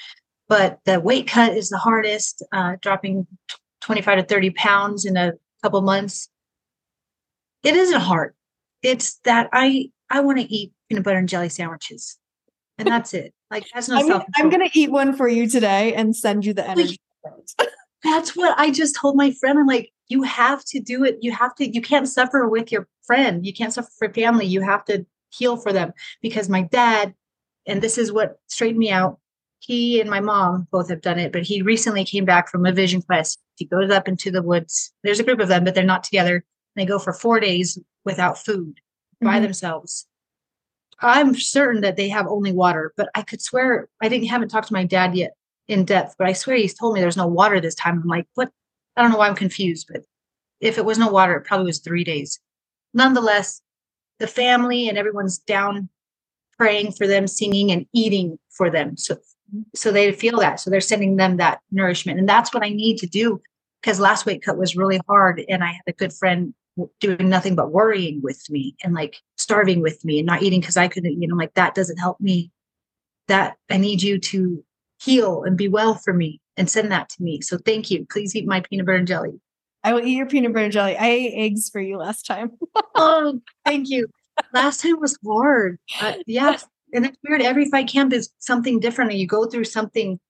But 0.48 0.78
the 0.84 1.00
weight 1.00 1.26
cut 1.26 1.56
is 1.56 1.68
the 1.68 1.78
hardest, 1.78 2.42
uh, 2.52 2.76
dropping 2.80 3.26
25 3.82 4.18
to 4.18 4.24
30 4.24 4.50
pounds 4.50 5.04
in 5.04 5.16
a 5.16 5.32
couple 5.62 5.80
months. 5.82 6.28
It 7.62 7.74
isn't 7.74 8.00
hard. 8.00 8.34
It's 8.82 9.18
that 9.24 9.48
I 9.52 9.90
I 10.08 10.20
want 10.20 10.38
to 10.38 10.44
eat 10.52 10.72
peanut 10.88 11.04
butter 11.04 11.18
and 11.18 11.28
jelly 11.28 11.48
sandwiches, 11.48 12.16
and 12.78 12.86
that's 12.86 13.12
it. 13.12 13.34
Like 13.50 13.66
that's 13.74 13.88
no 13.88 13.96
I'm, 13.96 14.22
I'm 14.36 14.50
going 14.50 14.68
to 14.68 14.78
eat 14.78 14.92
one 14.92 15.16
for 15.16 15.26
you 15.26 15.48
today 15.48 15.94
and 15.94 16.14
send 16.14 16.44
you 16.44 16.54
the 16.54 16.68
energy. 16.68 16.98
that's 18.04 18.36
what 18.36 18.56
I 18.58 18.70
just 18.70 18.94
told 18.94 19.16
my 19.16 19.32
friend. 19.32 19.58
I'm 19.58 19.66
like, 19.66 19.90
you 20.08 20.22
have 20.22 20.64
to 20.66 20.80
do 20.80 21.04
it. 21.04 21.18
You 21.20 21.32
have 21.32 21.54
to. 21.56 21.68
You 21.68 21.80
can't 21.80 22.08
suffer 22.08 22.48
with 22.48 22.70
your 22.70 22.86
friend. 23.04 23.44
You 23.44 23.52
can't 23.52 23.72
suffer 23.72 23.90
for 23.98 24.12
family. 24.12 24.46
You 24.46 24.60
have 24.60 24.84
to 24.84 25.04
heal 25.30 25.56
for 25.56 25.72
them 25.72 25.92
because 26.22 26.48
my 26.48 26.62
dad, 26.62 27.14
and 27.66 27.82
this 27.82 27.98
is 27.98 28.12
what 28.12 28.38
straightened 28.46 28.78
me 28.78 28.90
out. 28.90 29.18
He 29.58 30.00
and 30.00 30.08
my 30.08 30.20
mom 30.20 30.68
both 30.70 30.88
have 30.90 31.00
done 31.00 31.18
it, 31.18 31.32
but 31.32 31.42
he 31.42 31.62
recently 31.62 32.04
came 32.04 32.24
back 32.24 32.50
from 32.50 32.66
a 32.66 32.72
vision 32.72 33.02
quest. 33.02 33.40
He 33.56 33.64
goes 33.64 33.90
up 33.90 34.06
into 34.06 34.30
the 34.30 34.42
woods. 34.42 34.92
There's 35.02 35.18
a 35.18 35.24
group 35.24 35.40
of 35.40 35.48
them, 35.48 35.64
but 35.64 35.74
they're 35.74 35.84
not 35.84 36.04
together. 36.04 36.44
They 36.76 36.84
go 36.84 36.98
for 36.98 37.12
four 37.12 37.40
days 37.40 37.78
without 38.04 38.38
food 38.38 38.76
mm-hmm. 38.76 39.26
by 39.26 39.40
themselves. 39.40 40.06
I'm 41.00 41.34
certain 41.34 41.82
that 41.82 41.96
they 41.96 42.08
have 42.08 42.26
only 42.26 42.52
water, 42.52 42.92
but 42.96 43.10
I 43.14 43.22
could 43.22 43.42
swear 43.42 43.88
I 44.00 44.08
didn't 44.08 44.28
haven't 44.28 44.48
talked 44.48 44.68
to 44.68 44.74
my 44.74 44.84
dad 44.84 45.14
yet 45.14 45.32
in 45.68 45.84
depth, 45.84 46.14
but 46.18 46.26
I 46.26 46.32
swear 46.32 46.56
he's 46.56 46.74
told 46.74 46.94
me 46.94 47.00
there's 47.00 47.16
no 47.16 47.26
water 47.26 47.60
this 47.60 47.74
time. 47.74 48.00
I'm 48.02 48.08
like, 48.08 48.26
what? 48.34 48.50
I 48.96 49.02
don't 49.02 49.10
know 49.10 49.18
why 49.18 49.28
I'm 49.28 49.34
confused, 49.34 49.88
but 49.90 50.02
if 50.60 50.78
it 50.78 50.84
was 50.84 50.98
no 50.98 51.08
water, 51.08 51.34
it 51.36 51.44
probably 51.44 51.66
was 51.66 51.80
three 51.80 52.04
days. 52.04 52.40
Nonetheless, 52.94 53.60
the 54.18 54.26
family 54.26 54.88
and 54.88 54.98
everyone's 54.98 55.38
down 55.38 55.88
praying 56.58 56.92
for 56.92 57.06
them, 57.06 57.26
singing 57.26 57.70
and 57.70 57.86
eating 57.92 58.38
for 58.50 58.70
them. 58.70 58.96
So 58.96 59.16
so 59.74 59.92
they 59.92 60.12
feel 60.12 60.38
that. 60.40 60.60
So 60.60 60.70
they're 60.70 60.80
sending 60.80 61.16
them 61.16 61.36
that 61.36 61.60
nourishment. 61.70 62.18
And 62.18 62.28
that's 62.28 62.52
what 62.52 62.64
I 62.64 62.70
need 62.70 62.98
to 62.98 63.06
do 63.06 63.40
because 63.80 64.00
last 64.00 64.26
weight 64.26 64.42
cut 64.42 64.58
was 64.58 64.76
really 64.76 65.00
hard. 65.08 65.44
And 65.48 65.62
I 65.62 65.68
had 65.68 65.82
a 65.86 65.92
good 65.92 66.12
friend 66.12 66.54
doing 67.00 67.28
nothing 67.28 67.54
but 67.54 67.70
worrying 67.70 68.20
with 68.22 68.42
me 68.50 68.74
and 68.82 68.92
like 68.92 69.16
starving 69.36 69.80
with 69.80 70.04
me 70.04 70.18
and 70.18 70.26
not 70.26 70.42
eating 70.42 70.60
because 70.60 70.76
I 70.76 70.88
couldn't, 70.88 71.20
you 71.20 71.28
know, 71.28 71.36
like 71.36 71.54
that 71.54 71.74
doesn't 71.74 71.98
help 71.98 72.20
me. 72.20 72.50
That 73.28 73.56
I 73.70 73.76
need 73.76 74.02
you 74.02 74.18
to 74.18 74.64
heal 75.02 75.42
and 75.42 75.56
be 75.56 75.68
well 75.68 75.94
for 75.94 76.12
me 76.12 76.40
and 76.56 76.70
send 76.70 76.92
that 76.92 77.08
to 77.10 77.22
me. 77.22 77.40
So 77.40 77.58
thank 77.58 77.90
you. 77.90 78.06
Please 78.10 78.36
eat 78.36 78.46
my 78.46 78.60
peanut 78.60 78.86
butter 78.86 78.98
and 78.98 79.06
jelly. 79.06 79.40
I 79.86 79.92
will 79.92 80.04
eat 80.04 80.16
your 80.16 80.26
peanut 80.26 80.52
butter 80.52 80.64
and 80.64 80.72
jelly. 80.72 80.96
I 80.96 81.06
ate 81.06 81.34
eggs 81.36 81.70
for 81.70 81.80
you 81.80 81.96
last 81.96 82.26
time. 82.26 82.50
oh, 82.96 83.40
thank 83.64 83.88
you. 83.88 84.08
Last 84.52 84.80
time 84.80 85.00
was 85.00 85.16
hard. 85.24 85.78
Uh, 86.00 86.14
yeah. 86.26 86.58
And 86.94 87.04
it's 87.04 87.18
weird. 87.28 87.42
Every 87.42 87.68
fight 87.68 87.88
camp 87.88 88.12
is 88.12 88.30
something 88.38 88.78
different. 88.78 89.10
And 89.10 89.18
you 89.20 89.26
go 89.26 89.46
through 89.46 89.64
something 89.64 90.20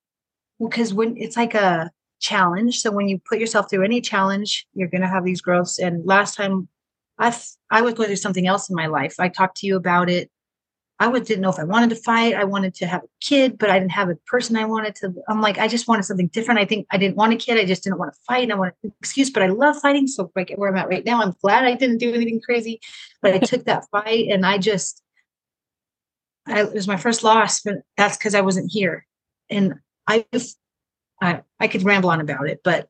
because 0.59 0.93
when 0.95 1.15
it's 1.19 1.37
like 1.37 1.55
a 1.55 1.91
challenge. 2.19 2.81
So 2.81 2.91
when 2.91 3.09
you 3.09 3.21
put 3.29 3.39
yourself 3.39 3.69
through 3.69 3.85
any 3.85 4.01
challenge, 4.01 4.67
you're 4.75 4.89
going 4.89 5.03
to 5.03 5.07
have 5.07 5.25
these 5.25 5.43
growths. 5.43 5.79
And 5.79 6.05
last 6.07 6.35
time 6.35 6.69
I, 7.19 7.37
I 7.71 7.83
was 7.83 7.95
going 7.95 8.09
through 8.09 8.17
something 8.17 8.47
else 8.47 8.69
in 8.71 8.75
my 8.75 8.87
life. 8.87 9.17
I 9.19 9.29
talked 9.29 9.59
to 9.59 9.67
you 9.67 9.77
about 9.77 10.09
it 10.09 10.31
I 10.99 11.11
didn't 11.19 11.43
know 11.43 11.51
if 11.51 11.59
I 11.59 11.65
wanted 11.65 11.91
to 11.91 11.97
fight. 11.97 12.35
I 12.35 12.45
wanted 12.45 12.75
to 12.77 12.87
have 12.87 13.03
a 13.03 13.09
kid, 13.21 13.59
but 13.59 13.69
I 13.69 13.79
didn't 13.79 13.93
have 13.93 14.09
a 14.09 14.17
person 14.27 14.57
I 14.57 14.65
wanted 14.65 14.95
to. 14.97 15.13
I'm 15.29 15.43
like, 15.43 15.59
I 15.59 15.69
just 15.69 15.87
wanted 15.87 16.05
something 16.05 16.29
different. 16.29 16.59
I 16.59 16.65
think 16.65 16.87
I 16.91 16.97
didn't 16.97 17.17
want 17.17 17.35
a 17.35 17.37
kid. 17.37 17.59
I 17.59 17.67
just 17.67 17.85
didn't 17.85 17.99
want 17.99 18.15
to 18.15 18.21
fight. 18.27 18.45
And 18.45 18.53
I 18.53 18.57
wanted 18.57 18.75
an 18.83 18.93
excuse, 18.99 19.29
but 19.29 19.43
I 19.43 19.49
love 19.49 19.77
fighting. 19.79 20.07
So 20.07 20.33
like 20.35 20.53
where 20.57 20.71
I'm 20.71 20.77
at 20.77 20.89
right 20.89 21.05
now, 21.05 21.21
I'm 21.21 21.35
glad 21.43 21.65
I 21.65 21.75
didn't 21.75 21.99
do 21.99 22.15
anything 22.15 22.41
crazy, 22.41 22.81
but 23.21 23.35
I 23.35 23.39
took 23.39 23.67
that 23.67 23.85
fight 23.91 24.29
and 24.31 24.47
I 24.47 24.57
just, 24.57 25.03
I, 26.47 26.63
it 26.63 26.73
was 26.73 26.89
my 26.89 26.97
first 26.97 27.23
loss, 27.23 27.61
but 27.61 27.77
that's 27.99 28.17
because 28.17 28.35
I 28.35 28.41
wasn't 28.41 28.73
here. 28.73 29.07
And 29.51 29.75
I, 30.07 30.25
I, 31.21 31.43
I 31.61 31.69
could 31.69 31.83
ramble 31.83 32.09
on 32.09 32.23
about 32.23 32.49
it, 32.49 32.61
but 32.65 32.89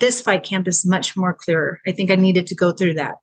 this 0.00 0.22
fight 0.22 0.44
camp 0.44 0.66
is 0.66 0.86
much 0.86 1.14
more 1.14 1.34
clearer. 1.34 1.80
I 1.86 1.92
think 1.92 2.10
I 2.10 2.16
needed 2.16 2.46
to 2.46 2.54
go 2.54 2.72
through 2.72 2.94
that 2.94 3.16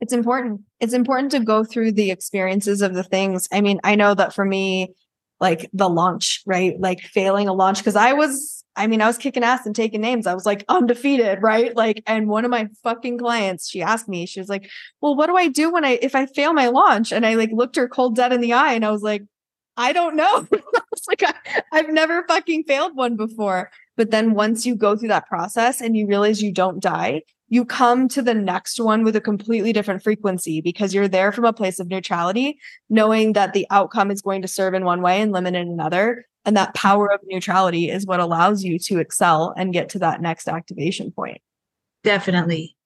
it's 0.00 0.12
important. 0.12 0.62
It's 0.80 0.92
important 0.92 1.30
to 1.32 1.40
go 1.40 1.64
through 1.64 1.92
the 1.92 2.10
experiences 2.10 2.82
of 2.82 2.94
the 2.94 3.02
things. 3.04 3.48
I 3.52 3.60
mean, 3.60 3.80
I 3.84 3.94
know 3.94 4.14
that 4.14 4.34
for 4.34 4.44
me, 4.44 4.94
like 5.40 5.68
the 5.72 5.88
launch, 5.88 6.42
right? 6.46 6.78
Like 6.80 7.00
failing 7.00 7.48
a 7.48 7.52
launch. 7.52 7.82
Cause 7.82 7.96
I 7.96 8.12
was, 8.12 8.64
I 8.76 8.86
mean, 8.86 9.00
I 9.00 9.06
was 9.06 9.18
kicking 9.18 9.44
ass 9.44 9.66
and 9.66 9.74
taking 9.74 10.00
names. 10.00 10.26
I 10.26 10.34
was 10.34 10.46
like 10.46 10.64
undefeated, 10.68 11.42
right? 11.42 11.74
Like, 11.76 12.02
and 12.06 12.28
one 12.28 12.44
of 12.44 12.50
my 12.50 12.68
fucking 12.82 13.18
clients, 13.18 13.68
she 13.68 13.82
asked 13.82 14.08
me, 14.08 14.26
she 14.26 14.40
was 14.40 14.48
like, 14.48 14.70
Well, 15.00 15.16
what 15.16 15.26
do 15.26 15.36
I 15.36 15.48
do 15.48 15.72
when 15.72 15.84
I 15.84 15.98
if 16.02 16.14
I 16.14 16.26
fail 16.26 16.52
my 16.52 16.68
launch? 16.68 17.12
And 17.12 17.26
I 17.26 17.34
like 17.34 17.50
looked 17.52 17.76
her 17.76 17.88
cold 17.88 18.16
dead 18.16 18.32
in 18.32 18.40
the 18.40 18.52
eye 18.52 18.74
and 18.74 18.84
I 18.84 18.90
was 18.90 19.02
like, 19.02 19.22
I 19.76 19.92
don't 19.92 20.16
know. 20.16 20.46
I 20.52 20.80
was 20.90 21.02
like, 21.08 21.22
I, 21.22 21.34
I've 21.72 21.90
never 21.90 22.24
fucking 22.28 22.64
failed 22.64 22.96
one 22.96 23.16
before. 23.16 23.70
But 23.96 24.10
then 24.10 24.34
once 24.34 24.66
you 24.66 24.74
go 24.74 24.96
through 24.96 25.08
that 25.08 25.26
process 25.26 25.80
and 25.80 25.96
you 25.96 26.06
realize 26.06 26.42
you 26.42 26.52
don't 26.52 26.82
die, 26.82 27.22
you 27.48 27.64
come 27.64 28.08
to 28.08 28.22
the 28.22 28.34
next 28.34 28.80
one 28.80 29.04
with 29.04 29.14
a 29.14 29.20
completely 29.20 29.72
different 29.72 30.02
frequency 30.02 30.60
because 30.60 30.94
you're 30.94 31.08
there 31.08 31.30
from 31.30 31.44
a 31.44 31.52
place 31.52 31.78
of 31.78 31.88
neutrality, 31.88 32.58
knowing 32.90 33.34
that 33.34 33.52
the 33.52 33.66
outcome 33.70 34.10
is 34.10 34.22
going 34.22 34.42
to 34.42 34.48
serve 34.48 34.74
in 34.74 34.84
one 34.84 35.02
way 35.02 35.20
and 35.20 35.30
limit 35.32 35.54
in 35.54 35.68
another. 35.68 36.24
And 36.44 36.56
that 36.56 36.74
power 36.74 37.12
of 37.12 37.20
neutrality 37.24 37.90
is 37.90 38.06
what 38.06 38.20
allows 38.20 38.64
you 38.64 38.78
to 38.80 38.98
excel 38.98 39.54
and 39.56 39.72
get 39.72 39.88
to 39.90 39.98
that 40.00 40.20
next 40.20 40.48
activation 40.48 41.10
point. 41.10 41.40
Definitely. 42.02 42.76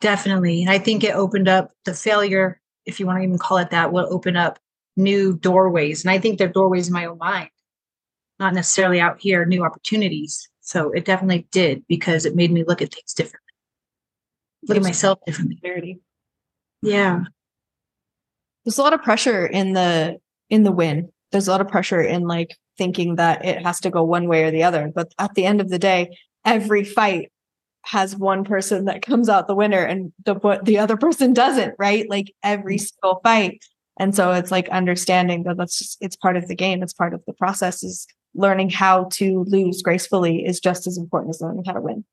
Definitely. 0.00 0.62
And 0.62 0.70
I 0.70 0.78
think 0.78 1.04
it 1.04 1.14
opened 1.14 1.48
up 1.48 1.70
the 1.84 1.94
failure, 1.94 2.60
if 2.86 3.00
you 3.00 3.06
want 3.06 3.18
to 3.20 3.24
even 3.24 3.38
call 3.38 3.58
it 3.58 3.70
that, 3.70 3.92
will 3.92 4.06
open 4.10 4.36
up 4.36 4.58
new 4.96 5.36
doorways. 5.38 6.04
And 6.04 6.10
I 6.10 6.18
think 6.18 6.38
they're 6.38 6.48
doorways 6.48 6.88
in 6.88 6.92
my 6.92 7.06
own 7.06 7.18
mind, 7.18 7.50
not 8.42 8.54
necessarily 8.54 9.00
out 9.00 9.20
here, 9.20 9.44
new 9.44 9.64
opportunities. 9.64 10.48
So 10.60 10.90
it 10.90 11.04
definitely 11.04 11.46
did 11.50 11.84
because 11.88 12.24
it 12.24 12.36
made 12.36 12.52
me 12.52 12.64
look 12.66 12.82
at 12.82 12.92
things 12.92 13.14
differently 13.14 13.42
look 14.66 14.76
at 14.76 14.82
myself 14.82 15.18
differently. 15.26 16.00
Yeah. 16.82 17.24
There's 18.64 18.78
a 18.78 18.82
lot 18.82 18.92
of 18.92 19.02
pressure 19.02 19.46
in 19.46 19.72
the 19.72 20.18
in 20.50 20.62
the 20.62 20.72
win. 20.72 21.10
There's 21.30 21.48
a 21.48 21.50
lot 21.50 21.60
of 21.60 21.68
pressure 21.68 22.00
in 22.00 22.26
like 22.26 22.56
thinking 22.78 23.16
that 23.16 23.44
it 23.44 23.62
has 23.64 23.80
to 23.80 23.90
go 23.90 24.02
one 24.04 24.28
way 24.28 24.44
or 24.44 24.50
the 24.50 24.62
other. 24.62 24.90
But 24.94 25.12
at 25.18 25.34
the 25.34 25.46
end 25.46 25.60
of 25.60 25.68
the 25.68 25.78
day, 25.78 26.16
every 26.44 26.84
fight 26.84 27.32
has 27.84 28.16
one 28.16 28.44
person 28.44 28.84
that 28.84 29.02
comes 29.02 29.28
out 29.28 29.48
the 29.48 29.54
winner 29.54 29.82
and 29.82 30.12
the 30.24 30.60
the 30.62 30.78
other 30.78 30.96
person 30.96 31.32
doesn't, 31.32 31.74
right? 31.78 32.08
Like 32.08 32.32
every 32.42 32.76
mm-hmm. 32.76 32.84
single 32.84 33.20
fight. 33.22 33.64
And 33.98 34.14
so 34.14 34.32
it's 34.32 34.50
like 34.50 34.68
understanding 34.70 35.42
that 35.44 35.56
that's 35.56 35.78
just 35.78 35.98
it's 36.00 36.16
part 36.16 36.36
of 36.36 36.48
the 36.48 36.54
game, 36.54 36.82
it's 36.82 36.94
part 36.94 37.14
of 37.14 37.22
the 37.26 37.34
process 37.34 37.82
is 37.82 38.06
learning 38.34 38.70
how 38.70 39.04
to 39.12 39.44
lose 39.48 39.82
gracefully 39.82 40.44
is 40.44 40.60
just 40.60 40.86
as 40.86 40.96
important 40.96 41.34
as 41.34 41.40
learning 41.40 41.64
how 41.64 41.72
to 41.72 41.80
win. 41.80 42.04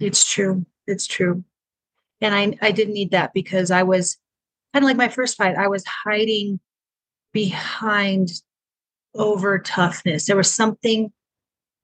It's 0.00 0.30
true. 0.30 0.64
It's 0.86 1.06
true 1.06 1.44
and 2.20 2.34
I 2.34 2.66
I 2.66 2.72
didn't 2.72 2.94
need 2.94 3.10
that 3.12 3.32
because 3.32 3.70
I 3.70 3.82
was 3.82 4.16
kind 4.72 4.84
of 4.84 4.88
like 4.88 4.96
my 4.96 5.08
first 5.08 5.36
fight. 5.36 5.56
I 5.56 5.68
was 5.68 5.84
hiding 5.86 6.60
behind 7.32 8.30
over 9.14 9.58
toughness. 9.58 10.26
There 10.26 10.36
was 10.36 10.52
something 10.52 11.12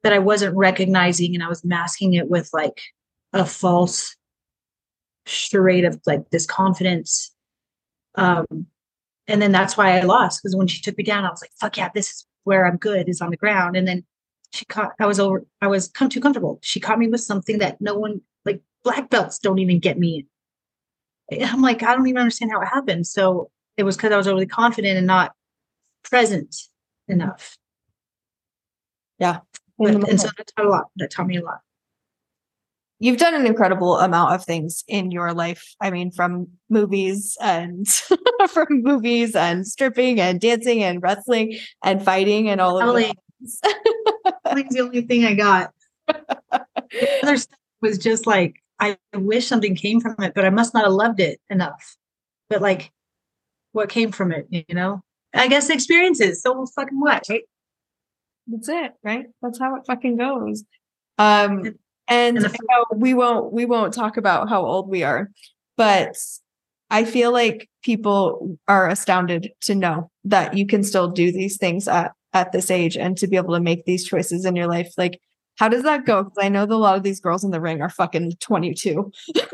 that 0.03 0.12
I 0.12 0.18
wasn't 0.18 0.57
recognizing, 0.57 1.35
and 1.35 1.43
I 1.43 1.49
was 1.49 1.64
masking 1.64 2.14
it 2.14 2.28
with 2.28 2.51
like 2.53 2.80
a 3.32 3.45
false 3.45 4.16
charade 5.26 5.85
of 5.85 6.01
like 6.07 6.30
this 6.30 6.47
confidence. 6.47 7.32
Um, 8.16 8.66
and 9.26 9.41
then 9.41 9.53
that's 9.53 9.76
why 9.76 9.99
I 9.99 10.03
lost 10.03 10.43
because 10.43 10.55
when 10.55 10.66
she 10.66 10.82
took 10.82 10.99
me 10.99 11.05
down, 11.05 11.24
I 11.24 11.30
was 11.30 11.43
like, 11.43 11.53
"Fuck 11.61 11.78
yeah, 11.78 11.91
this 11.95 12.11
is 12.11 12.26
where 12.45 12.67
I'm 12.67 12.77
good 12.77 13.09
is 13.09 13.21
on 13.21 13.31
the 13.31 13.37
ground." 13.37 13.77
And 13.77 13.87
then 13.87 14.05
she 14.53 14.65
caught. 14.67 14.93
I 15.01 15.07
was 15.07 15.19
over. 15.19 15.45
I 15.61 15.67
was 15.67 15.89
come 15.89 16.09
too 16.09 16.21
comfortable. 16.21 16.59
She 16.63 16.81
caught 16.81 16.99
me 16.99 17.09
with 17.09 17.21
something 17.21 17.59
that 17.59 17.81
no 17.81 17.95
one 17.95 18.21
like 18.45 18.63
black 18.85 19.11
belts 19.11 19.39
don't 19.39 19.59
even 19.59 19.81
get 19.81 19.99
me. 19.99 20.27
I'm 21.33 21.63
like, 21.63 21.83
I 21.83 21.95
don't 21.95 22.07
even 22.07 22.21
understand 22.21 22.53
how 22.53 22.61
it 22.61 22.67
happened. 22.67 23.07
So 23.07 23.51
it 23.77 23.83
was 23.83 23.97
because 23.97 24.13
I 24.13 24.17
was 24.17 24.29
overly 24.29 24.47
confident 24.47 24.99
and 24.99 25.07
not 25.07 25.33
present 26.03 26.55
enough. 27.09 27.57
Yeah. 29.19 29.41
But, 29.79 30.09
and 30.09 30.21
so 30.21 30.29
that 30.37 30.53
taught 30.57 30.67
a 30.67 30.69
lot. 30.69 30.85
That 30.97 31.11
taught 31.11 31.27
me 31.27 31.39
a 31.39 31.43
lot. 31.43 31.61
You've 33.05 33.19
done 33.19 33.35
an 33.35 33.47
incredible 33.47 33.99
amount 33.99 34.33
of 34.33 34.47
things 34.47 34.83
in 34.89 35.11
your 35.11 35.35
life. 35.35 35.75
I 35.79 35.91
mean, 35.91 36.11
from 36.11 36.49
movies 36.71 37.37
and 37.39 37.87
from 38.49 38.67
movies 38.83 39.37
and 39.37 39.67
stripping 39.67 40.23
and 40.23 40.41
dancing 40.41 40.83
and 40.83 41.03
wrestling 41.03 41.59
and 41.85 42.03
fighting 42.03 42.49
and 42.49 42.63
all 42.63 42.81
of 42.81 42.97
that. 43.63 44.71
the 44.71 44.81
only 44.81 45.03
thing 45.03 45.27
I 45.27 45.35
got. 45.35 45.75
the 46.07 47.19
other 47.23 47.37
stuff 47.37 47.59
was 47.83 47.99
just 47.99 48.27
like 48.27 48.55
I 48.81 48.97
wish 49.13 49.49
something 49.49 49.77
came 49.77 50.01
from 50.01 50.17
it, 50.21 50.33
but 50.35 50.47
I 50.47 50.51
must 50.51 50.73
not 50.73 50.85
have 50.85 50.95
loved 50.95 51.21
it 51.21 51.39
enough. 51.51 51.99
But 52.49 52.63
like, 52.63 52.91
what 53.73 53.91
came 53.91 54.13
from 54.13 54.33
it, 54.33 54.47
you 54.49 54.65
know? 54.71 55.03
I 55.35 55.49
guess 55.49 55.69
experiences. 55.69 56.41
So 56.41 56.65
fucking 56.75 56.99
what, 56.99 57.27
right? 57.29 57.45
That's 58.47 58.69
it, 58.71 58.93
right? 59.03 59.27
That's 59.43 59.59
how 59.59 59.77
it 59.77 59.83
fucking 59.87 60.17
goes. 60.17 60.65
Um, 61.19 61.75
and, 62.09 62.37
and 62.37 62.47
the- 62.47 62.87
we 62.95 63.15
won't 63.15 63.53
we 63.53 63.65
won't 63.65 63.95
talk 63.95 64.17
about 64.17 64.49
how 64.49 64.65
old 64.65 64.89
we 64.89 65.03
are, 65.03 65.31
but 65.77 66.17
I 66.91 67.05
feel 67.05 67.33
like 67.33 67.69
people 67.83 68.59
are 68.69 68.89
astounded 68.89 69.51
to 69.63 69.75
know 69.75 70.11
that 70.25 70.57
you 70.57 70.67
can 70.67 70.83
still 70.85 71.09
do 71.09 71.33
these 71.33 71.57
things 71.57 71.89
at 71.89 72.13
at 72.33 72.53
this 72.53 72.71
age 72.71 72.97
and 72.97 73.17
to 73.19 73.27
be 73.27 73.37
able 73.37 73.55
to 73.55 73.61
make 73.61 73.85
these 73.85 74.05
choices 74.05 74.45
in 74.45 74.57
your 74.57 74.67
life. 74.67 74.93
Like 74.99 75.21
how 75.57 75.69
does 75.69 75.85
that 75.85 76.05
go? 76.05 76.25
Because 76.25 76.39
I 76.45 76.49
know 76.49 76.67
that 76.67 76.75
a 76.75 76.77
lot 76.77 76.97
of 76.97 77.03
these 77.03 77.21
girls 77.21 77.45
in 77.45 77.51
the 77.51 77.61
ring 77.61 77.81
are 77.81 77.89
fucking 77.89 78.33
22. 78.41 79.13
like, 79.35 79.49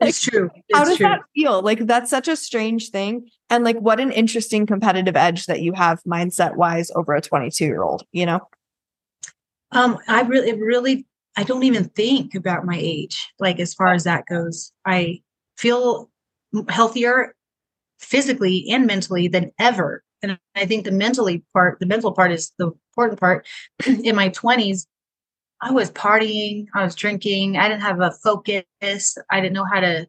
it's 0.00 0.22
true. 0.22 0.50
It's 0.68 0.78
how 0.78 0.84
does 0.84 0.96
true. 0.96 1.06
that 1.06 1.20
feel? 1.34 1.60
Like 1.62 1.80
that's 1.80 2.10
such 2.10 2.28
a 2.28 2.36
strange 2.36 2.90
thing. 2.90 3.28
And 3.50 3.64
like 3.64 3.78
what 3.78 4.00
an 4.00 4.12
interesting 4.12 4.66
competitive 4.66 5.16
edge 5.16 5.46
that 5.46 5.60
you 5.60 5.72
have 5.72 6.02
mindset 6.04 6.56
wise 6.56 6.90
over 6.94 7.14
a 7.14 7.20
22 7.20 7.64
year 7.64 7.82
old, 7.82 8.04
you 8.12 8.26
know? 8.26 8.40
Um, 9.72 9.98
I 10.06 10.22
really 10.22 10.52
really 10.52 11.04
I 11.36 11.42
don't 11.42 11.64
even 11.64 11.84
mm-hmm. 11.84 11.94
think 11.94 12.34
about 12.34 12.64
my 12.64 12.78
age, 12.78 13.32
like 13.38 13.60
as 13.60 13.74
far 13.74 13.92
as 13.92 14.04
that 14.04 14.26
goes. 14.26 14.72
I 14.86 15.22
feel 15.56 16.10
healthier 16.68 17.34
physically 17.98 18.66
and 18.70 18.86
mentally 18.86 19.28
than 19.28 19.52
ever. 19.58 20.02
And 20.22 20.38
I 20.54 20.66
think 20.66 20.84
the 20.84 20.92
mentally 20.92 21.44
part, 21.52 21.80
the 21.80 21.86
mental 21.86 22.12
part 22.12 22.32
is 22.32 22.52
the 22.58 22.72
important 22.92 23.20
part. 23.20 23.46
In 23.86 24.16
my 24.16 24.30
20s, 24.30 24.86
I 25.60 25.70
was 25.70 25.90
partying, 25.90 26.66
I 26.74 26.84
was 26.84 26.94
drinking, 26.94 27.56
I 27.56 27.68
didn't 27.68 27.82
have 27.82 28.00
a 28.00 28.12
focus, 28.22 28.66
I 29.30 29.40
didn't 29.40 29.54
know 29.54 29.66
how 29.70 29.80
to 29.80 30.06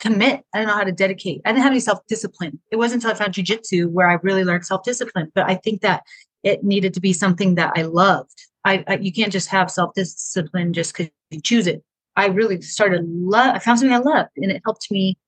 commit, 0.00 0.44
I 0.52 0.58
didn't 0.58 0.68
know 0.68 0.76
how 0.76 0.84
to 0.84 0.92
dedicate, 0.92 1.40
I 1.44 1.50
didn't 1.50 1.62
have 1.62 1.72
any 1.72 1.80
self 1.80 2.00
discipline. 2.08 2.58
It 2.70 2.76
wasn't 2.76 3.04
until 3.04 3.14
I 3.14 3.18
found 3.18 3.34
jujitsu 3.34 3.88
where 3.90 4.08
I 4.08 4.14
really 4.22 4.44
learned 4.44 4.66
self 4.66 4.82
discipline. 4.82 5.30
But 5.34 5.48
I 5.48 5.56
think 5.56 5.82
that 5.82 6.02
it 6.42 6.64
needed 6.64 6.94
to 6.94 7.00
be 7.00 7.12
something 7.12 7.54
that 7.54 7.72
I 7.76 7.82
loved. 7.82 8.46
I, 8.64 8.84
I 8.86 8.96
you 8.96 9.12
can't 9.12 9.32
just 9.32 9.48
have 9.48 9.70
self 9.70 9.94
discipline 9.94 10.72
just 10.72 10.96
because 10.96 11.12
you 11.30 11.40
choose 11.40 11.66
it. 11.66 11.82
I 12.16 12.26
really 12.26 12.60
started 12.60 13.04
love. 13.06 13.54
I 13.54 13.58
found 13.58 13.78
something 13.78 13.94
I 13.94 13.98
loved, 13.98 14.30
and 14.36 14.50
it 14.50 14.62
helped 14.64 14.90
me 14.90 15.18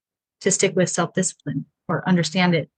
to 0.41 0.51
stick 0.51 0.77
with 0.77 0.91
self 0.91 1.15
discipline 1.15 1.67
or 1.89 2.07
understand 2.09 2.55
it. 2.55 2.71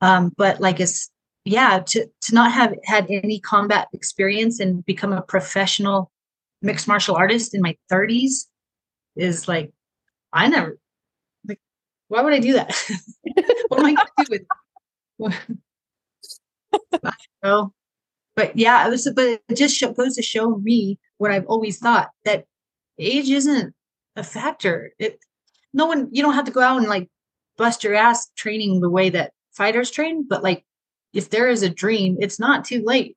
Um, 0.00 0.32
but 0.36 0.60
like 0.60 0.80
it's 0.80 1.10
yeah, 1.44 1.80
to 1.80 2.06
to 2.06 2.34
not 2.34 2.52
have 2.52 2.74
had 2.84 3.06
any 3.10 3.40
combat 3.40 3.88
experience 3.92 4.60
and 4.60 4.84
become 4.84 5.12
a 5.12 5.22
professional 5.22 6.10
mixed 6.62 6.86
martial 6.86 7.16
artist 7.16 7.54
in 7.54 7.62
my 7.62 7.76
30s 7.90 8.46
is 9.16 9.48
like 9.48 9.72
I 10.32 10.48
never 10.48 10.78
like 11.48 11.58
why 12.08 12.22
would 12.22 12.34
I 12.34 12.38
do 12.38 12.52
that? 12.54 12.74
what 13.68 13.80
am 13.80 13.86
I 13.86 13.94
gonna 13.94 14.08
do 14.18 14.44
with 15.18 15.34
I 17.04 17.12
know. 17.42 17.72
But 18.40 18.56
yeah, 18.56 18.86
it 18.86 18.90
was 18.90 19.06
but 19.14 19.42
it 19.50 19.54
just 19.54 19.78
goes 19.94 20.16
to 20.16 20.22
show 20.22 20.56
me 20.56 20.98
what 21.18 21.30
I've 21.30 21.44
always 21.44 21.78
thought 21.78 22.08
that 22.24 22.46
age 22.98 23.28
isn't 23.28 23.74
a 24.16 24.24
factor. 24.24 24.92
It 24.98 25.18
no 25.74 25.84
one 25.84 26.08
you 26.10 26.22
don't 26.22 26.32
have 26.32 26.46
to 26.46 26.50
go 26.50 26.62
out 26.62 26.78
and 26.78 26.88
like 26.88 27.10
bust 27.58 27.84
your 27.84 27.94
ass 27.94 28.30
training 28.38 28.80
the 28.80 28.88
way 28.88 29.10
that 29.10 29.34
fighters 29.52 29.90
train, 29.90 30.26
but 30.26 30.42
like 30.42 30.64
if 31.12 31.28
there 31.28 31.48
is 31.48 31.62
a 31.62 31.68
dream, 31.68 32.16
it's 32.18 32.40
not 32.40 32.64
too 32.64 32.82
late. 32.82 33.14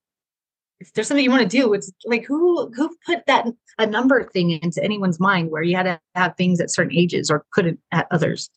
If 0.81 0.91
there's 0.91 1.07
something 1.07 1.23
you 1.23 1.31
want 1.31 1.49
to 1.49 1.57
do, 1.57 1.73
it's 1.73 1.89
like 2.03 2.25
who 2.25 2.69
who 2.73 2.93
put 3.05 3.25
that 3.27 3.47
a 3.79 3.85
number 3.85 4.25
thing 4.25 4.51
into 4.51 4.83
anyone's 4.83 5.21
mind 5.21 5.51
where 5.51 5.63
you 5.63 5.77
had 5.77 5.83
to 5.83 6.01
have 6.15 6.35
things 6.35 6.59
at 6.59 6.69
certain 6.69 6.97
ages 6.97 7.31
or 7.31 7.45
couldn't 7.53 7.79
at 7.93 8.07
others. 8.11 8.49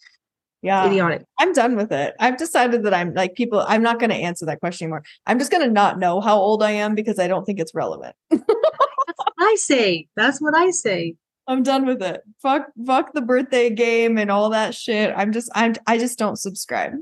Yeah. 0.67 0.85
Idiotic. 0.85 1.23
I'm 1.39 1.53
done 1.53 1.77
with 1.77 1.93
it. 1.93 2.17
I've 2.19 2.37
decided 2.37 2.83
that 2.83 2.93
I'm 2.93 3.15
like 3.15 3.37
people, 3.37 3.65
I'm 3.69 3.83
not 3.83 4.01
going 4.01 4.11
to 4.11 4.17
answer 4.17 4.45
that 4.47 4.59
question 4.59 4.87
anymore. 4.87 5.05
I'm 5.25 5.39
just 5.39 5.53
going 5.53 5.63
to 5.63 5.73
not 5.73 6.01
know 6.01 6.21
how 6.21 6.37
old 6.37 6.61
I 6.61 6.73
am 6.73 6.97
because 6.97 7.21
I 7.21 7.29
don't 7.29 7.45
think 7.45 7.61
it's 7.61 7.73
relevant. 7.73 8.17
That's 8.31 8.43
what 8.49 9.33
I 9.39 9.55
say. 9.61 10.09
That's 10.17 10.41
what 10.41 10.57
I 10.57 10.71
say. 10.71 11.15
I'm 11.47 11.63
done 11.63 11.87
with 11.87 12.03
it. 12.03 12.23
Fuck 12.43 12.67
fuck 12.85 13.13
the 13.13 13.21
birthday 13.21 13.71
game 13.71 14.19
and 14.19 14.29
all 14.29 14.51
that 14.51 14.75
shit. 14.75 15.15
I'm 15.17 15.31
just 15.31 15.49
I'm 15.55 15.75
I 15.87 15.99
just 15.99 16.19
don't 16.19 16.37
subscribe. 16.37 16.95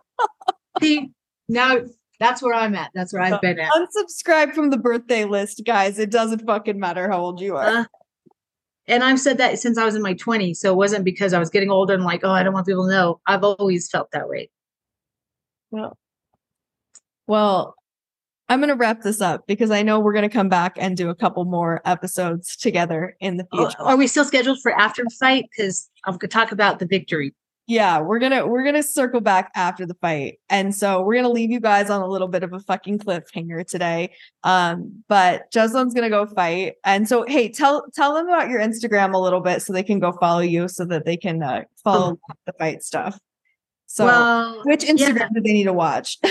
See, 0.82 1.12
now 1.48 1.78
that's 2.18 2.42
where 2.42 2.54
I'm 2.54 2.74
at. 2.74 2.90
That's 2.92 3.12
where 3.12 3.22
I've 3.22 3.40
been 3.40 3.60
at. 3.60 3.70
Unsubscribe 3.72 4.52
from 4.52 4.70
the 4.70 4.78
birthday 4.78 5.24
list, 5.24 5.62
guys. 5.64 6.00
It 6.00 6.10
doesn't 6.10 6.44
fucking 6.44 6.80
matter 6.80 7.08
how 7.08 7.20
old 7.20 7.40
you 7.40 7.56
are. 7.56 7.68
Uh, 7.68 7.84
And 8.88 9.02
I've 9.02 9.20
said 9.20 9.38
that 9.38 9.58
since 9.58 9.78
I 9.78 9.84
was 9.84 9.96
in 9.96 10.02
my 10.02 10.14
20s. 10.14 10.56
So 10.56 10.72
it 10.72 10.76
wasn't 10.76 11.04
because 11.04 11.32
I 11.32 11.38
was 11.38 11.50
getting 11.50 11.70
older 11.70 11.94
and 11.94 12.04
like, 12.04 12.20
oh, 12.22 12.30
I 12.30 12.42
don't 12.42 12.54
want 12.54 12.66
people 12.66 12.84
to 12.84 12.90
know. 12.90 13.20
I've 13.26 13.42
always 13.42 13.88
felt 13.88 14.10
that 14.12 14.28
way. 14.28 14.48
Well, 15.70 15.98
well, 17.26 17.74
I'm 18.48 18.60
going 18.60 18.68
to 18.68 18.76
wrap 18.76 19.02
this 19.02 19.20
up 19.20 19.46
because 19.48 19.72
I 19.72 19.82
know 19.82 19.98
we're 19.98 20.12
going 20.12 20.28
to 20.28 20.32
come 20.32 20.48
back 20.48 20.76
and 20.78 20.96
do 20.96 21.10
a 21.10 21.14
couple 21.14 21.44
more 21.44 21.82
episodes 21.84 22.56
together 22.56 23.16
in 23.18 23.38
the 23.38 23.46
Oh, 23.52 23.64
future. 23.64 23.82
Are 23.82 23.96
we 23.96 24.06
still 24.06 24.24
scheduled 24.24 24.60
for 24.62 24.72
after 24.72 25.02
the 25.02 25.10
fight? 25.18 25.46
Because 25.50 25.90
I'm 26.04 26.12
going 26.12 26.20
to 26.20 26.28
talk 26.28 26.52
about 26.52 26.78
the 26.78 26.86
victory. 26.86 27.34
Yeah, 27.68 28.00
we're 28.00 28.20
to 28.20 28.46
we're 28.46 28.70
to 28.70 28.82
circle 28.82 29.20
back 29.20 29.50
after 29.56 29.86
the 29.86 29.94
fight. 29.94 30.38
And 30.48 30.72
so 30.72 31.02
we're 31.02 31.22
to 31.22 31.28
leave 31.28 31.50
you 31.50 31.58
guys 31.58 31.90
on 31.90 32.00
a 32.00 32.06
little 32.06 32.28
bit 32.28 32.44
of 32.44 32.52
a 32.52 32.60
fucking 32.60 33.00
cliffhanger 33.00 33.66
today. 33.66 34.12
Um 34.44 35.02
but 35.08 35.50
Jeslen's 35.50 35.92
going 35.92 36.04
to 36.04 36.10
go 36.10 36.26
fight. 36.26 36.74
And 36.84 37.08
so 37.08 37.24
hey, 37.26 37.48
tell 37.48 37.84
tell 37.92 38.14
them 38.14 38.28
about 38.28 38.50
your 38.50 38.60
Instagram 38.60 39.14
a 39.14 39.18
little 39.18 39.40
bit 39.40 39.62
so 39.62 39.72
they 39.72 39.82
can 39.82 39.98
go 39.98 40.12
follow 40.12 40.40
you 40.40 40.68
so 40.68 40.84
that 40.84 41.04
they 41.04 41.16
can 41.16 41.42
uh, 41.42 41.62
follow 41.82 42.18
the 42.46 42.52
fight 42.52 42.84
stuff. 42.84 43.18
So 43.86 44.04
well, 44.04 44.62
which 44.64 44.84
yeah. 44.84 44.92
Instagram 44.92 45.34
do 45.34 45.40
they 45.40 45.52
need 45.52 45.64
to 45.64 45.72
watch? 45.72 46.18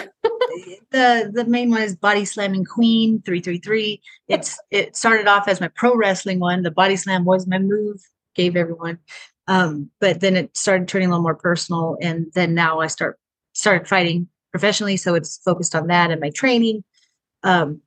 the 0.92 1.32
the 1.34 1.46
main 1.48 1.70
one 1.70 1.82
is 1.82 1.96
Body 1.96 2.24
Slamming 2.24 2.66
Queen 2.66 3.22
three 3.26 3.42
three 3.42 3.58
three. 3.58 4.02
It's 4.30 4.58
it 4.72 4.96
started 4.96 5.28
off 5.28 5.48
as 5.48 5.60
my 5.60 5.70
pro 5.70 5.96
wrestling 5.96 6.40
one. 6.40 6.64
The 6.64 6.72
body 6.72 6.96
slam 6.96 7.26
was 7.26 7.48
my 7.48 7.60
move, 7.60 8.02
gave 8.36 8.56
everyone. 8.56 9.00
Um, 9.48 9.92
but 10.00 10.22
then 10.22 10.36
it 10.36 10.56
started 10.58 10.88
turning 10.88 11.08
a 11.08 11.12
little 11.12 11.24
more 11.24 11.36
personal, 11.36 11.98
and 12.02 12.28
then 12.34 12.54
now 12.54 12.80
I 12.80 12.88
start 12.88 13.20
started 13.54 13.88
fighting 13.88 14.28
professionally, 14.52 14.98
so 14.98 15.16
it's 15.16 15.38
focused 15.46 15.76
on 15.76 15.88
that 15.88 16.12
and 16.12 16.20
my 16.22 16.30
training. 16.32 16.84
Um, 17.44 17.82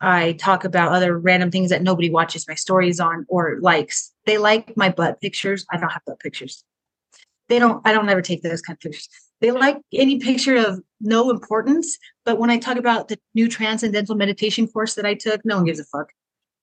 I 0.00 0.32
talk 0.34 0.64
about 0.64 0.92
other 0.92 1.18
random 1.18 1.50
things 1.50 1.70
that 1.70 1.82
nobody 1.82 2.08
watches 2.10 2.46
my 2.46 2.54
stories 2.54 3.00
on 3.00 3.26
or 3.28 3.58
likes. 3.60 4.12
They 4.26 4.38
like 4.38 4.76
my 4.76 4.88
butt 4.90 5.20
pictures. 5.20 5.66
I 5.72 5.76
don't 5.78 5.90
have 5.90 6.02
butt 6.06 6.20
pictures. 6.20 6.62
They 7.48 7.58
don't. 7.58 7.84
I 7.86 7.92
don't 7.92 8.08
ever 8.08 8.22
take 8.22 8.42
those 8.42 8.62
kind 8.62 8.76
of 8.76 8.80
pictures. 8.80 9.08
They 9.40 9.50
like 9.50 9.78
any 9.92 10.18
picture 10.20 10.56
of 10.56 10.80
no 11.00 11.30
importance. 11.30 11.96
But 12.24 12.38
when 12.38 12.50
I 12.50 12.58
talk 12.58 12.76
about 12.76 13.08
the 13.08 13.18
new 13.34 13.48
transcendental 13.48 14.14
meditation 14.14 14.68
course 14.68 14.94
that 14.94 15.06
I 15.06 15.14
took, 15.14 15.44
no 15.44 15.56
one 15.56 15.64
gives 15.64 15.80
a 15.80 15.84
fuck. 15.84 16.12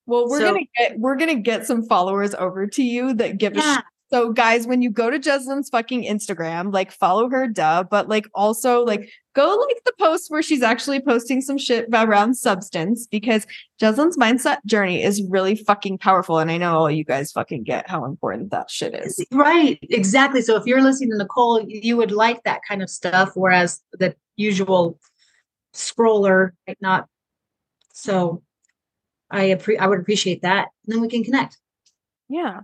Well, 0.06 0.30
we're 0.30 0.40
So- 0.40 0.54
gonna 0.54 0.66
get 0.78 1.00
we're 1.00 1.16
gonna 1.18 1.36
get 1.36 1.66
some 1.66 1.84
followers 1.86 2.34
over 2.36 2.68
to 2.68 2.84
you 2.84 3.14
that 3.16 3.38
give 3.38 3.58
a 3.58 3.62
shit. 3.62 3.84
So 4.16 4.32
guys, 4.32 4.66
when 4.66 4.82
you 4.82 4.92
go 4.92 5.10
to 5.10 5.20
Jeslen's 5.20 5.68
fucking 5.68 6.06
Instagram, 6.06 6.72
like 6.72 6.94
follow 6.94 7.30
her, 7.30 7.50
duh, 7.50 7.84
but 7.84 8.08
like 8.08 8.30
also 8.34 8.86
like 8.86 9.10
go 9.34 9.44
like 9.68 9.84
the 9.84 9.92
post 10.00 10.32
where 10.32 10.42
she's 10.42 10.62
actually 10.62 11.02
posting 11.02 11.42
some 11.42 11.58
shit 11.58 11.90
about 11.90 12.08
around 12.08 12.36
substance 12.36 13.08
because 13.08 13.46
Jeslen's 13.78 14.16
mindset 14.16 14.64
journey 14.66 15.04
is 15.04 15.22
really 15.24 15.58
fucking 15.58 15.98
powerful. 15.98 16.40
And 16.40 16.50
I 16.50 16.56
know 16.56 16.78
all 16.78 16.90
you 16.90 17.04
guys 17.04 17.34
fucking 17.34 17.64
get 17.64 17.90
how 17.90 18.06
important 18.06 18.52
that 18.52 18.72
shit 18.72 18.96
is. 18.96 19.22
Right, 19.34 19.80
exactly. 19.82 20.42
So 20.42 20.56
if 20.56 20.66
you're 20.66 20.82
listening 20.82 21.12
to 21.12 21.18
Nicole, 21.18 21.66
you 21.68 21.98
would 21.98 22.12
like 22.14 22.42
that 22.44 22.62
kind 22.66 22.82
of 22.82 22.90
stuff, 22.90 23.32
whereas 23.36 23.84
the 24.00 24.16
usual 24.38 24.98
scroller 25.74 26.52
might 26.70 26.82
not. 26.82 27.10
So 27.92 28.44
I 29.30 29.48
appre- 29.48 29.78
I 29.78 29.88
would 29.88 30.00
appreciate 30.00 30.44
that. 30.44 30.70
And 30.86 30.96
then 30.96 31.02
we 31.02 31.10
can 31.10 31.26
connect. 31.26 31.58
Yeah. 32.30 32.62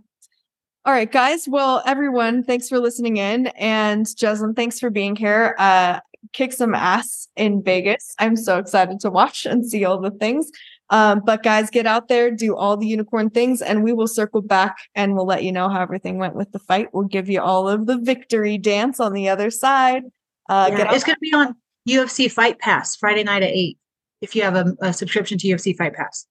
All 0.83 0.93
right, 0.93 1.11
guys. 1.11 1.47
Well, 1.47 1.83
everyone, 1.85 2.43
thanks 2.43 2.67
for 2.67 2.79
listening 2.79 3.17
in. 3.17 3.47
And 3.47 4.05
Jeslen, 4.05 4.55
thanks 4.55 4.79
for 4.79 4.89
being 4.89 5.15
here. 5.15 5.55
Uh, 5.59 5.99
kick 6.33 6.53
some 6.53 6.73
ass 6.73 7.27
in 7.35 7.61
Vegas. 7.61 8.15
I'm 8.17 8.35
so 8.35 8.57
excited 8.57 8.99
to 9.01 9.11
watch 9.11 9.45
and 9.45 9.63
see 9.63 9.85
all 9.85 9.99
the 9.99 10.09
things. 10.09 10.49
Um, 10.89 11.21
but 11.23 11.43
guys, 11.43 11.69
get 11.69 11.85
out 11.85 12.07
there, 12.07 12.31
do 12.31 12.55
all 12.55 12.77
the 12.77 12.87
unicorn 12.87 13.29
things, 13.29 13.61
and 13.61 13.83
we 13.83 13.93
will 13.93 14.07
circle 14.07 14.41
back 14.41 14.75
and 14.95 15.15
we'll 15.15 15.27
let 15.27 15.43
you 15.43 15.51
know 15.51 15.69
how 15.69 15.81
everything 15.81 16.17
went 16.17 16.35
with 16.35 16.51
the 16.51 16.59
fight. 16.59 16.89
We'll 16.93 17.05
give 17.07 17.29
you 17.29 17.41
all 17.41 17.69
of 17.69 17.85
the 17.85 17.97
victory 17.97 18.57
dance 18.57 18.99
on 18.99 19.13
the 19.13 19.29
other 19.29 19.51
side. 19.51 20.03
Uh, 20.49 20.69
Yeah, 20.71 20.93
it's 20.93 21.03
going 21.03 21.15
to 21.15 21.19
be 21.21 21.33
on 21.33 21.55
UFC 21.87 22.29
Fight 22.29 22.57
Pass 22.59 22.95
Friday 22.95 23.23
night 23.23 23.43
at 23.43 23.51
eight. 23.51 23.77
If 24.19 24.35
you 24.35 24.41
have 24.41 24.55
a, 24.55 24.75
a 24.81 24.93
subscription 24.93 25.37
to 25.37 25.47
UFC 25.47 25.77
Fight 25.77 25.93
Pass, 25.93 26.25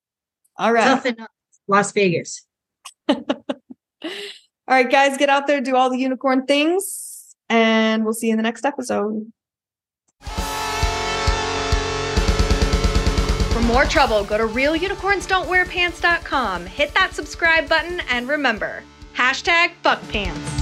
all 0.56 0.72
right. 0.72 1.16
Las 1.68 1.92
Vegas. 1.92 2.44
All 4.70 4.76
right, 4.76 4.88
guys, 4.88 5.18
get 5.18 5.28
out 5.28 5.48
there, 5.48 5.60
do 5.60 5.74
all 5.74 5.90
the 5.90 5.98
unicorn 5.98 6.46
things, 6.46 7.34
and 7.48 8.04
we'll 8.04 8.14
see 8.14 8.28
you 8.28 8.34
in 8.34 8.36
the 8.36 8.44
next 8.44 8.64
episode. 8.64 9.32
For 13.50 13.60
more 13.62 13.84
trouble, 13.86 14.22
go 14.22 14.38
to 14.38 14.46
realunicornsdon'twearpants.com, 14.46 16.66
hit 16.66 16.94
that 16.94 17.14
subscribe 17.14 17.68
button, 17.68 17.98
and 18.10 18.28
remember, 18.28 18.84
hashtag 19.16 19.72
fuckpants. 19.82 20.59